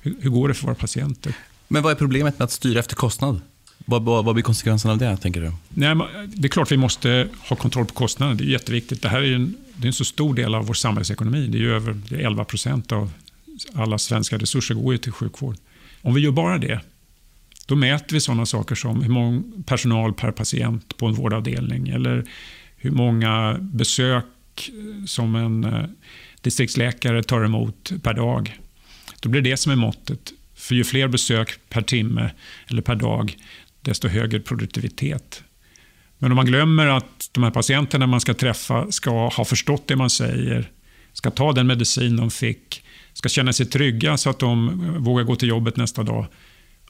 hur, 0.00 0.16
hur 0.20 0.30
går 0.30 0.48
det 0.48 0.54
för 0.54 0.66
våra 0.66 0.74
patienter. 0.74 1.34
Men 1.68 1.82
vad 1.82 1.92
är 1.92 1.96
problemet 1.96 2.38
med 2.38 2.44
att 2.44 2.52
styra 2.52 2.80
efter 2.80 2.96
kostnad? 2.96 3.40
Vad, 3.78 4.02
vad, 4.02 4.24
vad 4.24 4.34
blir 4.34 4.42
konsekvensen 4.42 4.90
av 4.90 4.98
det, 4.98 5.16
tänker 5.16 5.40
du? 5.40 5.52
Nej, 5.68 5.96
det 6.26 6.46
är 6.46 6.48
klart 6.48 6.72
vi 6.72 6.76
måste 6.76 7.28
ha 7.48 7.56
kontroll 7.56 7.86
på 7.86 7.94
kostnaderna. 7.94 8.38
Det 8.38 8.44
är 8.44 8.48
jätteviktigt. 8.48 9.02
Det 9.02 9.08
här 9.08 9.22
är 9.22 9.34
en, 9.34 9.56
det 9.76 9.84
är 9.84 9.86
en 9.86 9.92
så 9.92 10.04
stor 10.04 10.34
del 10.34 10.54
av 10.54 10.66
vår 10.66 10.74
samhällsekonomi. 10.74 11.46
Det 11.46 11.58
är 11.58 11.62
över 11.62 12.00
det 12.08 12.14
är 12.14 12.26
11 12.26 12.44
procent 12.44 12.92
av 12.92 13.12
alla 13.74 13.98
svenska 13.98 14.38
resurser 14.38 14.74
går 14.74 14.92
ju 14.92 14.98
till 14.98 15.12
sjukvård. 15.12 15.56
Om 16.02 16.14
vi 16.14 16.20
gör 16.20 16.30
bara 16.30 16.58
det, 16.58 16.80
då 17.66 17.76
mäter 17.76 18.14
vi 18.14 18.20
sådana 18.20 18.46
saker 18.46 18.74
som 18.74 19.02
hur 19.02 19.10
många 19.10 19.42
personal 19.66 20.14
per 20.14 20.30
patient 20.30 20.96
på 20.96 21.06
en 21.06 21.14
vårdavdelning 21.14 21.88
eller 21.88 22.24
hur 22.76 22.90
många 22.90 23.56
besök 23.60 24.24
eh, 24.68 25.04
som 25.06 25.34
en 25.34 25.64
eh, 25.64 25.84
distriktsläkare 26.40 27.22
tar 27.22 27.44
emot 27.44 27.92
per 28.02 28.14
dag. 28.14 28.58
Då 29.20 29.28
blir 29.28 29.40
det 29.40 29.56
som 29.56 29.72
är 29.72 29.76
måttet. 29.76 30.32
För 30.58 30.74
ju 30.74 30.84
fler 30.84 31.08
besök 31.08 31.58
per 31.68 31.82
timme 31.82 32.30
eller 32.70 32.82
per 32.82 32.94
dag, 32.94 33.36
desto 33.82 34.08
högre 34.08 34.40
produktivitet. 34.40 35.42
Men 36.18 36.32
om 36.32 36.36
man 36.36 36.46
glömmer 36.46 36.86
att 36.86 37.30
de 37.32 37.42
här 37.42 37.50
patienterna 37.50 38.06
man 38.06 38.20
ska 38.20 38.34
träffa 38.34 38.92
ska 38.92 39.28
ha 39.28 39.44
förstått 39.44 39.88
det 39.88 39.96
man 39.96 40.10
säger, 40.10 40.70
ska 41.12 41.30
ta 41.30 41.52
den 41.52 41.66
medicin 41.66 42.16
de 42.16 42.30
fick, 42.30 42.84
ska 43.12 43.28
känna 43.28 43.52
sig 43.52 43.66
trygga 43.66 44.16
så 44.16 44.30
att 44.30 44.38
de 44.38 44.84
vågar 44.98 45.24
gå 45.24 45.36
till 45.36 45.48
jobbet 45.48 45.76
nästa 45.76 46.02
dag. 46.02 46.26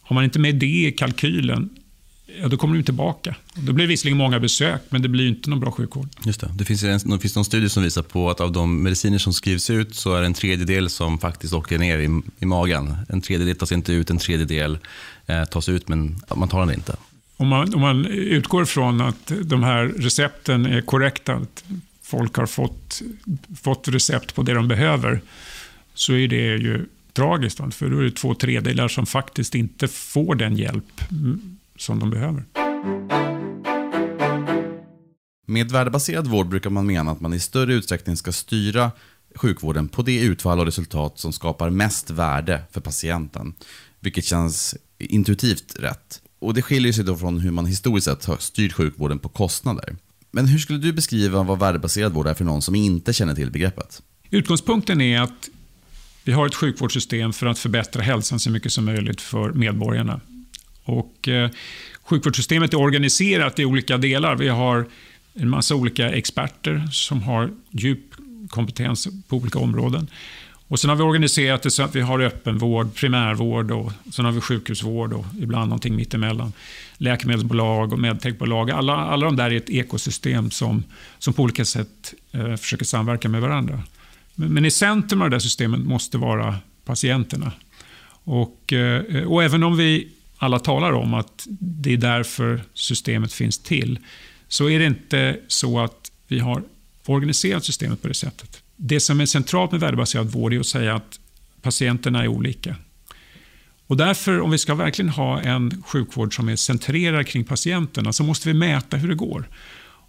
Har 0.02 0.14
man 0.14 0.24
inte 0.24 0.38
med 0.38 0.54
det 0.54 0.86
i 0.86 0.92
kalkylen, 0.92 1.70
ja, 2.40 2.48
då 2.48 2.56
kommer 2.56 2.76
de 2.76 2.82
tillbaka. 2.82 3.34
Då 3.54 3.72
blir 3.72 3.84
det 3.84 3.88
visserligen 3.88 4.18
många 4.18 4.40
besök, 4.40 4.82
men 4.88 5.02
det 5.02 5.08
blir 5.08 5.28
inte 5.28 5.50
någon 5.50 5.60
bra 5.60 5.70
sjukvård. 5.70 6.08
Just 6.24 6.40
det. 6.40 6.50
Det 6.54 6.64
finns, 6.64 6.82
en, 6.82 7.10
det 7.10 7.18
finns 7.18 7.34
någon 7.34 7.44
studie 7.44 7.68
som 7.68 7.82
visar 7.82 8.02
på 8.02 8.30
att 8.30 8.40
av 8.40 8.52
de 8.52 8.82
mediciner 8.82 9.18
som 9.18 9.32
skrivs 9.32 9.70
ut 9.70 9.94
så 9.94 10.14
är 10.14 10.20
det 10.20 10.26
en 10.26 10.34
tredjedel 10.34 10.90
som 10.90 11.18
faktiskt 11.18 11.54
åker 11.54 11.78
ner 11.78 11.98
i, 11.98 12.22
i 12.38 12.46
magen. 12.46 12.96
En 13.08 13.20
tredjedel 13.20 13.56
tas 13.56 13.72
inte 13.72 13.92
ut, 13.92 14.10
en 14.10 14.18
tredjedel 14.18 14.78
eh, 15.26 15.44
tas 15.44 15.68
ut, 15.68 15.88
men 15.88 16.20
man 16.36 16.48
tar 16.48 16.60
den 16.60 16.74
inte. 16.74 16.96
Om 17.36 17.48
man, 17.48 17.74
om 17.74 17.80
man 17.80 18.06
utgår 18.06 18.64
från 18.64 19.00
att 19.00 19.32
de 19.42 19.62
här 19.62 19.84
recepten 19.84 20.66
är 20.66 20.80
korrekta, 20.80 21.34
att 21.34 21.64
folk 22.02 22.36
har 22.36 22.46
fått, 22.46 23.02
fått 23.62 23.88
recept 23.88 24.34
på 24.34 24.42
det 24.42 24.54
de 24.54 24.68
behöver, 24.68 25.20
så 25.94 26.12
är 26.12 26.28
det 26.28 26.36
ju 26.36 26.86
tragiskt. 27.12 27.60
För 27.74 27.90
då 27.90 27.98
är 27.98 28.02
det 28.02 28.10
två 28.10 28.34
tredjedelar 28.34 28.88
som 28.88 29.06
faktiskt 29.06 29.54
inte 29.54 29.88
får 29.88 30.34
den 30.34 30.56
hjälp 30.56 31.00
som 31.78 31.98
de 31.98 32.10
behöver. 32.10 32.44
Med 35.46 35.70
värdebaserad 35.70 36.26
vård 36.26 36.48
brukar 36.48 36.70
man 36.70 36.86
mena 36.86 37.10
att 37.10 37.20
man 37.20 37.34
i 37.34 37.40
större 37.40 37.74
utsträckning 37.74 38.16
ska 38.16 38.32
styra 38.32 38.90
sjukvården 39.34 39.88
på 39.88 40.02
det 40.02 40.20
utfall 40.20 40.58
och 40.58 40.66
resultat 40.66 41.18
som 41.18 41.32
skapar 41.32 41.70
mest 41.70 42.10
värde 42.10 42.62
för 42.70 42.80
patienten. 42.80 43.54
Vilket 44.00 44.24
känns 44.24 44.76
intuitivt 44.98 45.76
rätt. 45.78 46.22
Och 46.38 46.54
Det 46.54 46.62
skiljer 46.62 46.92
sig 46.92 47.04
då 47.04 47.16
från 47.16 47.40
hur 47.40 47.50
man 47.50 47.66
historiskt 47.66 48.04
sett 48.04 48.24
har 48.24 48.36
styrt 48.36 48.72
sjukvården 48.72 49.18
på 49.18 49.28
kostnader. 49.28 49.96
Men 50.30 50.46
hur 50.46 50.58
skulle 50.58 50.78
du 50.78 50.92
beskriva 50.92 51.42
vad 51.42 51.58
värdebaserad 51.58 52.12
vård 52.12 52.26
är 52.26 52.34
för 52.34 52.44
någon 52.44 52.62
som 52.62 52.74
inte 52.74 53.12
känner 53.12 53.34
till 53.34 53.50
begreppet? 53.50 54.02
Utgångspunkten 54.30 55.00
är 55.00 55.20
att 55.20 55.48
vi 56.24 56.32
har 56.32 56.46
ett 56.46 56.54
sjukvårdssystem 56.54 57.32
för 57.32 57.46
att 57.46 57.58
förbättra 57.58 58.02
hälsan 58.02 58.40
så 58.40 58.50
mycket 58.50 58.72
som 58.72 58.84
möjligt 58.84 59.20
för 59.20 59.52
medborgarna. 59.52 60.20
Och, 60.88 61.28
eh, 61.28 61.50
sjukvårdssystemet 62.02 62.72
är 62.72 62.80
organiserat 62.80 63.58
i 63.58 63.64
olika 63.64 63.98
delar. 63.98 64.36
Vi 64.36 64.48
har 64.48 64.86
en 65.34 65.48
massa 65.48 65.74
olika 65.74 66.10
experter 66.10 66.88
som 66.92 67.22
har 67.22 67.50
djup 67.70 68.14
kompetens 68.48 69.08
på 69.28 69.36
olika 69.36 69.58
områden. 69.58 70.06
Och 70.68 70.80
Sen 70.80 70.90
har 70.90 70.96
vi 70.96 71.02
organiserat 71.02 71.62
det 71.62 71.70
så 71.70 71.82
att 71.82 71.96
vi 71.96 72.00
har 72.00 72.20
öppenvård, 72.20 72.94
primärvård 72.94 73.70
och 73.70 73.92
sen 74.12 74.24
har 74.24 74.32
vi 74.32 74.40
sjukhusvård 74.40 75.12
och 75.12 75.24
ibland 75.40 75.68
någonting 75.68 75.96
mittemellan. 75.96 76.52
Läkemedelsbolag 76.98 77.92
och 77.92 77.98
medtechbolag. 77.98 78.70
Alla, 78.70 78.96
alla 78.96 79.26
de 79.26 79.36
där 79.36 79.50
är 79.50 79.56
ett 79.56 79.70
ekosystem 79.70 80.50
som, 80.50 80.84
som 81.18 81.34
på 81.34 81.42
olika 81.42 81.64
sätt 81.64 82.14
eh, 82.32 82.56
försöker 82.56 82.84
samverka 82.84 83.28
med 83.28 83.40
varandra. 83.40 83.82
Men, 84.34 84.54
men, 84.54 84.64
i 84.64 84.70
centrum 84.70 85.22
av 85.22 85.30
det 85.30 85.36
där 85.36 85.40
systemet 85.40 85.80
måste 85.80 86.18
vara 86.18 86.56
patienterna. 86.84 87.52
Och, 88.24 88.72
eh, 88.72 89.26
och 89.26 89.44
även 89.44 89.62
om 89.62 89.76
vi 89.76 90.08
alla 90.38 90.58
talar 90.58 90.92
om 90.92 91.14
att 91.14 91.46
det 91.60 91.92
är 91.92 91.96
därför 91.96 92.62
systemet 92.74 93.32
finns 93.32 93.58
till, 93.58 93.98
så 94.48 94.68
är 94.68 94.78
det 94.78 94.86
inte 94.86 95.40
så 95.48 95.80
att 95.80 96.10
vi 96.28 96.38
har 96.38 96.62
organiserat 97.06 97.64
systemet 97.64 98.02
på 98.02 98.08
det 98.08 98.14
sättet. 98.14 98.62
Det 98.76 99.00
som 99.00 99.20
är 99.20 99.26
centralt 99.26 99.72
med 99.72 99.80
värdebaserad 99.80 100.26
vård 100.26 100.52
är 100.52 100.60
att 100.60 100.66
säga 100.66 100.94
att 100.94 101.20
patienterna 101.62 102.22
är 102.22 102.28
olika. 102.28 102.76
Och 103.86 103.96
därför, 103.96 104.40
om 104.40 104.50
vi 104.50 104.58
ska 104.58 104.74
verkligen 104.74 105.08
ha 105.08 105.40
en 105.40 105.82
sjukvård 105.86 106.36
som 106.36 106.48
är 106.48 106.56
centrerad 106.56 107.26
kring 107.26 107.44
patienterna, 107.44 108.12
så 108.12 108.24
måste 108.24 108.48
vi 108.48 108.54
mäta 108.54 108.96
hur 108.96 109.08
det 109.08 109.14
går. 109.14 109.48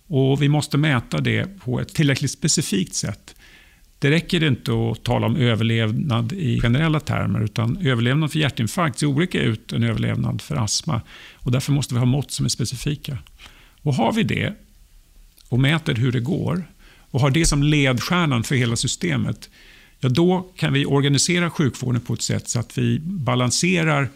Och 0.08 0.42
Vi 0.42 0.50
måste 0.50 0.78
mäta 0.78 1.20
det 1.22 1.60
på 1.60 1.80
ett 1.80 1.94
tillräckligt 1.94 2.32
specifikt 2.32 2.96
sätt. 2.96 3.36
Det 4.00 4.12
räcker 4.12 4.44
inte 4.44 4.72
att 4.72 5.04
tala 5.04 5.26
om 5.28 5.36
överlevnad 5.36 6.34
i 6.34 6.62
generella 6.62 7.00
termer, 7.00 7.44
utan 7.44 7.78
överlevnad 7.78 8.32
för 8.32 8.40
hjärtinfarkt 8.40 9.00
ser 9.00 9.08
olika 9.08 9.42
ut 9.42 9.74
än 9.74 9.84
överlevnad 9.84 10.42
för 10.42 10.56
astma. 10.56 11.02
Och 11.36 11.52
därför 11.52 11.72
måste 11.72 11.94
vi 11.94 12.00
ha 12.00 12.06
mått 12.06 12.32
som 12.32 12.46
är 12.46 12.50
specifika. 12.50 13.18
Och 13.82 13.94
har 13.94 14.14
vi 14.14 14.24
det 14.24 14.54
och 15.50 15.60
mäter 15.60 15.96
hur 15.96 16.12
det 16.12 16.20
går 16.20 16.64
och 17.12 17.22
har 17.22 17.32
det 17.32 17.46
som 17.46 17.64
ledstjärnan 17.64 18.44
för 18.44 18.56
hela 18.56 18.76
systemet, 18.76 19.50
ja 20.00 20.10
då 20.10 20.52
kan 20.56 20.74
vi 20.74 20.86
organisera 20.86 21.50
sjukvården 21.50 22.02
på 22.02 22.14
ett 22.14 22.22
sätt 22.22 22.50
så 22.50 22.60
att 22.60 22.78
vi 22.78 23.00
balanserar 23.00 24.10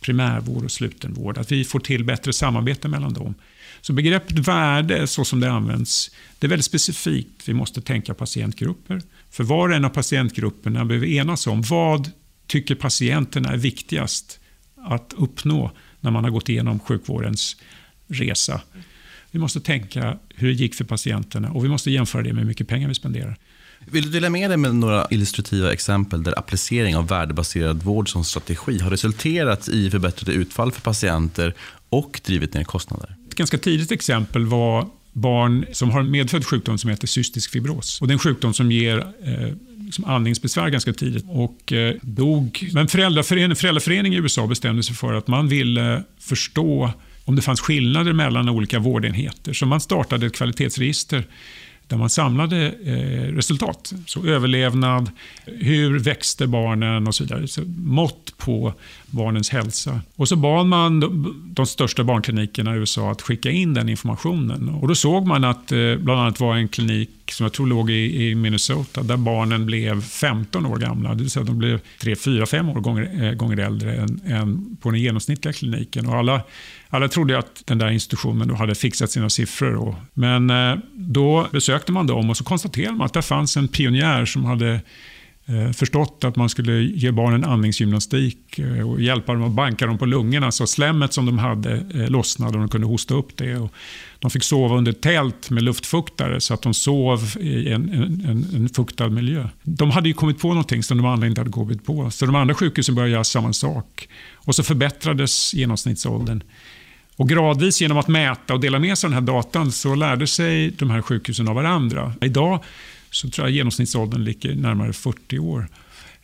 primärvård 0.00 0.64
och 0.64 0.70
slutenvård. 0.70 1.38
Att 1.38 1.52
vi 1.52 1.64
får 1.64 1.80
till 1.80 2.04
bättre 2.04 2.32
samarbete 2.32 2.88
mellan 2.88 3.12
dem. 3.12 3.34
Så 3.80 3.92
begreppet 3.92 4.38
värde, 4.38 5.06
så 5.06 5.24
som 5.24 5.40
det 5.40 5.50
används, 5.50 6.10
det 6.38 6.46
är 6.46 6.48
väldigt 6.48 6.64
specifikt. 6.64 7.48
Vi 7.48 7.54
måste 7.54 7.80
tänka 7.80 8.14
patientgrupper. 8.14 9.02
För 9.30 9.44
var 9.44 9.68
och 9.68 9.74
en 9.74 9.84
av 9.84 9.88
patientgrupperna 9.88 10.84
behöver 10.84 11.06
enas 11.06 11.46
om 11.46 11.62
vad 11.62 12.10
tycker 12.46 12.74
patienterna 12.74 13.52
är 13.52 13.56
viktigast 13.56 14.40
att 14.76 15.14
uppnå 15.16 15.70
när 16.00 16.10
man 16.10 16.24
har 16.24 16.30
gått 16.30 16.48
igenom 16.48 16.78
sjukvårdens 16.80 17.56
resa. 18.08 18.60
Vi 19.30 19.38
måste 19.38 19.60
tänka 19.60 20.18
hur 20.34 20.48
det 20.48 20.54
gick 20.54 20.74
för 20.74 20.84
patienterna 20.84 21.50
och 21.50 21.64
vi 21.64 21.68
måste 21.68 21.90
jämföra 21.90 22.22
det 22.22 22.32
med 22.32 22.42
hur 22.42 22.48
mycket 22.48 22.68
pengar 22.68 22.88
vi 22.88 22.94
spenderar. 22.94 23.36
Vill 23.86 24.04
du 24.04 24.10
dela 24.10 24.30
med 24.30 24.50
dig 24.50 24.56
med 24.56 24.74
några 24.74 25.06
illustrativa 25.10 25.72
exempel 25.72 26.22
där 26.22 26.38
applicering 26.38 26.96
av 26.96 27.08
värdebaserad 27.08 27.82
vård 27.82 28.12
som 28.12 28.24
strategi 28.24 28.78
har 28.78 28.90
resulterat 28.90 29.68
i 29.68 29.90
förbättrade 29.90 30.32
utfall 30.32 30.72
för 30.72 30.80
patienter 30.80 31.54
och 31.88 32.20
drivit 32.24 32.54
ner 32.54 32.64
kostnader? 32.64 33.16
Ett 33.28 33.34
ganska 33.34 33.58
tidigt 33.58 33.92
exempel 33.92 34.46
var 34.46 34.88
barn 35.12 35.66
som 35.72 35.90
har 35.90 36.00
en 36.00 36.10
medfödd 36.10 36.46
sjukdom 36.46 36.78
som 36.78 36.90
heter 36.90 37.06
cystisk 37.06 37.50
fibros. 37.50 38.00
Och 38.00 38.08
det 38.08 38.12
är 38.12 38.14
en 38.14 38.18
sjukdom 38.18 38.54
som 38.54 38.72
ger 38.72 38.98
eh, 38.98 39.54
liksom 39.84 40.04
andningsbesvär 40.04 40.68
ganska 40.68 40.92
tidigt 40.92 41.24
och 41.28 41.72
eh, 41.72 41.94
dog. 42.02 42.70
Men 42.72 42.88
föräldraförening, 42.88 43.56
föräldraföreningen 43.56 44.20
i 44.20 44.22
USA 44.22 44.46
bestämde 44.46 44.82
sig 44.82 44.96
för 44.96 45.14
att 45.14 45.28
man 45.28 45.48
ville 45.48 46.04
förstå 46.18 46.92
om 47.24 47.36
det 47.36 47.42
fanns 47.42 47.60
skillnader 47.60 48.12
mellan 48.12 48.48
olika 48.48 48.78
vårdenheter. 48.78 49.52
Så 49.52 49.66
man 49.66 49.80
startade 49.80 50.26
ett 50.26 50.34
kvalitetsregister 50.34 51.24
där 51.90 51.96
man 51.96 52.10
samlade 52.10 52.74
eh, 52.84 53.34
resultat. 53.34 53.92
Så 54.06 54.26
överlevnad, 54.26 55.10
hur 55.44 55.98
växte 55.98 56.46
barnen 56.46 57.06
och 57.06 57.14
så 57.14 57.24
vidare. 57.24 57.48
Så 57.48 57.62
mått 57.76 58.36
på 58.36 58.72
barnens 59.06 59.50
hälsa. 59.50 60.00
Och 60.16 60.28
så 60.28 60.36
bad 60.36 60.66
man 60.66 61.00
de, 61.00 61.34
de 61.54 61.66
största 61.66 62.04
barnklinikerna 62.04 62.74
i 62.74 62.78
USA 62.78 63.10
att 63.10 63.22
skicka 63.22 63.50
in 63.50 63.74
den 63.74 63.88
informationen. 63.88 64.68
Och 64.68 64.88
då 64.88 64.94
såg 64.94 65.26
man 65.26 65.44
att 65.44 65.72
eh, 65.72 65.96
bland 65.96 66.20
annat 66.20 66.40
var 66.40 66.56
en 66.56 66.68
klinik 66.68 67.10
som 67.32 67.44
jag 67.44 67.52
tror 67.52 67.66
låg 67.66 67.90
i, 67.90 68.28
i, 68.28 68.34
Minnesota 68.34 69.02
där 69.02 69.16
barnen 69.16 69.66
blev 69.66 70.02
15 70.02 70.66
år 70.66 70.76
gamla. 70.76 71.14
Det 71.14 71.22
vill 71.22 71.30
säga 71.30 71.44
de 71.44 71.58
blev 71.58 71.80
3, 72.02 72.16
4, 72.16 72.46
5 72.46 72.68
år 72.68 72.80
gånger, 72.80 73.24
eh, 73.24 73.32
gånger 73.32 73.56
äldre 73.56 73.94
än, 73.94 74.20
än, 74.26 74.76
på 74.80 74.90
den 74.90 75.00
genomsnittliga 75.00 75.52
kliniken. 75.52 76.06
Och 76.06 76.14
alla, 76.16 76.42
alla 76.90 77.08
trodde 77.08 77.38
att 77.38 77.62
den 77.64 77.78
där 77.78 77.90
institutionen 77.90 78.48
då 78.48 78.54
hade 78.54 78.74
fixat 78.74 79.10
sina 79.10 79.30
siffror. 79.30 79.74
Och, 79.74 79.94
men 80.14 80.50
eh, 80.50 80.76
då 80.94 81.46
besökte 81.52 81.92
man 81.92 82.06
dem 82.06 82.30
och 82.30 82.36
så 82.36 82.44
konstaterade 82.44 82.96
man 82.96 83.06
att 83.06 83.12
det 83.12 83.22
fanns 83.22 83.56
en 83.56 83.68
pionjär 83.68 84.24
som 84.24 84.44
hade 84.44 84.80
eh, 85.46 85.70
förstått 85.72 86.24
att 86.24 86.36
man 86.36 86.48
skulle 86.48 86.72
ge 86.82 87.10
barnen 87.10 87.44
andningsgymnastik 87.44 88.58
eh, 88.58 88.90
och 88.90 89.00
hjälpa 89.00 89.32
dem 89.32 89.42
att 89.42 89.52
banka 89.52 89.86
dem 89.86 89.98
på 89.98 90.06
lungorna 90.06 90.52
så 90.52 90.66
slemmet 90.66 91.12
som 91.12 91.26
de 91.26 91.38
hade 91.38 91.84
lossnade 92.08 92.52
och 92.52 92.60
de 92.60 92.68
kunde 92.68 92.86
hosta 92.86 93.14
upp 93.14 93.36
det. 93.36 93.56
Och 93.56 93.72
de 94.18 94.30
fick 94.30 94.44
sova 94.44 94.76
under 94.76 94.92
tält 94.92 95.50
med 95.50 95.62
luftfuktare 95.62 96.40
så 96.40 96.54
att 96.54 96.62
de 96.62 96.74
sov 96.74 97.20
i 97.40 97.68
en, 97.68 97.92
en, 97.92 98.46
en 98.54 98.68
fuktad 98.68 99.08
miljö. 99.08 99.48
De 99.62 99.90
hade 99.90 100.08
ju 100.08 100.14
kommit 100.14 100.40
på 100.40 100.48
någonting 100.48 100.82
som 100.82 100.96
de 100.96 101.06
andra 101.06 101.26
inte 101.26 101.40
hade 101.40 101.50
kommit 101.50 101.84
på. 101.84 102.10
Så 102.10 102.26
de 102.26 102.34
andra 102.34 102.54
sjukhusen 102.54 102.94
började 102.94 103.12
göra 103.12 103.24
samma 103.24 103.52
sak. 103.52 104.08
Och 104.34 104.54
så 104.54 104.62
förbättrades 104.62 105.54
genomsnittsåldern. 105.54 106.42
Och 107.20 107.28
gradvis 107.28 107.80
genom 107.80 107.98
att 107.98 108.08
mäta 108.08 108.54
och 108.54 108.60
dela 108.60 108.78
med 108.78 108.98
sig 108.98 109.08
av 109.08 109.10
den 109.10 109.26
här 109.26 109.34
datan 109.34 109.72
så 109.72 109.94
lärde 109.94 110.26
sig 110.26 110.70
de 110.70 110.90
här 110.90 111.02
sjukhusen 111.02 111.48
av 111.48 111.54
varandra. 111.54 112.12
Idag 112.20 112.64
så 113.10 113.30
tror 113.30 113.46
jag 113.46 113.54
genomsnittsåldern 113.54 114.24
ligger 114.24 114.54
närmare 114.54 114.92
40 114.92 115.38
år. 115.38 115.68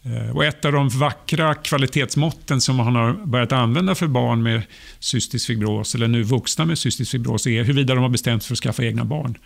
Eh, 0.02 0.36
och 0.36 0.44
ett 0.44 0.64
av 0.64 0.72
de 0.72 0.88
vackra 0.88 1.54
kvalitetsmåtten 1.54 2.60
som 2.60 2.76
man 2.76 2.96
har 2.96 3.12
börjat 3.12 3.52
använda 3.52 3.94
för 3.94 4.06
barn 4.06 4.42
med 4.42 4.62
cystisk 4.98 5.46
fibros, 5.46 5.94
eller 5.94 6.08
nu 6.08 6.22
vuxna 6.22 6.64
med 6.64 6.78
cystisk 6.78 7.10
fibros, 7.10 7.46
är 7.46 7.62
huruvida 7.62 7.94
de 7.94 8.02
har 8.02 8.08
bestämt 8.08 8.42
sig 8.42 8.48
för 8.48 8.54
att 8.54 8.58
skaffa 8.58 8.84
egna 8.84 9.04
barn. 9.04 9.38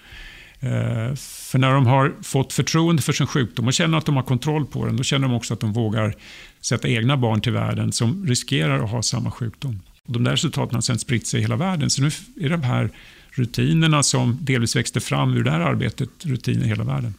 Eh, 0.60 1.14
för 1.16 1.58
när 1.58 1.72
de 1.72 1.86
har 1.86 2.14
fått 2.22 2.52
förtroende 2.52 3.02
för 3.02 3.12
sin 3.12 3.26
sjukdom 3.26 3.66
och 3.66 3.72
känner 3.72 3.98
att 3.98 4.06
de 4.06 4.16
har 4.16 4.22
kontroll 4.22 4.66
på 4.66 4.86
den, 4.86 4.96
då 4.96 5.02
känner 5.02 5.28
de 5.28 5.36
också 5.36 5.54
att 5.54 5.60
de 5.60 5.72
vågar 5.72 6.14
sätta 6.60 6.88
egna 6.88 7.16
barn 7.16 7.40
till 7.40 7.52
världen 7.52 7.92
som 7.92 8.26
riskerar 8.26 8.84
att 8.84 8.90
ha 8.90 9.02
samma 9.02 9.30
sjukdom. 9.30 9.80
De 10.12 10.24
där 10.24 10.30
resultaten 10.30 10.74
har 10.74 10.82
sedan 10.82 10.98
spritt 10.98 11.26
sig 11.26 11.40
i 11.40 11.42
hela 11.42 11.56
världen. 11.56 11.90
Så 11.90 12.02
nu 12.02 12.10
är 12.40 12.48
de 12.48 12.62
här 12.62 12.90
rutinerna 13.30 14.02
som 14.02 14.38
delvis 14.40 14.76
växte 14.76 15.00
fram 15.00 15.36
ur 15.36 15.44
det 15.44 15.50
här 15.50 15.60
arbetet 15.60 16.08
rutiner 16.22 16.64
i 16.64 16.68
hela 16.68 16.84
världen. 16.84 17.14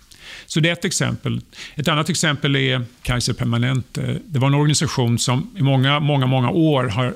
Så 0.45 0.59
det 0.59 0.69
är 0.69 0.73
ett 0.73 0.85
exempel. 0.85 1.41
Ett 1.75 1.87
annat 1.87 2.09
exempel 2.09 2.55
är 2.55 2.85
Kaiser 3.01 3.33
Permanente. 3.33 4.19
Det 4.25 4.39
var 4.39 4.47
en 4.47 4.53
organisation 4.53 5.19
som 5.19 5.49
i 5.57 5.61
många, 5.61 5.99
många, 5.99 6.25
många 6.25 6.49
år 6.49 6.83
har 6.83 7.13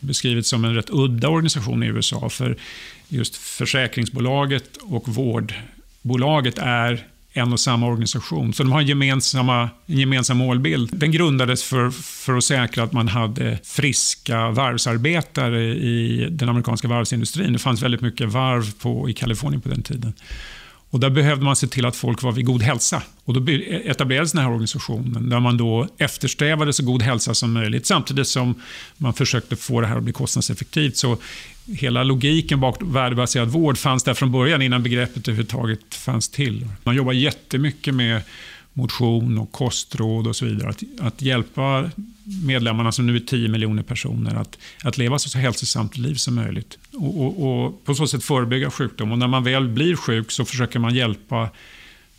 beskrivits 0.00 0.48
som 0.48 0.64
en 0.64 0.74
rätt 0.74 0.90
udda 0.90 1.28
organisation 1.28 1.82
i 1.82 1.86
USA. 1.86 2.28
För 2.28 2.56
just 3.08 3.36
försäkringsbolaget 3.36 4.76
och 4.76 5.08
vårdbolaget 5.08 6.58
är 6.58 7.06
en 7.36 7.52
och 7.52 7.60
samma 7.60 7.86
organisation. 7.86 8.52
Så 8.52 8.62
de 8.62 8.72
har 8.72 8.80
en, 8.80 8.86
gemensamma, 8.86 9.70
en 9.86 9.98
gemensam 9.98 10.36
målbild. 10.36 10.90
Den 10.98 11.12
grundades 11.12 11.62
för, 11.62 11.90
för 11.90 12.36
att 12.36 12.44
säkra 12.44 12.84
att 12.84 12.92
man 12.92 13.08
hade 13.08 13.58
friska 13.64 14.50
varvsarbetare 14.50 15.64
i 15.64 16.28
den 16.30 16.48
amerikanska 16.48 16.88
varvsindustrin. 16.88 17.52
Det 17.52 17.58
fanns 17.58 17.82
väldigt 17.82 18.00
mycket 18.00 18.28
varv 18.28 18.72
på, 18.78 19.10
i 19.10 19.12
Kalifornien 19.12 19.60
på 19.60 19.68
den 19.68 19.82
tiden. 19.82 20.12
Och 20.90 21.00
där 21.00 21.10
behövde 21.10 21.44
man 21.44 21.56
se 21.56 21.66
till 21.66 21.86
att 21.86 21.96
folk 21.96 22.22
var 22.22 22.32
vid 22.32 22.44
god 22.44 22.62
hälsa. 22.62 23.02
Och 23.24 23.34
då 23.34 23.52
etablerades 23.84 24.32
den 24.32 24.42
här 24.42 24.50
organisationen 24.50 25.28
där 25.28 25.40
man 25.40 25.56
då 25.56 25.88
eftersträvade 25.98 26.72
så 26.72 26.82
god 26.84 27.02
hälsa 27.02 27.34
som 27.34 27.52
möjligt 27.52 27.86
samtidigt 27.86 28.28
som 28.28 28.54
man 28.96 29.14
försökte 29.14 29.56
få 29.56 29.80
det 29.80 29.86
här 29.86 29.96
att 29.96 30.02
bli 30.02 30.12
kostnadseffektivt. 30.12 30.96
Så 30.96 31.18
hela 31.66 32.02
logiken 32.02 32.60
bakom 32.60 32.92
värdebaserad 32.92 33.48
vård 33.48 33.78
fanns 33.78 34.02
där 34.02 34.14
från 34.14 34.32
början 34.32 34.62
innan 34.62 34.82
begreppet 34.82 35.28
överhuvudtaget 35.28 35.94
fanns 35.94 36.28
till. 36.28 36.68
Man 36.84 36.96
jobbar 36.96 37.12
jättemycket 37.12 37.94
med 37.94 38.22
motion 38.76 39.38
och 39.38 39.52
kostråd 39.52 40.26
och 40.26 40.36
så 40.36 40.44
vidare. 40.44 40.68
Att, 40.68 40.82
att 41.00 41.22
hjälpa 41.22 41.90
medlemmarna, 42.44 42.92
som 42.92 43.06
nu 43.06 43.16
är 43.16 43.20
10 43.20 43.48
miljoner 43.48 43.82
personer, 43.82 44.34
att, 44.34 44.58
att 44.84 44.98
leva 44.98 45.18
så 45.18 45.38
hälsosamt 45.38 45.96
liv 45.96 46.14
som 46.14 46.34
möjligt. 46.34 46.78
Och, 46.92 47.20
och, 47.20 47.64
och, 47.64 47.84
på 47.84 47.94
så 47.94 48.06
sätt 48.06 48.24
förebygga 48.24 48.70
sjukdom. 48.70 49.12
Och 49.12 49.18
när 49.18 49.26
man 49.26 49.44
väl 49.44 49.68
blir 49.68 49.96
sjuk 49.96 50.30
så 50.30 50.44
försöker 50.44 50.78
man 50.78 50.94
hjälpa 50.94 51.48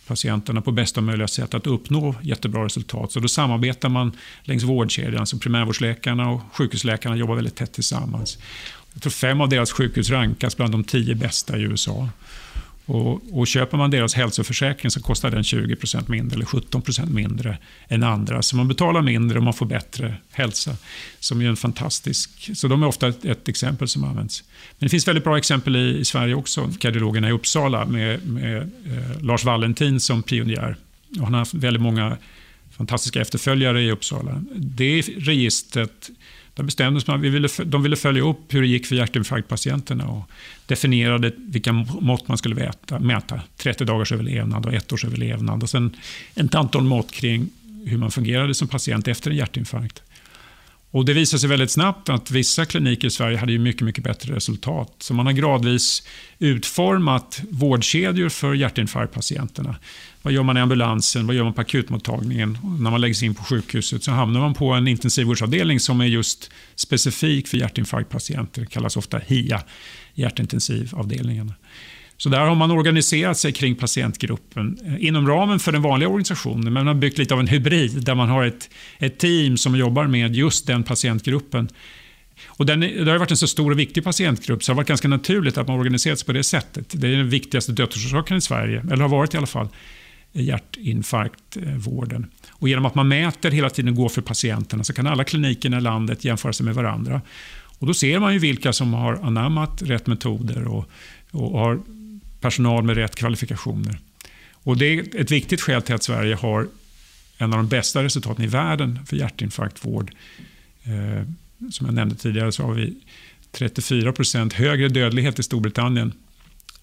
patienterna 0.07 0.61
på 0.61 0.71
bästa 0.71 1.01
möjliga 1.01 1.27
sätt 1.27 1.53
att 1.53 1.67
uppnå 1.67 2.15
jättebra 2.21 2.65
resultat. 2.65 3.11
Så 3.11 3.19
då 3.19 3.27
samarbetar 3.27 3.89
man 3.89 4.11
längs 4.43 4.63
vårdkedjan. 4.63 5.27
så 5.27 5.37
primärvårdsläkarna 5.37 6.29
och 6.29 6.41
sjukhusläkarna 6.53 7.15
jobbar 7.15 7.35
väldigt 7.35 7.55
tätt 7.55 7.73
tillsammans. 7.73 8.37
Jag 8.93 9.01
tror 9.01 9.11
fem 9.11 9.41
av 9.41 9.49
deras 9.49 9.71
sjukhus 9.71 10.09
rankas 10.09 10.57
bland 10.57 10.71
de 10.71 10.83
tio 10.83 11.15
bästa 11.15 11.57
i 11.57 11.61
USA. 11.61 12.09
Och, 12.89 13.21
och, 13.39 13.47
köper 13.47 13.77
man 13.77 13.91
deras 13.91 14.13
hälsoförsäkring 14.13 14.91
så 14.91 15.01
kostar 15.01 15.31
den 15.31 15.41
20% 15.41 16.11
mindre 16.11 16.35
eller 16.35 16.45
17% 16.45 17.09
mindre 17.09 17.57
än 17.88 18.03
andra. 18.03 18.41
Så 18.41 18.55
man 18.55 18.67
betalar 18.67 19.01
mindre 19.01 19.38
och 19.38 19.43
man 19.43 19.53
får 19.53 19.65
bättre 19.65 20.15
hälsa. 20.31 20.75
Som 21.19 21.41
är 21.41 21.45
en 21.45 21.55
fantastisk... 21.55 22.49
Så 22.55 22.67
de 22.67 22.83
är 22.83 22.88
ofta 22.88 23.07
ett, 23.07 23.25
ett 23.25 23.47
exempel 23.47 23.88
som 23.88 24.03
används. 24.03 24.43
Men 24.79 24.85
det 24.85 24.89
finns 24.89 25.07
väldigt 25.07 25.23
bra 25.23 25.38
exempel 25.38 25.75
i, 25.75 25.97
i 25.99 26.05
Sverige 26.05 26.35
också. 26.35 26.69
Kardiologerna 26.79 27.29
i 27.29 27.31
Uppsala 27.31 27.85
med, 27.85 28.27
med 28.27 28.57
eh, 28.61 29.21
Lars 29.21 29.45
Valentin 29.45 29.99
som 29.99 30.23
pionjär. 30.23 30.75
Och 31.19 31.23
han 31.23 31.33
har 31.33 31.39
haft 31.39 31.53
väldigt 31.53 31.83
många 31.83 32.17
fantastiska 32.77 33.21
efterföljare 33.21 33.81
i 33.81 33.91
Uppsala. 33.91 34.43
Det 34.55 35.01
registret 35.01 36.09
där 36.57 36.63
bestämdes 36.63 37.07
man, 37.07 37.21
vi 37.21 37.29
ville, 37.29 37.47
de 37.65 37.83
ville 37.83 37.95
följa 37.95 38.23
upp 38.23 38.53
hur 38.53 38.61
det 38.61 38.67
gick 38.67 38.85
för 38.85 38.95
hjärtinfarktpatienterna 38.95 40.07
och 40.07 40.29
definierade 40.65 41.31
vilka 41.37 41.73
mått 41.73 42.27
man 42.27 42.37
skulle 42.37 42.55
mäta. 42.55 42.99
mäta 42.99 43.41
30 43.57 43.85
dagars 43.85 44.11
överlevnad 44.11 44.65
och 44.65 44.73
ett 44.73 44.93
års 44.93 45.05
överlevnad. 45.05 45.63
Och 45.63 45.69
sen 45.69 45.95
ett 46.35 46.55
antal 46.55 46.83
mått 46.83 47.11
kring 47.11 47.49
hur 47.85 47.97
man 47.97 48.11
fungerade 48.11 48.53
som 48.53 48.67
patient 48.67 49.07
efter 49.07 49.31
en 49.31 49.37
hjärtinfarkt. 49.37 50.03
Och 50.91 51.05
det 51.05 51.13
visade 51.13 51.39
sig 51.39 51.49
väldigt 51.49 51.71
snabbt 51.71 52.09
att 52.09 52.31
vissa 52.31 52.65
kliniker 52.65 53.07
i 53.07 53.11
Sverige 53.11 53.37
hade 53.37 53.57
mycket, 53.57 53.81
mycket 53.81 54.03
bättre 54.03 54.35
resultat. 54.35 54.95
Så 54.99 55.13
man 55.13 55.25
har 55.25 55.33
gradvis 55.33 56.03
utformat 56.39 57.41
vårdkedjor 57.49 58.29
för 58.29 58.53
hjärtinfarktpatienterna. 58.53 59.75
Vad 60.28 60.34
gör 60.34 60.43
man 60.43 60.57
i 60.57 60.59
ambulansen? 60.59 61.28
Vad 61.28 61.36
gör 61.36 61.43
man 61.43 61.53
på 61.53 61.61
akutmottagningen? 61.61 62.57
när 62.80 62.91
man 62.91 63.01
läggs 63.01 63.23
in 63.23 63.36
på 63.36 63.43
sjukhuset 63.43 64.03
så 64.03 64.11
hamnar 64.11 64.39
man 64.39 64.53
på 64.53 64.71
en 64.71 64.88
intensivvårdsavdelning 64.88 65.80
som 65.80 66.01
är 66.01 66.05
just 66.05 66.51
specifik 66.75 67.47
för 67.47 67.57
hjärtinfarktpatienter. 67.57 68.61
Det 68.61 68.67
kallas 68.67 68.97
ofta 68.97 69.17
HIA, 69.17 69.61
hjärtintensivavdelningarna. 70.13 71.53
Så 72.17 72.30
där 72.30 72.39
har 72.39 72.55
man 72.55 72.71
organiserat 72.71 73.38
sig 73.38 73.51
kring 73.51 73.75
patientgruppen 73.75 74.78
eh, 74.86 75.07
inom 75.07 75.28
ramen 75.28 75.59
för 75.59 75.71
den 75.71 75.82
vanliga 75.82 76.09
organisationen. 76.09 76.63
Men 76.63 76.73
man 76.73 76.88
har 76.88 76.93
byggt 76.93 77.17
lite 77.17 77.34
av 77.34 77.39
en 77.39 77.47
hybrid 77.47 78.03
där 78.03 78.15
man 78.15 78.30
har 78.30 78.45
ett, 78.45 78.69
ett 78.97 79.17
team 79.19 79.57
som 79.57 79.75
jobbar 79.75 80.07
med 80.07 80.36
just 80.36 80.67
den 80.67 80.84
patientgruppen. 80.84 81.69
Och 82.45 82.65
den, 82.65 82.80
det 82.80 83.11
har 83.11 83.17
varit 83.17 83.32
en 83.32 83.38
så 83.38 83.47
stor 83.47 83.71
och 83.71 83.80
viktig 83.80 84.03
patientgrupp 84.03 84.63
så 84.63 84.71
det 84.71 84.73
har 84.73 84.78
varit 84.78 84.88
ganska 84.88 85.07
naturligt 85.07 85.57
att 85.57 85.67
man 85.67 85.80
organiserat 85.80 86.19
sig 86.19 86.25
på 86.25 86.34
det 86.34 86.43
sättet. 86.43 87.01
Det 87.01 87.07
är 87.07 87.17
den 87.17 87.30
viktigaste 87.30 87.71
dödsorsaken 87.71 88.38
i 88.38 88.41
Sverige, 88.41 88.84
eller 88.91 89.01
har 89.01 89.09
varit 89.09 89.34
i 89.34 89.38
alla 89.38 89.47
fall 89.47 89.69
hjärtinfarktvården. 90.32 92.25
Och 92.49 92.69
genom 92.69 92.86
att 92.86 92.95
man 92.95 93.07
mäter 93.07 93.51
hela 93.51 93.69
tiden 93.69 93.95
går 93.95 94.09
för 94.09 94.21
patienterna 94.21 94.84
så 94.84 94.93
kan 94.93 95.07
alla 95.07 95.23
klinikerna 95.23 95.78
i 95.78 95.82
landet 95.82 96.25
jämföra 96.25 96.53
sig 96.53 96.65
med 96.65 96.75
varandra. 96.75 97.21
Och 97.80 97.88
Då 97.88 97.93
ser 97.93 98.19
man 98.19 98.34
ju 98.34 98.39
vilka 98.39 98.73
som 98.73 98.93
har 98.93 99.13
anammat 99.13 99.82
rätt 99.82 100.07
metoder 100.07 100.67
och, 100.67 100.89
och 101.32 101.59
har 101.59 101.82
personal 102.41 102.84
med 102.84 102.95
rätt 102.95 103.15
kvalifikationer. 103.15 103.99
Och 104.51 104.78
Det 104.78 104.86
är 104.86 105.21
ett 105.21 105.32
viktigt 105.32 105.61
skäl 105.61 105.82
till 105.82 105.95
att 105.95 106.03
Sverige 106.03 106.36
har 106.36 106.67
en 107.38 107.53
av 107.53 107.57
de 107.57 107.67
bästa 107.67 108.03
resultaten 108.03 108.45
i 108.45 108.47
världen 108.47 109.05
för 109.05 109.15
hjärtinfarktvård. 109.17 110.11
Eh, 110.84 111.23
som 111.71 111.86
jag 111.86 111.93
nämnde 111.93 112.15
tidigare 112.15 112.51
så 112.51 112.63
har 112.63 112.73
vi 112.73 112.97
34% 113.51 114.53
högre 114.53 114.88
dödlighet 114.88 115.39
i 115.39 115.43
Storbritannien 115.43 116.13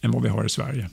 än 0.01 0.11
vad 0.11 0.23
vi 0.23 0.29
har 0.29 0.45
i 0.45 0.49
Sverige. 0.49 0.91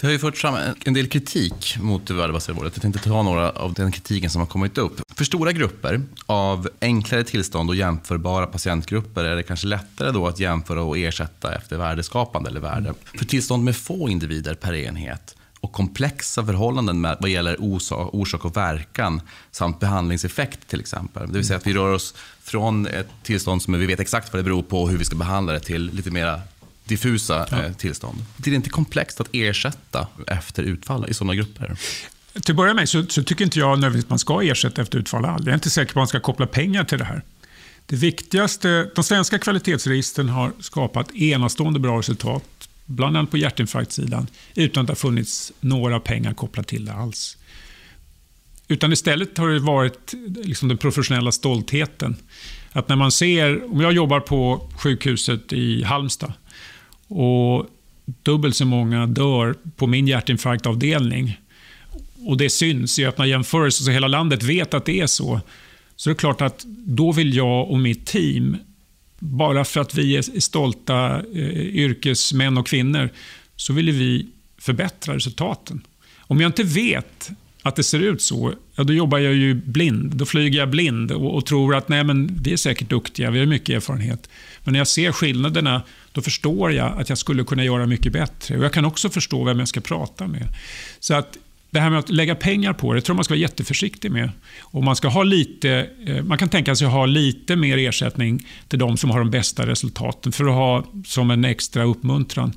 Det 0.00 0.06
har 0.06 0.12
ju 0.12 0.18
förts 0.18 0.40
fram 0.40 0.56
en 0.84 0.94
del 0.94 1.08
kritik 1.08 1.76
mot 1.80 2.06
det 2.06 2.14
värdebaserade 2.14 2.58
vårdet. 2.58 2.72
Jag 2.76 2.82
tänkte 2.82 3.02
ta 3.08 3.22
några 3.22 3.50
av 3.50 3.72
den 3.72 3.92
kritiken 3.92 4.30
som 4.30 4.40
har 4.40 4.46
kommit 4.46 4.78
upp. 4.78 5.00
För 5.14 5.24
stora 5.24 5.52
grupper 5.52 6.02
av 6.26 6.68
enklare 6.80 7.24
tillstånd 7.24 7.70
och 7.70 7.76
jämförbara 7.76 8.46
patientgrupper 8.46 9.24
är 9.24 9.36
det 9.36 9.42
kanske 9.42 9.66
lättare 9.66 10.10
då 10.10 10.26
att 10.26 10.40
jämföra 10.40 10.82
och 10.82 10.98
ersätta 10.98 11.54
efter 11.54 11.76
värdeskapande 11.76 12.50
eller 12.50 12.60
värde. 12.60 12.94
För 13.18 13.24
tillstånd 13.24 13.64
med 13.64 13.76
få 13.76 14.08
individer 14.08 14.54
per 14.54 14.74
enhet 14.74 15.36
och 15.60 15.72
komplexa 15.72 16.46
förhållanden 16.46 17.00
med, 17.00 17.16
vad 17.20 17.30
gäller 17.30 17.56
orsak, 17.58 18.14
orsak 18.14 18.44
och 18.44 18.56
verkan 18.56 19.20
samt 19.50 19.80
behandlingseffekt 19.80 20.68
till 20.68 20.80
exempel. 20.80 21.28
Det 21.28 21.38
vill 21.38 21.46
säga 21.46 21.56
att 21.56 21.66
vi 21.66 21.74
rör 21.74 21.92
oss 21.92 22.14
från 22.42 22.86
ett 22.86 23.08
tillstånd 23.22 23.62
som 23.62 23.80
vi 23.80 23.86
vet 23.86 24.00
exakt 24.00 24.32
vad 24.32 24.38
det 24.40 24.44
beror 24.44 24.62
på 24.62 24.82
och 24.82 24.90
hur 24.90 24.98
vi 24.98 25.04
ska 25.04 25.16
behandla 25.16 25.52
det 25.52 25.60
till 25.60 25.90
lite 25.92 26.10
mer 26.10 26.40
diffusa 26.88 27.46
ja. 27.50 27.64
eh, 27.64 27.72
tillstånd. 27.72 28.24
Det 28.36 28.50
är 28.50 28.54
inte 28.54 28.70
komplext 28.70 29.20
att 29.20 29.28
ersätta 29.32 30.06
efter 30.26 30.62
utfall 30.62 31.10
i 31.10 31.14
sådana 31.14 31.34
grupper. 31.34 31.76
Till 32.32 32.52
att 32.52 32.56
börja 32.56 32.74
med 32.74 32.88
så, 32.88 33.06
så 33.08 33.22
tycker 33.22 33.44
inte 33.44 33.58
jag 33.58 33.68
nödvändigtvis 33.68 34.04
att 34.04 34.10
man 34.10 34.18
ska 34.18 34.42
ersätta 34.42 34.82
efter 34.82 34.98
utfall 34.98 35.24
all. 35.24 35.40
Jag 35.40 35.48
är 35.48 35.54
inte 35.54 35.70
säker 35.70 35.92
på 35.92 36.00
att 36.00 36.00
man 36.00 36.08
ska 36.08 36.20
koppla 36.20 36.46
pengar 36.46 36.84
till 36.84 36.98
det 36.98 37.04
här. 37.04 37.22
Det 37.86 37.96
viktigaste, 37.96 38.90
de 38.94 39.04
svenska 39.04 39.38
kvalitetsregistren 39.38 40.28
har 40.28 40.52
skapat 40.60 41.14
enastående 41.14 41.80
bra 41.80 41.98
resultat, 41.98 42.68
bland 42.86 43.16
annat 43.16 43.30
på 43.30 43.36
hjärtinfarktsidan, 43.36 44.26
utan 44.54 44.80
att 44.80 44.86
det 44.86 44.90
har 44.90 44.96
funnits 44.96 45.52
några 45.60 46.00
pengar 46.00 46.34
kopplat 46.34 46.66
till 46.66 46.84
det 46.84 46.92
alls. 46.92 47.36
Utan 48.68 48.92
istället 48.92 49.38
har 49.38 49.48
det 49.48 49.58
varit 49.58 50.14
liksom 50.44 50.68
den 50.68 50.78
professionella 50.78 51.32
stoltheten. 51.32 52.16
Att 52.72 52.88
när 52.88 52.96
man 52.96 53.12
ser, 53.12 53.72
om 53.72 53.80
jag 53.80 53.92
jobbar 53.92 54.20
på 54.20 54.70
sjukhuset 54.78 55.52
i 55.52 55.82
Halmstad 55.82 56.32
och 57.08 57.66
dubbelt 58.22 58.56
så 58.56 58.64
många 58.64 59.06
dör 59.06 59.54
på 59.76 59.86
min 59.86 60.08
hjärtinfarktavdelning 60.08 61.38
och 62.26 62.36
det 62.36 62.50
syns 62.50 62.98
i 62.98 63.06
öppna 63.06 63.26
jämförelser, 63.26 63.84
så 63.84 63.90
hela 63.90 64.08
landet 64.08 64.42
vet 64.42 64.74
att 64.74 64.84
det 64.84 65.00
är 65.00 65.06
så. 65.06 65.40
Så 65.96 66.10
det 66.10 66.12
är 66.12 66.14
klart 66.14 66.40
att 66.40 66.64
då 66.68 67.12
vill 67.12 67.34
jag 67.34 67.70
och 67.70 67.78
mitt 67.78 68.06
team, 68.06 68.56
bara 69.18 69.64
för 69.64 69.80
att 69.80 69.94
vi 69.94 70.16
är 70.16 70.40
stolta 70.40 71.16
eh, 71.34 71.60
yrkesmän 71.60 72.58
och 72.58 72.66
kvinnor, 72.66 73.10
så 73.56 73.72
vill 73.72 73.90
vi 73.90 74.26
förbättra 74.58 75.14
resultaten. 75.14 75.80
Om 76.18 76.40
jag 76.40 76.48
inte 76.48 76.62
vet 76.62 77.30
att 77.62 77.76
det 77.76 77.82
ser 77.82 78.00
ut 78.00 78.22
så, 78.22 78.52
ja, 78.74 78.84
då 78.84 78.92
jobbar 78.92 79.18
jag 79.18 79.34
ju 79.34 79.54
blind. 79.54 80.16
Då 80.16 80.26
flyger 80.26 80.58
jag 80.58 80.70
blind 80.70 81.12
och, 81.12 81.36
och, 81.36 81.46
tror 81.46 81.74
att 81.74 81.88
nej, 81.88 82.04
men 82.04 82.38
vi 82.42 82.52
är 82.52 82.56
säkert 82.56 82.88
duktiga, 82.88 83.30
vi 83.30 83.38
har 83.38 83.46
mycket 83.46 83.76
erfarenhet. 83.76 84.28
Men 84.64 84.72
när 84.72 84.80
jag 84.80 84.88
ser 84.88 85.12
skillnaderna, 85.12 85.82
då 86.18 86.22
förstår 86.22 86.72
jag 86.72 87.00
att 87.00 87.08
jag 87.08 87.18
skulle 87.18 87.44
kunna 87.44 87.64
göra 87.64 87.86
mycket 87.86 88.12
bättre. 88.12 88.58
Och 88.58 88.64
Jag 88.64 88.72
kan 88.72 88.84
också 88.84 89.10
förstå 89.10 89.44
vem 89.44 89.58
jag 89.58 89.68
ska 89.68 89.80
prata 89.80 90.26
med. 90.26 90.48
Så 91.00 91.14
att 91.14 91.38
det 91.70 91.80
här 91.80 91.90
med 91.90 91.98
att 91.98 92.08
lägga 92.08 92.34
pengar 92.34 92.72
på 92.72 92.92
det 92.92 93.00
tror 93.00 93.14
jag 93.14 93.16
man 93.16 93.24
ska 93.24 93.34
vara 93.34 93.40
jätteförsiktig 93.40 94.12
med. 94.12 94.30
Och 94.60 94.84
man, 94.84 94.96
ska 94.96 95.08
ha 95.08 95.22
lite, 95.22 95.88
eh, 96.06 96.22
man 96.22 96.38
kan 96.38 96.48
tänka 96.48 96.76
sig 96.76 96.86
att 96.86 96.92
ha 96.92 97.06
lite 97.06 97.56
mer 97.56 97.78
ersättning 97.78 98.46
till 98.68 98.78
de 98.78 98.96
som 98.96 99.10
har 99.10 99.18
de 99.18 99.30
bästa 99.30 99.66
resultaten 99.66 100.32
för 100.32 100.44
att 100.44 100.54
ha 100.54 100.84
som 101.06 101.30
en 101.30 101.44
extra 101.44 101.84
uppmuntran. 101.84 102.52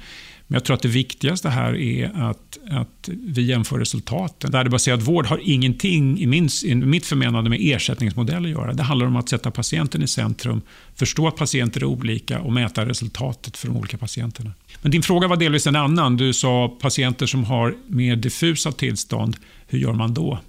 Men 0.52 0.56
jag 0.56 0.64
tror 0.64 0.74
att 0.74 0.82
det 0.82 0.88
viktigaste 0.88 1.50
här 1.50 1.76
är 1.76 2.30
att, 2.30 2.58
att 2.70 3.10
vi 3.10 3.42
jämför 3.42 3.80
resultaten. 3.80 4.52
Värdebaserad 4.52 5.02
vård 5.02 5.26
har 5.26 5.40
ingenting, 5.44 6.20
i, 6.20 6.28
min, 6.28 6.50
i 6.66 6.76
mitt 6.76 7.06
förmenande, 7.06 7.50
med 7.50 7.60
ersättningsmodell 7.62 8.46
att 8.46 8.52
göra. 8.52 8.74
Det 8.74 8.84
handlar 8.84 9.08
om 9.08 9.16
att 9.16 9.30
sätta 9.30 9.52
patienten 9.52 10.04
i 10.04 10.08
centrum, 10.08 10.62
förstå 10.96 11.28
att 11.28 11.36
patienter 11.36 11.82
är 11.82 11.86
olika 11.86 12.40
och 12.40 12.54
mäta 12.54 12.86
resultatet 12.86 13.58
för 13.58 13.68
de 13.68 13.78
olika 13.78 13.98
patienterna. 13.98 14.52
Men 14.82 14.92
din 14.92 15.04
fråga 15.04 15.28
var 15.28 15.38
delvis 15.38 15.68
en 15.68 15.76
annan. 15.76 16.18
Du 16.18 16.34
sa 16.34 16.78
patienter 16.82 17.26
som 17.26 17.44
har 17.44 17.76
mer 17.88 18.16
diffusa 18.16 18.72
tillstånd, 18.72 19.38
hur 19.68 19.80
gör 19.80 19.94
man 19.94 20.14
då? 20.14 20.40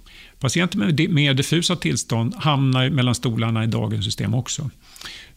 Patienter 0.43 0.77
med 0.77 1.09
mer 1.09 1.33
diffusa 1.33 1.75
tillstånd 1.75 2.35
hamnar 2.35 2.89
mellan 2.89 3.15
stolarna 3.15 3.63
i 3.63 3.67
dagens 3.67 4.05
system 4.05 4.33
också. 4.33 4.69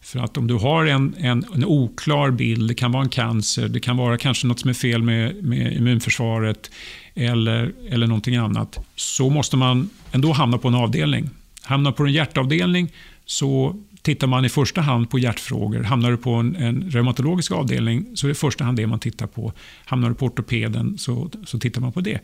För 0.01 0.19
att 0.19 0.37
om 0.37 0.47
du 0.47 0.53
har 0.53 0.85
en, 0.85 1.15
en, 1.17 1.45
en, 1.53 1.65
oklar 1.65 2.31
bild, 2.31 2.67
det 2.67 2.73
kan 2.73 2.91
vara 2.91 3.03
en 3.03 3.09
cancer, 3.09 3.67
det 3.67 3.79
kan 3.79 3.97
vara 3.97 4.17
kanske 4.17 4.47
något 4.47 4.59
som 4.59 4.69
är 4.69 4.73
fel 4.73 5.03
med, 5.03 5.43
med 5.43 5.73
immunförsvaret 5.73 6.71
eller, 7.15 7.73
eller 7.89 8.07
någonting 8.07 8.35
annat, 8.35 8.79
så 8.95 9.29
måste 9.29 9.57
man 9.57 9.89
ändå 10.11 10.31
hamna 10.31 10.57
på 10.57 10.67
en 10.67 10.75
avdelning. 10.75 11.29
Hamnar 11.61 11.91
på 11.91 12.03
en 12.03 12.13
hjärtavdelning 12.13 12.91
så 13.25 13.75
tittar 14.01 14.27
man 14.27 14.45
i 14.45 14.49
första 14.49 14.81
hand 14.81 15.09
på 15.09 15.19
hjärtfrågor. 15.19 15.83
Hamnar 15.83 16.11
du 16.11 16.17
på 16.17 16.33
en, 16.33 16.55
en 16.55 16.91
reumatologisk 16.91 17.51
avdelning 17.51 18.05
så 18.15 18.25
är 18.25 18.29
det 18.29 18.31
i 18.31 18.35
första 18.35 18.63
hand 18.63 18.77
det 18.77 18.87
man 18.87 18.99
tittar 18.99 19.27
på. 19.27 19.53
Hamnar 19.85 20.09
du 20.09 20.15
på 20.15 20.25
ortopeden 20.25 20.97
så, 20.97 21.29
så 21.45 21.59
tittar 21.59 21.81
man 21.81 21.91
på 21.91 22.01
det. 22.01 22.19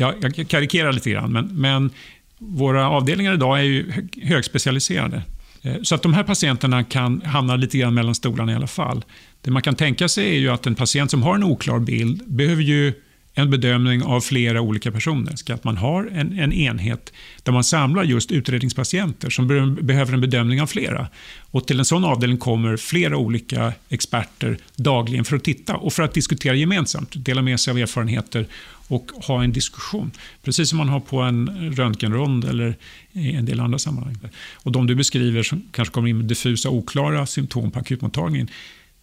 Jag, 0.00 0.14
jag 0.20 0.48
karikerar 0.48 0.92
lite 0.92 1.10
grann, 1.10 1.32
men, 1.32 1.46
men 1.46 1.90
våra 2.38 2.90
avdelningar 2.90 3.34
idag 3.34 3.58
är 3.58 3.62
ju 3.62 3.92
högspecialiserade. 4.22 5.22
Eh, 5.62 5.74
så 5.82 5.94
att 5.94 6.02
de 6.02 6.14
här 6.14 6.22
patienterna 6.22 6.84
kan 6.84 7.22
hamna 7.22 7.56
lite 7.56 7.78
grann 7.78 7.94
mellan 7.94 8.14
stolarna 8.14 8.52
i 8.52 8.54
alla 8.54 8.66
fall. 8.66 9.04
Det 9.42 9.50
man 9.50 9.62
kan 9.62 9.74
tänka 9.74 10.08
sig 10.08 10.28
är 10.28 10.38
ju 10.38 10.48
att 10.48 10.66
en 10.66 10.74
patient 10.74 11.10
som 11.10 11.22
har 11.22 11.34
en 11.34 11.44
oklar 11.44 11.78
bild 11.78 12.22
behöver 12.26 12.62
ju 12.62 12.92
en 13.34 13.50
bedömning 13.50 14.02
av 14.02 14.20
flera 14.20 14.60
olika 14.60 14.92
personer. 14.92 15.36
Så 15.36 15.52
att 15.52 15.64
man 15.64 15.76
har 15.76 16.06
en, 16.12 16.38
en 16.38 16.52
enhet 16.52 17.12
där 17.42 17.52
man 17.52 17.64
samlar 17.64 18.04
just 18.04 18.32
utredningspatienter 18.32 19.30
som 19.30 19.46
be 19.46 19.66
behöver 19.66 20.14
en 20.14 20.20
bedömning 20.20 20.62
av 20.62 20.66
flera. 20.66 21.08
Och 21.50 21.66
till 21.66 21.78
en 21.78 21.84
sån 21.84 22.04
avdelning 22.04 22.38
kommer 22.38 22.76
flera 22.76 23.16
olika 23.16 23.72
experter 23.88 24.58
dagligen 24.76 25.24
för 25.24 25.36
att 25.36 25.44
titta 25.44 25.76
och 25.76 25.92
för 25.92 26.02
att 26.02 26.14
diskutera 26.14 26.54
gemensamt, 26.54 27.24
dela 27.24 27.42
med 27.42 27.60
sig 27.60 27.70
av 27.70 27.78
erfarenheter 27.78 28.46
och 28.88 29.10
ha 29.26 29.44
en 29.44 29.52
diskussion. 29.52 30.10
Precis 30.42 30.68
som 30.68 30.78
man 30.78 30.88
har 30.88 31.00
på 31.00 31.20
en 31.20 31.72
röntgenrond 31.76 32.44
eller 32.44 32.76
i 33.12 33.32
en 33.32 33.44
del 33.44 33.60
andra 33.60 33.78
sammanhang. 33.78 34.18
Och 34.54 34.72
de 34.72 34.86
du 34.86 34.94
beskriver 34.94 35.42
som 35.42 35.62
kanske 35.72 35.94
kommer 35.94 36.08
in 36.08 36.18
med 36.18 36.26
diffusa, 36.26 36.70
oklara 36.70 37.26
symptom 37.26 37.70
på 37.70 37.78
akutmottagningen, 37.78 38.50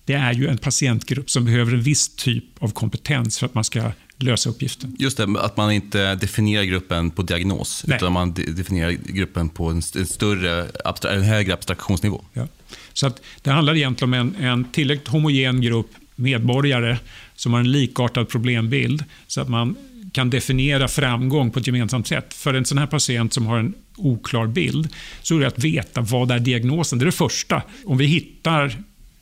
det 0.05 0.13
är 0.13 0.33
ju 0.33 0.47
en 0.47 0.57
patientgrupp 0.57 1.29
som 1.29 1.45
behöver 1.45 1.73
en 1.73 1.81
viss 1.81 2.15
typ 2.15 2.43
av 2.59 2.71
kompetens 2.71 3.39
för 3.39 3.45
att 3.45 3.53
man 3.53 3.63
ska 3.63 3.91
lösa 4.17 4.49
uppgiften. 4.49 4.95
Just 4.99 5.17
det, 5.17 5.27
att 5.39 5.57
man 5.57 5.71
inte 5.71 6.15
definierar 6.15 6.63
gruppen 6.63 7.11
på 7.11 7.21
diagnos, 7.21 7.83
Nej. 7.87 7.97
utan 7.97 8.13
man 8.13 8.33
definierar 8.33 8.91
gruppen 8.91 9.49
på 9.49 9.69
en, 9.69 9.81
större, 9.81 10.67
en 11.09 11.23
högre 11.23 11.53
abstraktionsnivå. 11.53 12.25
Ja. 12.33 12.47
Så 12.93 13.07
att 13.07 13.21
det 13.41 13.51
handlar 13.51 13.75
egentligen 13.75 14.13
om 14.13 14.13
en, 14.13 14.45
en 14.45 14.65
tillräckligt 14.65 15.07
homogen 15.07 15.61
grupp 15.61 15.91
medborgare 16.15 16.97
som 17.35 17.53
har 17.53 17.59
en 17.59 17.71
likartad 17.71 18.29
problembild, 18.29 19.03
så 19.27 19.41
att 19.41 19.49
man 19.49 19.75
kan 20.11 20.29
definiera 20.29 20.87
framgång 20.87 21.51
på 21.51 21.59
ett 21.59 21.67
gemensamt 21.67 22.07
sätt. 22.07 22.33
För 22.33 22.53
en 22.53 22.65
sån 22.65 22.77
här 22.77 22.87
patient 22.87 23.33
som 23.33 23.45
har 23.45 23.59
en 23.59 23.73
oklar 23.95 24.47
bild, 24.47 24.89
så 25.21 25.35
är 25.35 25.39
det 25.39 25.47
att 25.47 25.63
veta 25.63 26.01
vad 26.01 26.31
är 26.31 26.39
diagnosen. 26.39 26.99
Det 26.99 27.03
är 27.03 27.05
det 27.05 27.11
första. 27.11 27.61
Om 27.85 27.97
vi 27.97 28.05
hittar 28.05 28.75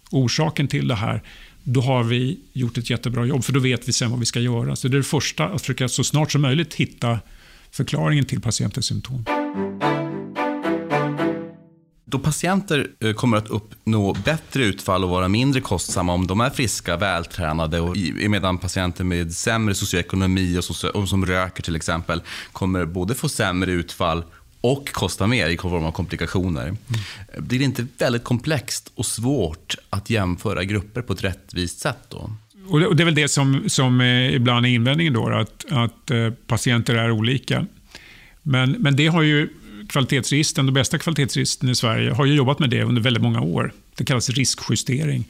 orsaken 0.10 0.68
till 0.68 0.88
det 0.88 0.96
här, 0.96 1.22
då 1.68 1.82
har 1.82 2.04
vi 2.04 2.40
gjort 2.54 2.78
ett 2.78 2.90
jättebra 2.90 3.26
jobb, 3.26 3.44
för 3.44 3.54
då 3.54 3.60
vet 3.60 3.88
vi 3.88 3.94
sen 3.94 4.12
vad 4.12 4.20
vi 4.20 4.26
ska 4.26 4.40
göra. 4.40 4.76
Så 4.76 4.88
det 4.88 4.96
är 4.96 4.98
det 4.98 5.04
första, 5.04 5.46
att 5.46 5.62
försöka 5.62 5.88
så 5.88 6.04
snart 6.04 6.32
som 6.32 6.42
möjligt 6.42 6.74
hitta 6.74 7.20
förklaringen 7.72 8.26
till 8.26 8.42
patientens 8.42 8.86
symptom. 8.86 9.26
Då 12.06 12.20
patienter 12.20 12.88
eh, 13.00 13.14
kommer 13.14 13.38
att 13.38 13.48
uppnå 13.48 14.14
bättre 14.14 14.64
utfall 14.66 15.04
och 15.04 15.10
vara 15.10 15.28
mindre 15.28 15.62
kostsamma 15.62 16.14
om 16.14 16.28
de 16.28 16.42
är 16.42 16.50
friska, 16.50 16.98
vältränade 16.98 17.80
och 17.80 17.98
medan 18.30 18.58
patienter 18.58 19.04
med 19.04 19.34
sämre 19.34 19.76
socioekonomi 19.76 20.60
och 20.94 21.10
som 21.10 21.26
röker 21.26 21.64
till 21.64 21.76
exempel 21.76 22.22
kommer 22.52 22.86
både 22.86 23.16
få 23.16 23.30
sämre 23.30 23.72
utfall 23.72 24.24
och 24.72 24.92
kostar 24.92 25.28
mer 25.28 25.50
i 25.50 25.58
form 25.58 25.84
av 25.84 25.92
komplikationer. 25.92 26.68
Mm. 26.68 26.80
Blir 27.38 27.60
det 27.60 27.66
inte 27.66 27.88
väldigt 27.98 28.24
komplext 28.24 28.92
och 28.96 29.06
svårt 29.06 29.76
att 29.90 30.10
jämföra 30.10 30.64
grupper 30.64 31.02
på 31.02 31.14
ett 31.14 31.24
rättvist 31.24 31.80
sätt 31.80 31.98
då? 32.10 32.30
Och 32.68 32.96
det, 32.96 33.04
är 33.04 33.06
väl 33.06 33.16
det 33.16 33.28
som, 33.28 33.70
som 33.70 34.02
eh, 34.02 34.36
ibland 34.36 34.66
är 34.66 34.70
invändningen 34.70 35.14
då, 35.14 35.30
att, 35.30 35.66
att 35.70 36.12
eh, 36.12 36.30
patienter 36.48 36.96
är 36.96 37.12
olika. 37.12 37.66
Men, 38.42 38.72
men 38.72 38.96
det 38.96 39.08
har 39.08 39.22
ju 39.22 39.50
kvalitetsregistren, 39.90 40.66
de 40.66 40.72
bästa 40.72 40.98
kvalitetsregistren 40.98 41.70
i 41.70 41.76
Sverige, 41.76 42.12
har 42.12 42.26
ju 42.26 42.36
jobbat 42.36 42.60
med 42.60 42.70
det 42.70 42.84
under 42.84 43.02
väldigt 43.02 43.24
många 43.24 43.42
år. 43.42 43.74
Det 43.96 44.04
kallas 44.06 44.30
riskjustering. 44.30 45.26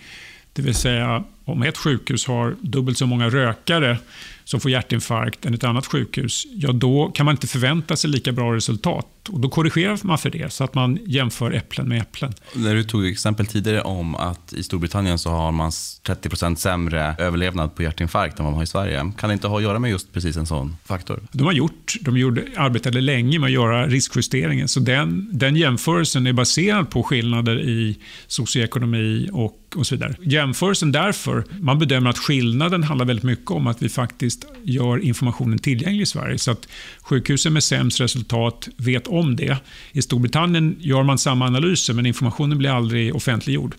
Det 0.53 0.61
vill 0.61 0.75
säga, 0.75 1.23
om 1.45 1.63
ett 1.63 1.77
sjukhus 1.77 2.27
har 2.27 2.55
dubbelt 2.61 2.97
så 2.97 3.05
många 3.05 3.29
rökare 3.29 3.97
som 4.45 4.59
får 4.59 4.71
hjärtinfarkt 4.71 5.45
än 5.45 5.53
ett 5.53 5.63
annat 5.63 5.85
sjukhus, 5.85 6.45
ja 6.51 6.71
då 6.71 7.11
kan 7.15 7.25
man 7.25 7.35
inte 7.35 7.47
förvänta 7.47 7.95
sig 7.95 8.09
lika 8.09 8.31
bra 8.31 8.55
resultat. 8.55 9.07
Och 9.29 9.39
Då 9.39 9.49
korrigerar 9.49 9.99
man 10.03 10.17
för 10.17 10.29
det, 10.29 10.53
så 10.53 10.63
att 10.63 10.75
man 10.75 10.99
jämför 11.05 11.51
äpplen 11.51 11.87
med 11.87 12.01
äpplen. 12.01 12.33
När 12.53 12.75
du 12.75 12.83
tog 12.83 13.07
exempel 13.07 13.45
tidigare 13.45 13.81
om 13.81 14.15
att 14.15 14.53
i 14.53 14.63
Storbritannien 14.63 15.19
så 15.19 15.29
har 15.29 15.51
man 15.51 15.69
30% 15.69 16.55
sämre 16.55 17.15
överlevnad 17.19 17.75
på 17.75 17.83
hjärtinfarkt 17.83 18.39
än 18.39 18.45
vad 18.45 18.53
man 18.53 18.57
har 18.57 18.63
i 18.63 18.67
Sverige. 18.67 19.11
Kan 19.17 19.29
det 19.29 19.33
inte 19.33 19.47
ha 19.47 19.57
att 19.57 19.63
göra 19.63 19.79
med 19.79 19.91
just 19.91 20.13
precis 20.13 20.37
en 20.37 20.45
sån 20.45 20.77
faktor? 20.85 21.19
De 21.31 21.43
har 21.43 21.53
gjort, 21.53 21.95
de 22.01 22.17
gjorde, 22.17 22.43
arbetade 22.57 23.01
länge 23.01 23.39
med 23.39 23.47
att 23.47 23.53
göra 23.53 23.87
riskjusteringen, 23.87 24.67
så 24.67 24.79
den, 24.79 25.29
den 25.31 25.55
jämförelsen 25.55 26.27
är 26.27 26.33
baserad 26.33 26.89
på 26.89 27.03
skillnader 27.03 27.59
i 27.59 27.99
socioekonomi 28.27 29.29
och 29.33 29.64
och 29.75 29.87
så 29.87 29.95
vidare. 29.95 30.15
Jämförelsen 30.23 30.91
därför, 30.91 31.43
man 31.59 31.79
bedömer 31.79 32.09
att 32.09 32.17
skillnaden 32.17 32.83
handlar 32.83 33.05
väldigt 33.05 33.23
mycket 33.23 33.51
om 33.51 33.67
att 33.67 33.81
vi 33.81 33.89
faktiskt 33.89 34.45
gör 34.63 34.97
informationen 34.97 35.59
tillgänglig 35.59 36.01
i 36.01 36.05
Sverige. 36.05 36.37
Så 36.37 36.51
att 36.51 36.67
sjukhusen 37.01 37.53
med 37.53 37.63
sämst 37.63 38.01
resultat 38.01 38.69
vet 38.77 39.07
om 39.07 39.35
det. 39.35 39.57
I 39.91 40.01
Storbritannien 40.01 40.75
gör 40.79 41.03
man 41.03 41.17
samma 41.17 41.45
analyser 41.45 41.93
men 41.93 42.05
informationen 42.05 42.57
blir 42.57 42.69
aldrig 42.69 43.15
offentliggjord. 43.15 43.75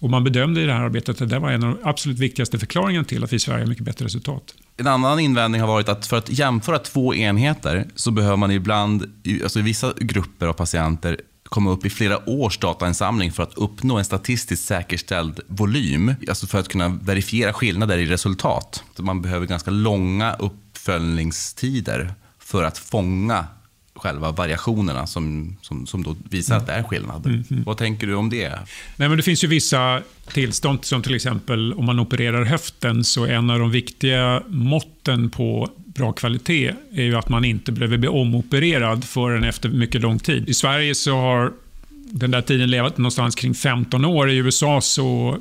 Och 0.00 0.10
man 0.10 0.24
bedömde 0.24 0.62
i 0.62 0.64
det 0.64 0.72
här 0.72 0.80
arbetet 0.80 1.22
att 1.22 1.28
det 1.28 1.38
var 1.38 1.50
en 1.50 1.64
av 1.64 1.70
de 1.70 1.88
absolut 1.88 2.18
viktigaste 2.18 2.58
förklaringarna 2.58 3.04
till 3.04 3.24
att 3.24 3.32
vi 3.32 3.36
i 3.36 3.40
Sverige 3.40 3.62
har 3.62 3.68
mycket 3.68 3.84
bättre 3.84 4.04
resultat. 4.04 4.54
En 4.76 4.86
annan 4.86 5.20
invändning 5.20 5.60
har 5.60 5.68
varit 5.68 5.88
att 5.88 6.06
för 6.06 6.16
att 6.16 6.30
jämföra 6.30 6.78
två 6.78 7.14
enheter 7.14 7.86
så 7.94 8.10
behöver 8.10 8.36
man 8.36 8.50
ibland, 8.50 9.12
alltså 9.42 9.58
i 9.58 9.62
vissa 9.62 9.92
grupper 10.00 10.46
av 10.46 10.52
patienter, 10.52 11.20
komma 11.48 11.70
upp 11.70 11.86
i 11.86 11.90
flera 11.90 12.28
års 12.28 12.58
datainsamling 12.58 13.32
för 13.32 13.42
att 13.42 13.54
uppnå 13.54 13.98
en 13.98 14.04
statistiskt 14.04 14.64
säkerställd 14.64 15.40
volym. 15.46 16.14
Alltså 16.28 16.46
för 16.46 16.58
att 16.58 16.68
kunna 16.68 16.88
verifiera 16.88 17.52
skillnader 17.52 17.98
i 17.98 18.06
resultat. 18.06 18.84
Man 18.98 19.22
behöver 19.22 19.46
ganska 19.46 19.70
långa 19.70 20.34
uppföljningstider 20.34 22.14
för 22.38 22.64
att 22.64 22.78
fånga 22.78 23.46
själva 23.98 24.32
variationerna 24.32 25.06
som, 25.06 25.56
som, 25.62 25.86
som 25.86 26.02
då 26.02 26.16
visar 26.30 26.56
att 26.56 26.66
det 26.66 26.72
är 26.72 26.82
skillnad. 26.82 27.26
Mm. 27.26 27.44
Mm. 27.50 27.64
Vad 27.64 27.76
tänker 27.76 28.06
du 28.06 28.14
om 28.14 28.30
det? 28.30 28.48
Nej, 28.96 29.08
men 29.08 29.16
det 29.16 29.22
finns 29.22 29.44
ju 29.44 29.48
vissa 29.48 30.02
tillstånd, 30.32 30.84
som 30.84 31.02
till 31.02 31.14
exempel 31.14 31.72
om 31.72 31.84
man 31.84 31.98
opererar 31.98 32.44
höften, 32.44 33.04
så 33.04 33.26
en 33.26 33.50
av 33.50 33.58
de 33.58 33.70
viktiga 33.70 34.42
måtten 34.46 35.30
på 35.30 35.70
bra 35.76 36.12
kvalitet 36.12 36.74
är 36.92 37.02
ju 37.02 37.16
att 37.16 37.28
man 37.28 37.44
inte 37.44 37.72
behöver 37.72 37.96
bli 37.96 38.08
omopererad 38.08 39.04
förrän 39.04 39.44
efter 39.44 39.68
mycket 39.68 40.00
lång 40.00 40.18
tid. 40.18 40.48
I 40.48 40.54
Sverige 40.54 40.94
så 40.94 41.16
har 41.16 41.52
den 42.10 42.30
där 42.30 42.42
tiden 42.42 42.70
levat 42.70 42.98
någonstans 42.98 43.34
kring 43.34 43.54
15 43.54 44.04
år. 44.04 44.30
I 44.30 44.36
USA 44.36 44.80
så, 44.80 45.38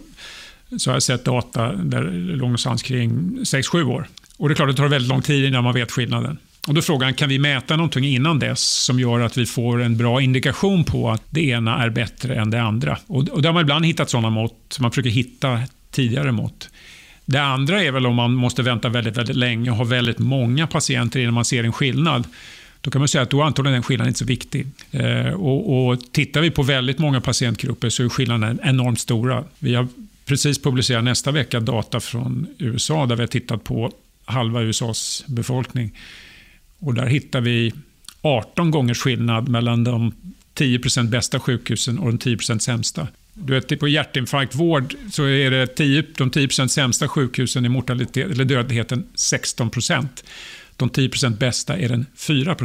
så 0.77 0.89
har 0.89 0.95
jag 0.95 1.03
sett 1.03 1.25
data 1.25 1.73
där 1.73 2.03
någonstans 2.37 2.83
kring 2.83 3.39
6-7 3.43 3.83
år. 3.83 4.07
Och 4.37 4.49
det 4.49 4.53
är 4.53 4.55
klart 4.55 4.69
det 4.69 4.75
tar 4.75 4.87
väldigt 4.87 5.09
lång 5.09 5.21
tid 5.21 5.45
innan 5.45 5.63
man 5.63 5.73
vet 5.73 5.91
skillnaden. 5.91 6.37
Och 6.67 6.73
då 6.73 6.79
är 6.79 6.81
frågan, 6.81 7.13
kan 7.13 7.29
vi 7.29 7.39
mäta 7.39 7.75
någonting 7.75 8.05
innan 8.05 8.39
dess 8.39 8.61
som 8.61 8.99
gör 8.99 9.19
att 9.19 9.37
vi 9.37 9.45
får 9.45 9.81
en 9.81 9.97
bra 9.97 10.21
indikation 10.21 10.83
på 10.83 11.09
att 11.11 11.23
det 11.29 11.41
ena 11.41 11.83
är 11.83 11.89
bättre 11.89 12.35
än 12.35 12.49
det 12.49 12.61
andra? 12.61 12.97
Och, 13.07 13.29
och 13.29 13.41
där 13.41 13.49
har 13.49 13.53
man 13.53 13.61
ibland 13.61 13.85
hittat 13.85 14.09
sådana 14.09 14.29
mått. 14.29 14.77
Man 14.79 14.91
försöker 14.91 15.09
hitta 15.09 15.61
tidigare 15.91 16.31
mått. 16.31 16.69
Det 17.25 17.41
andra 17.41 17.83
är 17.83 17.91
väl 17.91 18.05
om 18.05 18.15
man 18.15 18.33
måste 18.33 18.63
vänta 18.63 18.89
väldigt, 18.89 19.17
väldigt 19.17 19.35
länge 19.35 19.71
och 19.71 19.77
ha 19.77 19.83
väldigt 19.83 20.19
många 20.19 20.67
patienter 20.67 21.19
innan 21.19 21.33
man 21.33 21.45
ser 21.45 21.63
en 21.63 21.73
skillnad. 21.73 22.27
Då 22.81 22.91
kan 22.91 23.01
man 23.01 23.07
säga 23.07 23.21
att 23.21 23.29
då 23.29 23.41
är 23.41 23.45
antagligen 23.45 23.73
den 23.73 23.83
skillnaden 23.83 24.09
inte 24.09 24.19
så 24.19 24.25
viktig. 24.25 24.67
Eh, 24.91 25.33
och, 25.33 25.87
och 25.87 25.99
tittar 26.11 26.41
vi 26.41 26.51
på 26.51 26.63
väldigt 26.63 26.99
många 26.99 27.21
patientgrupper 27.21 27.89
så 27.89 28.03
är 28.03 28.09
skillnaden 28.09 28.59
enormt 28.63 28.99
stora. 28.99 29.43
Vi 29.59 29.75
har 29.75 29.87
precis 30.25 30.61
publicerat 30.61 31.03
nästa 31.03 31.31
vecka 31.31 31.59
data 31.59 31.99
från 31.99 32.47
USA 32.57 33.05
där 33.05 33.15
vi 33.15 33.21
har 33.21 33.27
tittat 33.27 33.63
på 33.63 33.91
halva 34.25 34.61
USAs 34.61 35.23
befolkning. 35.27 35.91
Och 36.79 36.93
där 36.93 37.05
hittar 37.05 37.41
vi 37.41 37.73
18 38.21 38.71
gångers 38.71 38.99
skillnad 38.99 39.49
mellan 39.49 39.83
de 39.83 40.13
10% 40.55 41.09
bästa 41.09 41.39
sjukhusen 41.39 41.99
och 41.99 42.07
de 42.07 42.17
10% 42.17 42.59
sämsta. 42.59 43.07
Du 43.33 43.53
vet, 43.53 43.79
på 43.79 43.87
hjärtinfarktvård 43.87 44.95
så 45.11 45.23
är 45.23 45.51
det 45.51 45.67
10, 45.67 46.03
de 46.17 46.31
10% 46.31 46.67
sämsta 46.67 47.07
sjukhusen 47.07 47.65
i 47.65 47.69
mortalitet, 47.69 48.31
eller 48.31 48.45
dödligheten 48.45 49.07
16 49.15 49.71
de 50.77 50.89
10% 50.89 51.37
bästa 51.37 51.77
är 51.77 51.89
den 51.89 52.05
4 52.15 52.55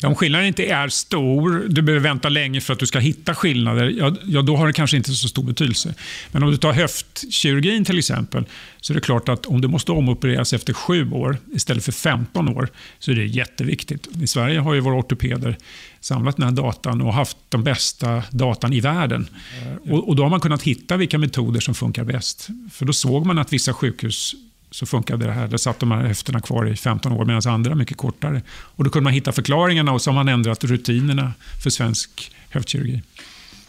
Ja, 0.00 0.08
om 0.08 0.14
skillnaden 0.14 0.46
inte 0.46 0.64
är 0.64 0.88
stor, 0.88 1.68
du 1.68 1.82
behöver 1.82 2.08
vänta 2.08 2.28
länge 2.28 2.60
för 2.60 2.72
att 2.72 2.78
du 2.78 2.86
ska 2.86 2.98
hitta 2.98 3.34
skillnader, 3.34 3.88
ja, 3.98 4.14
ja, 4.24 4.42
då 4.42 4.56
har 4.56 4.66
det 4.66 4.72
kanske 4.72 4.96
inte 4.96 5.12
så 5.12 5.28
stor 5.28 5.42
betydelse. 5.42 5.94
Men 6.32 6.42
om 6.42 6.50
du 6.50 6.56
tar 6.56 6.72
höftkirurgin 6.72 7.84
till 7.84 7.98
exempel, 7.98 8.44
så 8.80 8.92
är 8.92 8.94
det 8.94 9.00
klart 9.00 9.28
att 9.28 9.46
om 9.46 9.60
du 9.60 9.68
måste 9.68 9.92
omopereras 9.92 10.52
efter 10.52 10.72
7 10.72 11.10
år 11.10 11.36
istället 11.54 11.84
för 11.84 11.92
15 11.92 12.48
år, 12.48 12.68
så 12.98 13.10
är 13.10 13.14
det 13.14 13.24
jätteviktigt. 13.24 14.08
I 14.22 14.26
Sverige 14.26 14.58
har 14.58 14.74
ju 14.74 14.80
våra 14.80 14.94
ortopeder 14.94 15.56
samlat 16.00 16.36
den 16.36 16.44
här 16.44 16.52
datan 16.52 17.02
och 17.02 17.14
haft 17.14 17.36
de 17.48 17.64
bästa 17.64 18.22
datan 18.30 18.72
i 18.72 18.80
världen. 18.80 19.28
Och, 19.90 20.08
och 20.08 20.16
då 20.16 20.22
har 20.22 20.30
man 20.30 20.40
kunnat 20.40 20.62
hitta 20.62 20.96
vilka 20.96 21.18
metoder 21.18 21.60
som 21.60 21.74
funkar 21.74 22.04
bäst. 22.04 22.48
För 22.72 22.84
då 22.84 22.92
såg 22.92 23.26
man 23.26 23.38
att 23.38 23.52
vissa 23.52 23.72
sjukhus 23.72 24.34
så 24.72 24.86
funkade 24.86 25.26
det 25.26 25.32
här. 25.32 25.48
Där 25.48 25.56
satt 25.56 25.78
de 25.78 25.90
här 25.90 26.06
höfterna 26.06 26.40
kvar 26.40 26.68
i 26.68 26.76
15 26.76 27.12
år 27.12 27.24
medan 27.24 27.42
andra 27.46 27.74
mycket 27.74 27.96
kortare. 27.96 28.42
Och 28.50 28.84
då 28.84 28.90
kunde 28.90 29.04
man 29.04 29.12
hitta 29.12 29.32
förklaringarna 29.32 29.92
och 29.92 30.02
så 30.02 30.10
har 30.10 30.14
man 30.14 30.28
ändrat 30.28 30.64
rutinerna 30.64 31.32
för 31.62 31.70
svensk 31.70 32.32
höftkirurgi. 32.50 33.02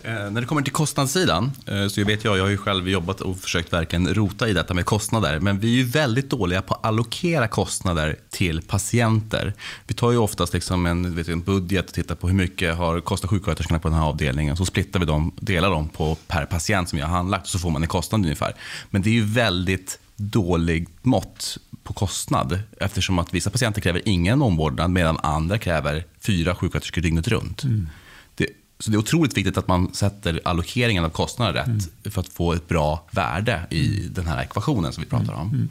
Eh, 0.06 0.32
när 0.32 0.42
det 0.42 0.48
kommer 0.48 0.62
till 0.62 0.74
kostnadssidan, 0.74 1.52
eh, 1.68 1.88
så 1.88 2.00
jag 2.00 2.06
vet 2.06 2.24
jag, 2.24 2.38
jag 2.38 2.44
har 2.44 2.50
ju 2.50 2.58
själv 2.58 2.90
jobbat 2.90 3.22
och 3.22 3.38
försökt 3.38 3.74
verkligen 3.74 4.14
rota 4.14 4.48
i 4.48 4.54
detta 4.54 4.74
med 4.74 4.86
kostnader, 4.86 5.40
men 5.40 5.60
vi 5.60 5.74
är 5.74 5.78
ju 5.78 5.84
väldigt 5.84 6.30
dåliga 6.30 6.62
på 6.62 6.74
att 6.74 6.86
allokera 6.86 7.48
kostnader 7.48 8.16
till 8.30 8.62
patienter. 8.62 9.54
Vi 9.88 9.94
tar 9.94 10.12
ju 10.12 10.18
oftast 10.18 10.54
liksom 10.54 10.86
en, 10.86 11.16
vet, 11.16 11.28
en 11.28 11.42
budget 11.42 11.88
och 11.88 11.94
tittar 11.94 12.16
på 12.16 12.28
hur 12.28 12.36
mycket 12.36 12.76
har 12.76 13.02
kostat 13.02 13.30
sjuksköterskorna 13.30 13.80
på 13.80 13.88
den 13.88 13.98
här 13.98 14.06
avdelningen, 14.06 14.58
så 14.58 14.66
splittar 14.66 15.00
vi 15.00 15.06
dem, 15.06 15.32
delar 15.40 15.70
dem 15.70 15.90
på 15.90 16.18
per 16.28 16.46
patient 16.46 16.90
som 16.90 16.98
vi 16.98 17.04
har 17.04 17.10
handlagt, 17.10 17.48
så 17.48 17.60
får 17.60 17.70
man 17.70 17.82
en 17.82 17.88
kostnad 17.88 18.22
ungefär. 18.22 18.56
Men 18.90 19.02
det 19.02 19.10
är 19.10 19.14
ju 19.14 19.26
väldigt 19.26 20.00
dåligt 20.16 21.06
mått 21.06 21.58
på 21.84 21.94
kostnad 21.94 22.60
eftersom 22.80 23.20
att 23.20 23.34
vissa 23.34 23.50
patienter 23.50 23.82
kräver 23.82 24.02
ingen 24.06 24.42
omvårdnad 24.42 24.92
medan 24.92 25.18
andra 25.24 25.58
kräver 25.58 26.06
fyra 26.20 26.56
sjuksköterskor 26.56 27.02
dygnet 27.02 27.28
runt. 27.28 27.64
Mm. 27.64 27.90
Det, 28.36 28.48
så 28.80 28.92
det 28.92 28.96
är 28.96 29.00
otroligt 29.00 29.38
viktigt 29.38 29.58
att 29.58 29.68
man 29.68 29.94
sätter 29.94 30.42
allokeringen 30.46 31.06
av 31.06 31.10
kostnader 31.10 31.54
rätt 31.54 31.68
mm. 31.68 32.12
för 32.12 32.22
att 32.22 32.30
få 32.30 32.54
ett 32.54 32.68
bra 32.68 33.08
värde 33.12 33.62
i 33.70 34.10
den 34.12 34.28
här 34.28 34.44
ekvationen 34.44 34.94
som 34.94 35.04
vi 35.04 35.10
pratar 35.10 35.34
om. 35.34 35.50
Mm. 35.50 35.70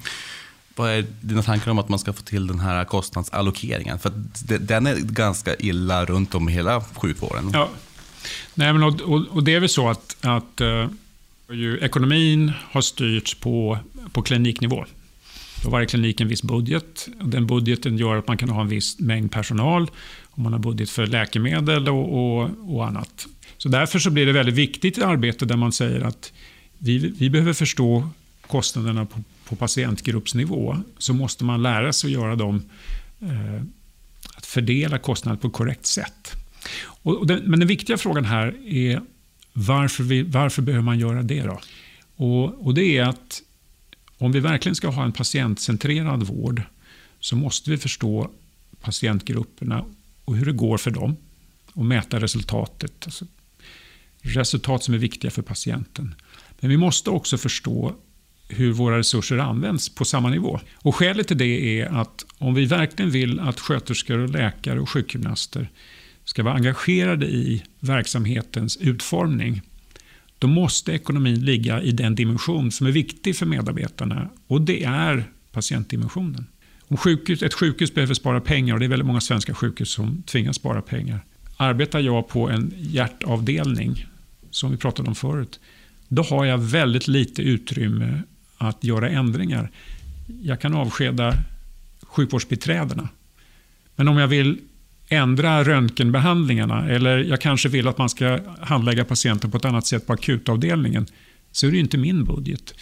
Vad 0.76 0.90
är 0.90 1.07
dina 1.20 1.43
tankar 1.43 1.70
om 1.70 1.78
att 1.78 1.88
man 1.88 1.99
ska 1.99 2.12
få 2.12 2.22
till 2.22 2.47
den 2.47 2.61
här 2.61 2.84
kostnadsallokeringen? 2.84 3.99
För 3.99 4.12
den 4.59 4.86
är 4.86 4.97
ganska 4.97 5.55
illa 5.55 6.05
runt 6.05 6.34
om 6.34 6.49
i 6.49 6.53
hela 6.53 6.80
sjukvården. 6.80 7.51
Ja. 7.53 7.68
Nej, 8.55 8.72
men 8.72 8.82
och, 8.82 9.01
och, 9.01 9.26
och 9.30 9.45
det 9.45 9.55
är 9.55 9.61
väl 9.61 9.68
så 9.68 9.88
att, 9.88 10.16
att 10.20 10.61
uh, 10.61 10.86
ju, 11.51 11.78
ekonomin 11.78 12.53
har 12.70 12.80
styrts 12.80 13.34
på 13.34 13.78
på 14.12 14.22
kliniknivå. 14.22 14.84
Då 15.62 15.66
har 15.68 15.72
varje 15.72 15.86
klinik 15.86 16.20
en 16.20 16.28
viss 16.28 16.43
budget. 16.43 17.09
Och 17.20 17.28
den 17.28 17.47
budgeten 17.47 17.99
gör 17.99 18.16
att 18.16 18.28
man 18.28 18.36
kan 18.36 18.49
ha 18.49 18.61
en 18.61 18.68
viss 18.68 18.99
mängd 18.99 19.32
personal. 19.32 19.90
om 20.30 20.43
man 20.43 20.53
har 20.53 20.61
budget 20.61 20.90
för 20.90 21.07
läkemedel 21.07 21.88
och, 21.88 22.40
och, 22.43 22.51
och 22.74 22.86
annat. 22.86 23.26
Så 23.59 23.68
därför 23.68 23.99
så 23.99 24.11
blir 24.11 24.26
det 24.26 24.32
väldigt 24.32 24.55
viktigt 24.55 24.99
arbete 24.99 25.45
där 25.45 25.57
man 25.57 25.72
säger 25.72 26.01
att 26.01 26.32
vi, 26.78 26.99
vi 26.99 27.30
behöver 27.30 27.53
förstå 27.53 28.09
kostnaderna 28.47 29.07
på, 29.07 29.22
på 29.49 29.57
patientgruppsnivå. 29.57 30.76
Så 30.99 31.14
måste 31.14 31.45
man 31.45 31.62
lära 31.62 31.93
sig 31.93 32.09
att 32.09 32.12
göra 32.12 32.36
dem 32.36 32.62
eh, 33.20 33.62
att 34.36 34.47
fördela 34.47 34.99
kostnader 34.99 35.38
på 35.38 35.47
ett 35.47 35.53
korrekt 35.53 35.86
sätt. 35.86 36.32
Och, 36.84 37.16
och 37.16 37.26
den, 37.26 37.43
men 37.45 37.59
den 37.59 37.68
viktiga 37.68 37.97
frågan 37.97 38.24
här 38.24 38.55
är 38.66 39.01
varför, 39.53 40.05
vi, 40.05 40.22
varför 40.22 40.62
behöver 40.62 40.84
man 40.84 40.98
göra 40.98 41.22
det? 41.22 41.42
då? 41.42 41.61
Och, 42.16 42.66
och 42.66 42.74
det 42.74 42.98
är 42.98 43.03
att 43.03 43.42
om 44.18 44.32
vi 44.32 44.40
verkligen 44.40 44.76
ska 44.76 44.88
ha 44.88 45.05
en 45.05 45.12
patientcentrerad 45.12 46.22
vård 46.22 46.62
så 47.20 47.36
måste 47.36 47.70
vi 47.70 47.78
förstå 47.78 48.30
patientgrupperna 48.80 49.84
och 50.24 50.36
hur 50.36 50.46
det 50.46 50.53
går 50.53 50.78
för 50.78 50.90
dem 50.90 51.16
och 51.72 51.84
mäta 51.84 52.20
resultatet. 52.20 52.92
Alltså 53.05 53.26
resultat 54.22 54.84
som 54.84 54.94
är 54.94 54.98
viktiga 54.98 55.30
för 55.30 55.42
patienten. 55.42 56.14
Men 56.61 56.70
vi 56.70 56.76
måste 56.76 57.11
också 57.11 57.38
förstå 57.38 57.94
hur 58.48 58.72
våra 58.72 58.98
resurser 58.98 59.38
används 59.38 59.88
på 59.88 60.05
samma 60.05 60.28
nivå. 60.28 60.61
Och 60.74 60.94
Skälet 60.94 61.28
till 61.28 61.38
det 61.38 61.80
är 61.80 61.86
att 61.86 62.24
om 62.38 62.55
vi 62.55 62.64
verkligen 62.64 63.11
vill 63.11 63.40
att 63.40 63.61
sköterskor, 63.61 64.18
och 64.18 64.30
läkare 64.30 64.80
och 64.80 64.90
sjukgymnaster 64.90 65.70
ska 66.25 66.43
vara 66.43 66.55
engagerade 66.55 67.27
i 67.27 67.62
verksamhetens 67.81 68.77
utformning 68.77 69.62
då 70.39 70.49
måste 70.49 70.93
ekonomin 70.93 71.45
ligga 71.45 71.83
i 71.83 71.93
den 71.93 72.14
dimension 72.14 72.73
som 72.73 72.87
är 72.87 72.91
viktig 72.91 73.37
för 73.37 73.47
medarbetarna 73.47 74.31
och 74.47 74.62
det 74.62 74.85
är 74.85 75.25
patientdimensionen. 75.53 76.47
Om 76.81 76.97
sjukhus, 76.97 77.43
ett 77.43 77.55
sjukhus 77.55 77.95
behöver 77.95 78.14
spara 78.14 78.41
pengar 78.41 78.75
och 78.75 78.81
det 78.81 78.87
är 78.87 78.89
väldigt 78.89 79.07
många 79.07 79.20
svenska 79.20 79.55
sjukhus 79.55 79.91
som 79.91 80.23
tvingas 80.23 80.57
spara 80.57 80.83
pengar. 80.83 81.20
Arbetar 81.57 82.01
jag 82.01 82.29
på 82.29 82.51
en 82.51 82.75
hjärtavdelning, 82.79 84.07
som 84.51 84.70
vi 84.70 84.77
pratade 84.77 85.09
om 85.09 85.14
förut, 85.14 85.61
då 86.09 86.23
har 86.23 86.45
jag 86.45 86.59
väldigt 86.59 87.09
lite 87.09 87.43
utrymme 87.43 88.23
att 88.59 88.85
göra 88.85 89.09
ändringar. 89.09 89.70
Jag 90.43 90.61
kan 90.61 90.75
avskeda 90.75 91.35
sjukvårdsbiträdena. 92.03 93.09
Men 93.97 94.09
om 94.09 94.18
jag 94.18 94.29
vill 94.29 94.59
ändra 95.12 95.64
röntgenbehandlingarna 95.64 96.88
eller 96.88 97.18
jag 97.18 97.40
kanske 97.40 97.68
vill 97.68 97.88
att 97.88 97.98
man 97.98 98.08
ska 98.08 98.38
handlägga 98.60 99.04
patienten 99.04 99.50
på 99.50 99.56
ett 99.56 99.64
annat 99.64 99.86
sätt 99.86 100.06
på 100.06 100.12
akutavdelningen 100.12 101.06
så 101.52 101.66
är 101.66 101.70
det 101.70 101.78
inte 101.78 101.98
min 101.98 102.24
budget. 102.24 102.74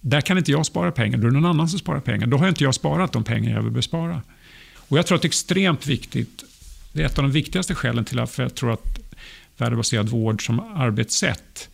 Där 0.00 0.20
kan 0.20 0.38
inte 0.38 0.50
jag 0.50 0.66
spara 0.66 0.92
pengar, 0.92 1.18
då 1.18 1.26
är 1.26 1.30
det 1.30 1.40
någon 1.40 1.50
annan 1.50 1.68
som 1.68 1.78
sparar 1.78 2.00
pengar. 2.00 2.26
Då 2.26 2.36
har 2.36 2.48
inte 2.48 2.64
jag 2.64 2.74
sparat 2.74 3.12
de 3.12 3.24
pengar 3.24 3.56
jag 3.56 3.62
vill 3.62 3.72
bespara. 3.72 4.22
Och 4.74 4.98
Jag 4.98 5.06
tror 5.06 5.16
att 5.16 5.22
det 5.22 5.26
är 5.26 5.28
extremt 5.28 5.86
viktigt, 5.86 6.44
det 6.92 7.02
är 7.02 7.06
ett 7.06 7.18
av 7.18 7.24
de 7.24 7.32
viktigaste 7.32 7.74
skälen 7.74 8.04
till 8.04 8.18
att 8.18 8.38
jag 8.38 8.54
tror 8.54 8.72
att 8.72 8.98
värdebaserad 9.56 10.08
vård 10.08 10.46
som 10.46 10.60
arbetssätt 10.60 11.68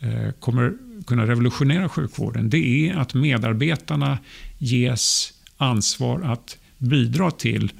eh, 0.00 0.30
kommer 0.40 0.72
kunna 1.06 1.26
revolutionera 1.26 1.88
sjukvården. 1.88 2.50
Det 2.50 2.88
är 2.88 2.94
att 2.94 3.14
medarbetarna 3.14 4.18
ges 4.58 5.32
ansvar 5.56 6.20
att 6.20 6.58
bidra 6.78 7.30
till 7.30 7.72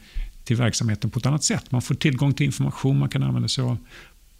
till 0.45 0.57
verksamheten 0.57 1.11
på 1.11 1.19
ett 1.19 1.27
annat 1.27 1.45
sätt. 1.45 1.71
Man 1.71 1.83
får 1.83 1.95
tillgång 1.95 2.35
till 2.35 2.47
information 2.47 2.99
man 2.99 3.09
kan 3.09 3.23
använda 3.23 3.49
sig 3.49 3.65
av 3.65 3.79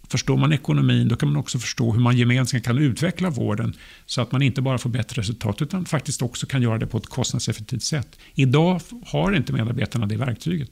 Förstår 0.09 0.37
man 0.37 0.53
ekonomin, 0.53 1.09
då 1.09 1.17
kan 1.17 1.29
man 1.29 1.37
också 1.37 1.59
förstå 1.59 1.93
hur 1.93 2.01
man 2.01 2.17
gemensamt 2.17 2.65
kan 2.65 2.79
utveckla 2.79 3.31
vården 3.31 3.77
så 4.07 4.21
att 4.23 4.33
man 4.33 4.43
inte 4.43 4.63
bara 4.63 4.79
får 4.79 4.91
bättre 4.91 5.21
resultat 5.21 5.63
utan 5.63 5.85
faktiskt 5.85 6.23
också 6.23 6.47
kan 6.47 6.63
göra 6.63 6.79
det 6.79 6.87
på 6.87 6.99
ett 6.99 7.07
kostnadseffektivt 7.07 7.83
sätt. 7.83 8.19
Idag 8.35 8.81
har 9.07 9.33
inte 9.33 9.53
medarbetarna 9.53 10.07
det 10.07 10.17
verktyget. 10.17 10.71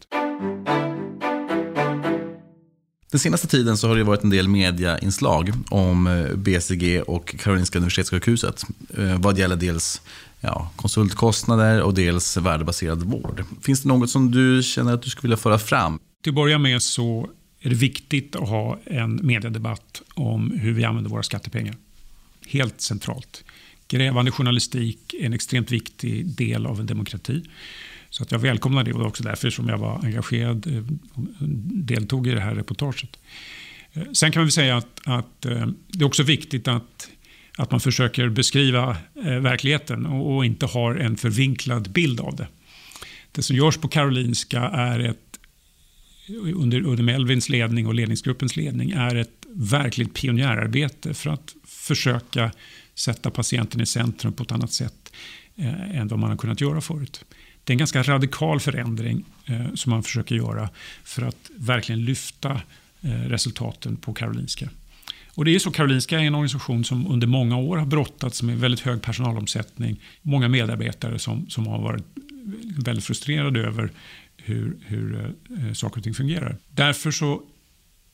Den 3.11 3.21
senaste 3.21 3.47
tiden 3.47 3.77
så 3.77 3.89
har 3.89 3.97
det 3.97 4.05
varit 4.05 4.25
en 4.25 4.31
del 4.31 4.49
mediainslag 4.49 5.53
om 5.69 6.07
eh, 6.07 6.37
BCG 6.37 7.03
och 7.03 7.37
Karolinska 7.39 7.79
Universitetssjukhuset. 7.79 8.63
Eh, 8.99 9.21
vad 9.21 9.39
gäller 9.39 9.57
dels 9.57 10.03
ja, 10.43 10.71
konsultkostnader 10.77 11.83
och 11.83 11.95
dels 11.95 12.37
värdebaserad 12.37 13.03
vård. 13.03 13.45
Finns 13.63 13.83
det 13.83 13.89
något 13.89 14.11
som 14.11 14.31
du 14.31 14.63
känner 14.63 14.95
att 14.95 15.03
du 15.03 15.11
skulle 15.11 15.29
vilja 15.29 15.37
föra 15.37 15.59
fram? 15.59 15.99
Till 16.23 16.31
att 16.31 16.35
börja 16.35 16.59
med 16.59 16.83
så 16.83 17.31
är 17.61 17.69
det 17.69 17.75
viktigt 17.75 18.37
att 18.37 18.49
ha 18.49 18.79
en 18.85 19.27
mediedebatt 19.27 20.03
om 20.15 20.51
hur 20.51 20.73
vi 20.73 20.85
använder 20.85 21.11
våra 21.11 21.23
skattepengar. 21.23 21.75
Helt 22.47 22.81
centralt. 22.81 23.45
Grävande 23.89 24.31
journalistik 24.31 25.15
är 25.15 25.27
en 25.27 25.33
extremt 25.33 25.71
viktig 25.71 26.27
del 26.27 26.67
av 26.67 26.81
en 26.81 26.87
demokrati. 26.87 27.43
Så 28.11 28.23
att 28.23 28.33
jag 28.33 28.39
välkomnar 28.39 28.85
det 28.85 28.93
och 28.93 28.99
det 28.99 29.03
var 29.03 29.09
också 29.09 29.23
därför 29.23 29.51
som 29.51 29.69
jag 29.69 29.79
var 29.79 30.05
engagerad 30.05 30.87
och 31.15 31.23
deltog 31.69 32.27
i 32.27 32.31
det 32.31 32.41
här 32.41 32.55
reportaget. 32.55 33.19
Eh, 33.93 34.03
sen 34.13 34.33
kan 34.33 34.45
vi 34.45 34.51
säga 34.51 34.77
att, 34.77 35.01
att 35.05 35.47
eh, 35.47 35.67
det 35.89 36.05
är 36.05 36.07
också 36.07 36.23
viktigt 36.23 36.69
att, 36.69 37.09
att 37.59 37.71
man 37.71 37.81
försöker 37.81 38.29
beskriva 38.29 38.97
eh, 39.25 39.39
verkligheten 39.39 40.07
och, 40.07 40.37
och 40.37 40.45
inte 40.45 40.67
har 40.67 40.95
en 40.95 41.17
förvinklad 41.17 41.91
bild 41.91 42.21
av 42.21 42.37
det. 42.37 42.49
Det 43.33 43.43
som 43.43 43.57
görs 43.57 43.77
på 43.77 43.89
Karolinska 43.89 44.61
är 44.61 44.99
ett 44.99 45.19
under, 46.29 46.87
under 46.87 47.03
Melvins 47.03 47.49
ledning 47.49 47.87
och 47.87 47.95
ledningsgruppens 47.95 48.57
ledning 48.57 48.91
är 48.91 49.15
ett 49.15 49.47
verkligt 49.55 50.15
pionjärarbete 50.15 51.15
för 51.15 51.31
att 51.31 51.55
försöka 51.65 52.51
sätta 52.95 53.31
patienten 53.31 53.81
i 53.81 53.87
centrum 53.87 54.33
på 54.33 54.43
ett 54.43 54.53
annat 54.53 54.73
sätt 54.73 55.13
eh, 55.57 55.99
än 55.99 56.09
vad 56.09 56.19
man 56.19 56.31
har 56.31 56.37
kunnat 56.37 56.61
göra 56.61 56.81
förut. 56.81 57.25
Det 57.65 57.71
är 57.71 57.75
en 57.75 57.79
ganska 57.79 58.03
radikal 58.03 58.61
förändring 58.61 59.25
eh, 59.47 59.75
som 59.75 59.91
man 59.91 60.03
försöker 60.03 60.35
göra 60.35 60.69
för 61.05 61.23
att 61.23 61.51
verkligen 61.57 62.05
lyfta 62.05 62.61
eh, 63.01 63.11
resultaten 63.11 63.97
på 63.97 64.15
Karolinska. 64.15 64.69
Och 65.35 65.45
det 65.45 65.55
är 65.55 65.59
så, 65.59 65.71
Karolinska 65.71 66.21
är 66.21 66.25
en 66.25 66.35
organisation 66.35 66.85
som 66.85 67.07
under 67.07 67.27
många 67.27 67.57
år 67.57 67.77
har 67.77 67.87
brottats 67.87 68.43
med 68.43 68.59
väldigt 68.59 68.81
hög 68.81 69.03
personalomsättning. 69.03 70.01
Många 70.23 70.49
medarbetare 70.49 71.19
som, 71.19 71.51
som 71.51 71.67
har 71.67 71.83
varit 71.83 72.05
väldigt 72.79 73.05
frustrerade 73.05 73.61
över 73.61 73.91
hur, 74.37 74.77
hur 74.87 75.15
eh, 75.15 75.67
eh 75.67 75.73
saker 75.73 75.99
och 75.99 76.05
ting 76.05 76.15
fungerar. 76.15 76.57
Därför 76.71 77.11
så, 77.11 77.43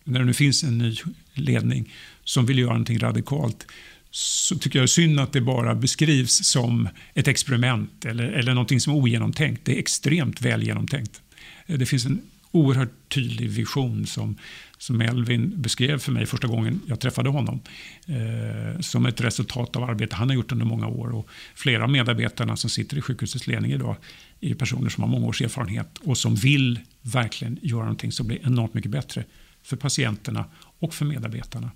när 0.04 0.18
det 0.18 0.24
nu 0.24 0.34
finns 0.34 0.64
en 0.64 0.78
ny 0.78 0.96
ledning 1.34 1.92
som 2.24 2.46
vill 2.46 2.58
göra 2.58 2.70
någonting 2.70 2.98
radikalt, 2.98 3.66
så 4.10 4.58
tycker 4.58 4.78
jag 4.78 4.82
det 4.82 4.84
är 4.84 4.86
synd 4.86 5.20
att 5.20 5.32
det 5.32 5.40
bara 5.40 5.74
beskrivs 5.74 6.44
som 6.44 6.88
ett 7.14 7.28
experiment 7.28 8.04
eller, 8.04 8.24
eller 8.24 8.54
någonting 8.54 8.80
som 8.80 8.92
är 8.92 8.96
ogenomtänkt. 8.96 9.64
Det 9.64 9.74
är 9.74 9.78
extremt 9.78 10.40
väl 10.40 10.62
genomtänkt. 10.62 11.20
Eh, 11.66 11.78
det 11.78 11.86
finns 11.86 12.04
en 12.04 12.20
oerhört 12.50 13.08
tydlig 13.08 13.50
vision 13.50 14.06
som, 14.06 14.36
som 14.78 15.00
Elvin 15.00 15.52
beskrev 15.56 15.98
för 15.98 16.12
mig 16.12 16.26
första 16.26 16.48
gången 16.48 16.80
jag 16.86 17.00
träffade 17.00 17.28
honom. 17.28 17.60
Eh, 18.06 18.80
som 18.80 19.06
ett 19.06 19.20
resultat 19.20 19.76
av 19.76 19.84
arbete 19.84 20.16
han 20.16 20.28
har 20.28 20.34
gjort 20.34 20.52
under 20.52 20.66
många 20.66 20.86
år. 20.86 21.14
Och 21.14 21.28
flera 21.54 21.84
av 21.84 21.90
medarbetarna 21.90 22.56
som 22.56 22.70
sitter 22.70 22.98
i 22.98 23.00
sjukhusets 23.00 23.46
ledning 23.46 23.72
idag 23.72 23.96
är 24.40 24.54
personer 24.54 24.90
som 24.90 25.02
har 25.02 25.10
många 25.10 25.26
års 25.26 25.42
erfarenhet 25.42 25.98
och 25.98 26.18
som 26.18 26.34
vill 26.34 26.80
verkligen 27.02 27.58
göra 27.62 27.82
någonting 27.82 28.12
som 28.12 28.26
blir 28.26 28.46
enormt 28.46 28.74
mycket 28.74 28.90
bättre 28.90 29.24
för 29.62 29.76
patienterna 29.76 30.44
och 30.78 30.94
för 30.94 31.04
medarbetarna. 31.04 31.70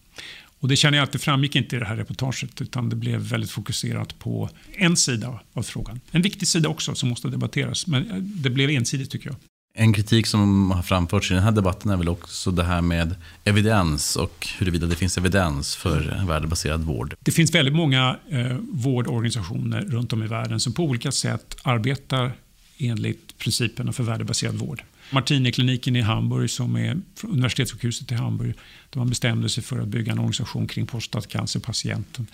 Och 0.62 0.68
det 0.68 0.76
känner 0.76 0.98
jag 0.98 1.05
att 1.05 1.12
det 1.12 1.18
framgick 1.18 1.57
inte 1.57 1.76
i 1.76 1.78
det 1.78 1.84
här 1.84 1.96
reportaget 1.96 2.62
utan 2.62 2.88
det 2.88 2.96
blev 2.96 3.20
väldigt 3.20 3.50
fokuserat 3.50 4.18
på 4.18 4.50
en 4.72 4.96
sida 4.96 5.40
av 5.53 5.62
frågan. 5.62 6.00
En 6.11 6.22
viktig 6.22 6.48
sida 6.48 6.68
också 6.68 6.94
som 6.94 7.09
måste 7.09 7.28
debatteras 7.28 7.86
men 7.86 8.32
det 8.42 8.50
blev 8.50 8.70
ensidigt 8.70 9.11
tycker 9.11 9.28
jag. 9.28 9.36
En 9.75 9.93
kritik 9.93 10.27
som 10.27 10.70
har 10.70 10.83
framförts 10.83 11.31
i 11.31 11.35
den 11.35 11.43
här 11.43 11.53
debatten 11.53 11.91
är 11.91 11.97
väl 11.97 12.09
också 12.09 12.51
det 12.51 12.64
här 12.64 12.81
med 12.81 13.14
evidens 13.45 14.16
och 14.16 14.49
huruvida 14.59 14.87
det 14.87 14.97
finns 14.97 15.18
evidens 15.18 15.77
för 15.77 16.25
värdebaserad 16.27 16.81
vård. 16.81 17.14
Det 17.20 17.31
finns 17.31 17.55
väldigt 17.55 17.75
många 17.75 18.16
eh, 18.31 18.57
vårdorganisationer 18.73 19.81
runt 19.81 20.12
om 20.12 20.23
i 20.23 20.27
världen 20.27 20.61
som 20.61 20.73
på 20.73 20.83
olika 20.83 21.12
sätt 21.12 21.57
arbetar 21.62 22.33
enligt 22.79 23.39
principerna 23.39 23.93
för 23.93 24.03
värdebaserad 24.03 24.55
vård. 24.55 24.83
Martini-kliniken 25.11 25.97
i 25.97 26.01
Hamburg, 26.01 26.51
som 26.51 26.77
är 26.77 27.01
universitetssjukhuset 27.23 28.12
i 28.12 28.14
Hamburg, 28.14 28.55
där 28.91 28.99
man 28.99 29.09
bestämde 29.09 29.49
sig 29.49 29.62
för 29.62 29.79
att 29.79 29.89
bygga 29.89 30.12
en 30.12 30.18
organisation 30.18 30.66
kring 30.66 30.87
prostatacancerpatienten 30.87 32.27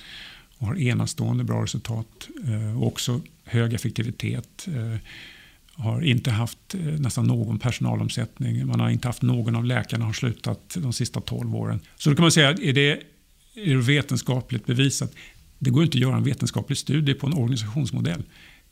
och 0.59 0.67
har 0.67 0.79
enastående 0.79 1.45
bra 1.45 1.63
resultat 1.63 2.29
eh, 2.47 2.79
och 2.81 2.87
också 2.87 3.21
hög 3.45 3.75
effektivitet. 3.75 4.69
Eh, 4.69 4.99
har 5.79 6.03
inte 6.03 6.31
haft 6.31 6.75
eh, 6.75 6.81
nästan 6.81 7.27
någon 7.27 7.59
personalomsättning. 7.59 8.67
Man 8.67 8.81
har 8.81 8.91
inte 8.91 9.09
haft 9.09 9.23
någon 9.23 9.57
av 9.57 9.65
läkarna 9.65 10.05
har 10.05 10.13
slutat 10.13 10.77
de 10.79 10.93
sista 10.93 11.21
12 11.21 11.57
åren. 11.57 11.81
Så 11.97 12.11
då 12.11 12.17
kan 12.17 12.23
man 12.23 12.33
säga, 12.33 12.51
är 12.51 12.73
det, 12.73 12.91
är 13.55 13.75
det 13.75 13.77
vetenskapligt 13.77 14.67
bevisat? 14.67 15.13
Det 15.59 15.71
går 15.71 15.83
inte 15.83 15.99
att 15.99 16.03
göra 16.03 16.17
en 16.17 16.25
vetenskaplig 16.25 16.79
studie 16.79 17.15
på 17.15 17.27
en 17.27 17.35
organisationsmodell. 17.35 18.23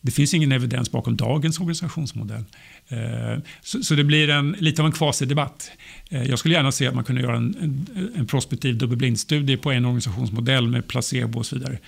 Det 0.01 0.11
finns 0.11 0.35
ingen 0.35 0.53
evidens 0.53 0.91
bakom 0.91 1.17
dagens 1.17 1.59
organisationsmodell. 1.59 2.45
Eh, 2.89 3.43
så 3.63 3.95
det 3.95 4.05
blir 4.05 4.31
en, 4.31 4.57
lite 4.59 4.83
av 4.83 4.87
en 4.87 4.93
kvasidebatt. 4.93 5.71
Eh, 6.11 6.23
jag 6.23 6.39
skulle 6.39 6.55
gärna 6.55 6.73
se 6.73 6.87
att 6.87 6.95
man 6.95 7.05
kunde 7.05 7.23
göra 7.23 7.37
en, 7.37 7.57
en, 7.61 8.11
en 8.17 8.27
prospektiv 8.27 8.79
dubbelblindstudie 8.79 9.57
på 9.57 9.73
en 9.73 9.85
organisationsmodell 9.85 10.69
med 10.69 10.89
placebo 10.89 11.39
och 11.39 11.47
så 11.47 11.57
vidare. 11.57 11.79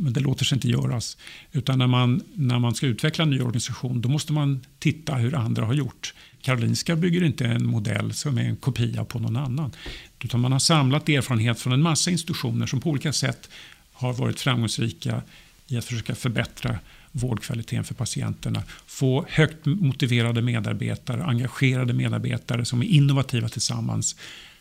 Men 0.00 0.12
det 0.12 0.20
låter 0.20 0.44
sig 0.44 0.56
inte 0.56 0.68
göras. 0.68 1.16
Utan 1.52 1.78
när 1.78 1.86
man, 1.86 2.22
när 2.34 2.58
man 2.58 2.74
ska 2.74 2.86
utveckla 2.86 3.22
en 3.22 3.30
ny 3.30 3.40
organisation 3.40 4.00
då 4.00 4.08
måste 4.08 4.32
man 4.32 4.60
titta 4.78 5.14
hur 5.14 5.34
andra 5.34 5.64
har 5.64 5.74
gjort. 5.74 6.14
Karolinska 6.42 6.96
bygger 6.96 7.24
inte 7.24 7.46
en 7.46 7.66
modell 7.66 8.12
som 8.12 8.38
är 8.38 8.42
en 8.42 8.56
kopia 8.56 9.04
på 9.04 9.18
någon 9.18 9.36
annan. 9.36 9.72
Utan 10.20 10.40
man 10.40 10.52
har 10.52 10.58
samlat 10.58 11.08
erfarenhet 11.08 11.60
från 11.60 11.72
en 11.72 11.82
massa 11.82 12.10
institutioner 12.10 12.66
som 12.66 12.80
på 12.80 12.90
olika 12.90 13.12
sätt 13.12 13.50
har 13.92 14.12
varit 14.12 14.40
framgångsrika 14.40 15.22
i 15.68 15.76
att 15.76 15.84
försöka 15.84 16.14
förbättra 16.14 16.78
vårdkvaliteten 17.12 17.84
för 17.84 17.94
patienterna. 17.94 18.62
Få 18.86 19.26
högt 19.28 19.66
motiverade 19.66 20.42
medarbetare, 20.42 21.24
engagerade 21.24 21.92
medarbetare 21.92 22.64
som 22.64 22.82
är 22.82 22.86
innovativa 22.86 23.48
tillsammans. 23.48 24.16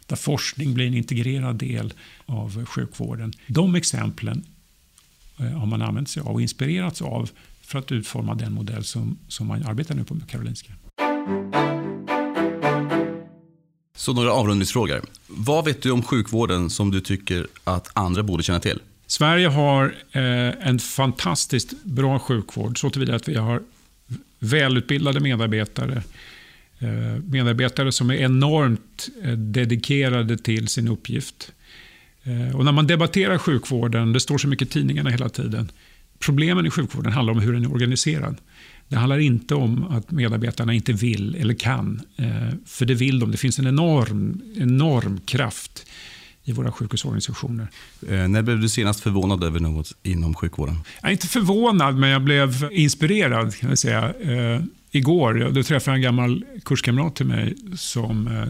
Där 0.05 0.15
forskning 0.15 0.73
blir 0.73 0.87
en 0.87 0.93
integrerad 0.93 1.55
del 1.55 1.93
av 2.25 2.65
sjukvården. 2.65 3.33
De 3.47 3.75
exemplen 3.75 4.45
har 5.37 5.65
man 5.65 5.81
använt 5.81 6.09
sig 6.09 6.21
av 6.21 6.27
och 6.27 6.41
inspirerats 6.41 7.01
av 7.01 7.29
för 7.61 7.79
att 7.79 7.91
utforma 7.91 8.35
den 8.35 8.53
modell 8.53 8.83
som, 8.83 9.17
som 9.27 9.47
man 9.47 9.65
arbetar 9.65 9.95
nu 9.95 10.03
på 10.03 10.17
Karolinska. 10.27 10.73
Så 13.95 14.13
några 14.13 14.31
avrundningsfrågor. 14.31 15.01
Vad 15.27 15.65
vet 15.65 15.81
du 15.81 15.91
om 15.91 16.03
sjukvården 16.03 16.69
som 16.69 16.91
du 16.91 17.01
tycker 17.01 17.47
att 17.63 17.89
andra 17.93 18.23
borde 18.23 18.43
känna 18.43 18.59
till? 18.59 18.79
Sverige 19.07 19.47
har 19.47 19.95
eh, 20.11 20.67
en 20.67 20.79
fantastiskt 20.79 21.83
bra 21.83 22.19
sjukvård 22.19 22.79
så 22.79 22.89
tillvida 22.89 23.15
att 23.15 23.27
vi 23.27 23.35
har 23.35 23.61
välutbildade 24.39 25.19
medarbetare. 25.19 26.03
Eh, 26.79 27.23
medarbetare 27.23 27.91
som 27.91 28.09
är 28.09 28.15
enormt 28.15 29.09
eh, 29.23 29.31
dedikerade 29.31 30.37
till 30.37 30.67
sin 30.67 30.87
uppgift. 30.87 31.51
Och 32.53 32.65
när 32.65 32.71
man 32.71 32.87
debatterar 32.87 33.37
sjukvården, 33.37 34.13
det 34.13 34.19
står 34.19 34.37
så 34.37 34.47
mycket 34.47 34.67
i 34.67 34.71
tidningarna 34.71 35.09
hela 35.09 35.29
tiden. 35.29 35.71
Problemen 36.19 36.65
i 36.65 36.69
sjukvården 36.69 37.13
handlar 37.13 37.33
om 37.33 37.39
hur 37.39 37.53
den 37.53 37.63
är 37.63 37.71
organiserad. 37.71 38.37
Det 38.87 38.95
handlar 38.95 39.19
inte 39.19 39.55
om 39.55 39.83
att 39.83 40.11
medarbetarna 40.11 40.73
inte 40.73 40.93
vill 40.93 41.35
eller 41.35 41.53
kan. 41.53 42.01
För 42.65 42.85
det 42.85 42.93
vill 42.93 43.19
de. 43.19 43.31
Det 43.31 43.37
finns 43.37 43.59
en 43.59 43.67
enorm, 43.67 44.41
enorm 44.55 45.19
kraft 45.25 45.85
i 46.47 46.51
våra 46.51 46.71
sjukhusorganisationer. 46.71 47.67
Eh, 48.09 48.27
när 48.27 48.41
blev 48.41 48.59
du 48.59 48.69
senast 48.69 48.99
förvånad 48.99 49.43
över 49.43 49.59
något 49.59 49.93
inom 50.03 50.33
sjukvården? 50.33 50.75
Jag 51.01 51.07
är 51.07 51.11
inte 51.11 51.27
förvånad, 51.27 51.95
men 51.95 52.09
jag 52.09 52.21
blev 52.21 52.69
inspirerad. 52.71 53.55
kan 53.55 53.69
jag 53.69 53.77
säga. 53.77 54.13
Eh, 54.21 54.61
igår 54.91 55.51
då 55.53 55.63
träffade 55.63 55.91
jag 55.91 55.95
en 55.95 56.01
gammal 56.01 56.45
kurskamrat 56.65 57.15
till 57.15 57.25
mig 57.25 57.55
som, 57.75 58.27
eh, 58.27 58.41
eh, 58.41 58.47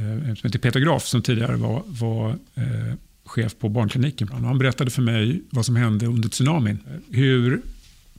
Eh, 0.00 0.34
som 0.34 0.48
heter 0.48 0.58
Peter 0.58 0.80
Graf, 0.80 1.06
som 1.06 1.22
tidigare 1.22 1.56
var, 1.56 1.82
var 1.86 2.30
eh, 2.54 2.94
chef 3.24 3.58
på 3.58 3.68
barnkliniken. 3.68 4.28
Han 4.28 4.58
berättade 4.58 4.90
för 4.90 5.02
mig 5.02 5.42
vad 5.50 5.66
som 5.66 5.76
hände 5.76 6.06
under 6.06 6.28
tsunamin. 6.28 6.78
Hur 7.10 7.62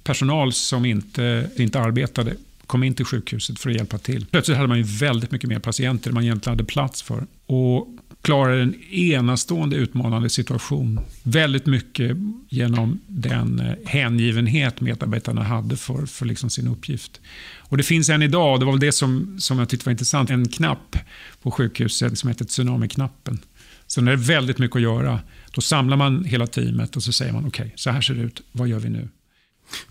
personal 0.03 0.53
som 0.53 0.86
inte, 0.86 1.49
inte 1.55 1.79
arbetade 1.79 2.36
kom 2.67 2.84
in 2.84 2.93
till 2.93 3.05
sjukhuset 3.05 3.59
för 3.59 3.69
att 3.69 3.75
hjälpa 3.75 3.97
till. 3.97 4.25
Plötsligt 4.25 4.57
hade 4.57 4.67
man 4.69 4.77
ju 4.77 4.84
väldigt 4.84 5.32
mycket 5.32 5.49
mer 5.49 5.59
patienter 5.59 6.09
än 6.09 6.13
man 6.13 6.23
egentligen 6.23 6.57
hade 6.57 6.63
plats 6.63 7.01
för. 7.01 7.25
Och 7.45 7.88
klarade 8.22 8.61
en 8.61 8.76
enastående 8.91 9.76
utmanande 9.76 10.30
situation. 10.30 10.99
Väldigt 11.24 11.65
mycket 11.65 12.17
genom 12.49 12.99
den 13.07 13.59
eh, 13.59 13.76
hängivenhet 13.86 14.82
medarbetarna 14.82 15.43
hade 15.43 15.78
för, 15.78 16.05
för 16.05 16.26
liksom 16.26 16.49
sin 16.49 16.67
uppgift. 16.67 17.22
Och 17.57 17.78
Det 17.78 17.84
finns 17.84 18.09
än 18.09 18.22
idag, 18.22 18.59
det 18.59 18.65
var 18.65 18.78
det 18.78 18.91
som, 18.91 19.39
som 19.39 19.59
jag 19.59 19.69
tyckte 19.69 19.86
var 19.86 19.91
intressant, 19.91 20.30
en 20.30 20.47
knapp 20.47 20.97
på 21.41 21.51
sjukhuset 21.51 22.19
som 22.19 22.30
heter 22.30 22.45
Tsunami-knappen. 22.45 23.39
Så 23.88 24.01
när 24.01 24.11
det 24.11 24.15
är 24.15 24.26
väldigt 24.28 24.57
mycket 24.57 24.76
att 24.76 24.82
göra, 24.82 25.19
då 25.51 25.61
samlar 25.61 25.97
man 25.97 26.26
hela 26.26 26.47
teamet 26.47 26.95
och 26.95 27.03
så 27.03 27.11
säger 27.11 27.34
man 27.34 27.47
okej, 27.47 27.65
okay, 27.65 27.78
så 27.78 27.89
här 27.89 28.01
ser 28.01 28.13
det 28.13 28.22
ut, 28.22 28.41
vad 28.51 28.67
gör 28.67 28.80
vi 28.80 28.89
nu? 28.89 29.09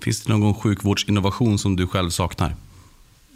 Finns 0.02 0.22
det 0.22 0.32
någon 0.32 0.54
sjukvårdsinnovation 0.54 1.58
som 1.58 1.76
du 1.76 1.86
själv 1.86 2.10
saknar? 2.10 2.54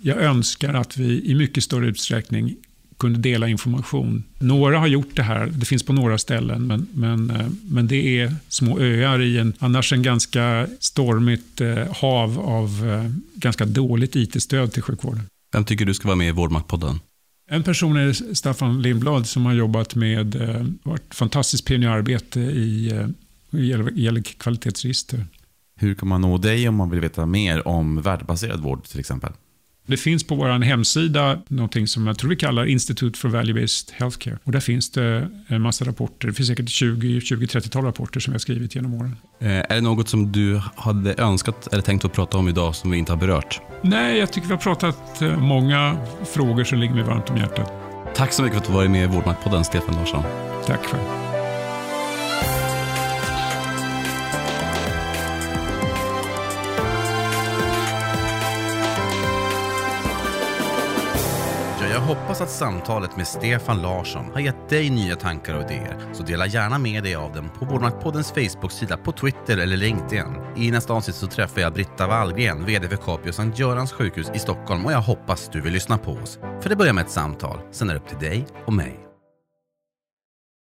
Jag 0.02 0.18
önskar 0.18 0.74
att 0.74 0.96
vi 0.96 1.30
i 1.30 1.34
mycket 1.34 1.64
större 1.64 1.86
utsträckning 1.86 2.56
kunde 2.96 3.18
dela 3.18 3.48
information. 3.48 4.24
Några 4.38 4.78
har 4.78 4.86
gjort 4.86 5.16
det 5.16 5.22
här, 5.22 5.46
det 5.46 5.66
finns 5.66 5.82
på 5.82 5.92
några 5.92 6.18
ställen, 6.18 6.66
men, 6.66 6.86
men, 6.94 7.30
eh, 7.30 7.46
men 7.62 7.86
det 7.86 8.20
är 8.20 8.34
små 8.48 8.80
öar 8.80 9.22
i 9.22 9.38
en 9.38 9.52
annars 9.58 9.92
en 9.92 10.02
ganska 10.02 10.66
stormigt 10.80 11.60
eh, 11.60 11.96
hav 11.96 12.40
av 12.40 12.90
eh, 12.90 13.10
ganska 13.34 13.64
dåligt 13.64 14.16
IT-stöd 14.16 14.72
till 14.72 14.82
sjukvården. 14.82 15.22
Vem 15.52 15.64
tycker 15.64 15.84
du 15.84 15.94
ska 15.94 16.08
vara 16.08 16.16
med 16.16 16.28
i 16.28 16.32
Vårdmaktpodden? 16.32 17.00
En 17.50 17.62
person 17.62 17.96
är 17.96 18.34
Staffan 18.34 18.82
Lindblad 18.82 19.26
som 19.26 19.46
har 19.46 19.52
jobbat 19.52 19.94
med 19.94 20.36
varit 20.82 21.14
fantastiskt 21.14 21.64
pionjärarbete 21.64 22.40
i, 22.40 22.92
i 23.50 23.66
gäller 23.94 24.22
kvalitetsregister. 24.22 25.26
Hur 25.76 25.94
kan 25.94 26.08
man 26.08 26.20
nå 26.20 26.38
dig 26.38 26.68
om 26.68 26.74
man 26.74 26.90
vill 26.90 27.00
veta 27.00 27.26
mer 27.26 27.68
om 27.68 28.02
värdebaserad 28.02 28.60
vård 28.60 28.84
till 28.84 29.00
exempel? 29.00 29.32
Det 29.86 29.96
finns 29.96 30.24
på 30.24 30.34
vår 30.34 30.48
hemsida 30.48 31.38
något 31.48 31.88
som 31.88 32.06
jag 32.06 32.18
tror 32.18 32.30
vi 32.30 32.36
kallar 32.36 32.66
Institute 32.66 33.18
for 33.18 33.28
Value-Based 33.28 33.92
Healthcare. 33.92 34.38
Och 34.44 34.52
där 34.52 34.60
finns 34.60 34.90
det 34.90 35.28
en 35.48 35.62
massa 35.62 35.84
rapporter. 35.84 36.28
Det 36.28 36.34
finns 36.34 36.48
säkert 36.48 36.66
20-30-tal 36.66 37.84
rapporter 37.84 38.20
som 38.20 38.30
vi 38.30 38.34
har 38.34 38.38
skrivit 38.38 38.74
genom 38.74 38.94
åren. 38.94 39.16
Eh, 39.40 39.48
är 39.48 39.74
det 39.74 39.80
något 39.80 40.08
som 40.08 40.32
du 40.32 40.60
hade 40.76 41.14
önskat 41.14 41.72
eller 41.72 41.82
tänkt 41.82 42.04
att 42.04 42.12
prata 42.12 42.38
om 42.38 42.48
idag 42.48 42.74
som 42.74 42.90
vi 42.90 42.98
inte 42.98 43.12
har 43.12 43.16
berört? 43.16 43.60
Nej, 43.82 44.18
jag 44.18 44.32
tycker 44.32 44.48
vi 44.48 44.54
har 44.54 44.60
pratat 44.60 45.22
eh, 45.22 45.38
många 45.38 45.96
frågor 46.24 46.64
som 46.64 46.78
ligger 46.78 46.94
mig 46.94 47.04
varmt 47.04 47.30
om 47.30 47.36
hjärtat. 47.36 47.72
Tack 48.14 48.32
så 48.32 48.42
mycket 48.42 48.56
för 48.56 48.62
att 48.62 48.68
du 48.68 48.74
varit 48.74 48.90
med 48.90 49.04
i 49.04 49.06
Vårdmaktpodden, 49.06 49.64
Stefan 49.64 49.94
Larsson. 49.94 50.22
Tack 50.66 50.80
själv. 50.86 51.23
Hoppas 62.04 62.40
att 62.40 62.50
samtalet 62.50 63.16
med 63.16 63.26
Stefan 63.26 63.82
Larsson 63.82 64.24
har 64.32 64.40
gett 64.40 64.68
dig 64.68 64.90
nya 64.90 65.16
tankar 65.16 65.54
och 65.54 65.62
idéer. 65.62 65.98
Så 66.12 66.22
dela 66.22 66.46
gärna 66.46 66.78
med 66.78 67.02
dig 67.02 67.14
av 67.14 67.32
dem 67.32 67.50
på 67.58 67.64
Vårdmaktpoddens 67.64 68.32
Facebook-sida, 68.32 68.96
på 68.96 69.12
Twitter 69.12 69.58
eller 69.58 69.76
LinkedIn. 69.76 70.24
I 70.56 70.70
nästa 70.70 70.92
avsnitt 70.92 71.16
så 71.16 71.26
träffar 71.26 71.60
jag 71.60 71.72
Britta 71.72 72.06
Wallgren, 72.06 72.64
VD 72.64 72.88
för 72.88 72.96
Capio 72.96 73.32
Sankt 73.32 73.58
Görans 73.58 73.92
sjukhus 73.92 74.30
i 74.34 74.38
Stockholm 74.38 74.86
och 74.86 74.92
jag 74.92 75.00
hoppas 75.00 75.48
du 75.52 75.60
vill 75.60 75.72
lyssna 75.72 75.98
på 75.98 76.12
oss. 76.12 76.38
För 76.60 76.68
det 76.68 76.76
börjar 76.76 76.92
med 76.92 77.04
ett 77.04 77.10
samtal, 77.10 77.58
sen 77.70 77.90
är 77.90 77.94
det 77.94 78.00
upp 78.00 78.08
till 78.08 78.28
dig 78.28 78.46
och 78.66 78.72
mig. 78.72 79.03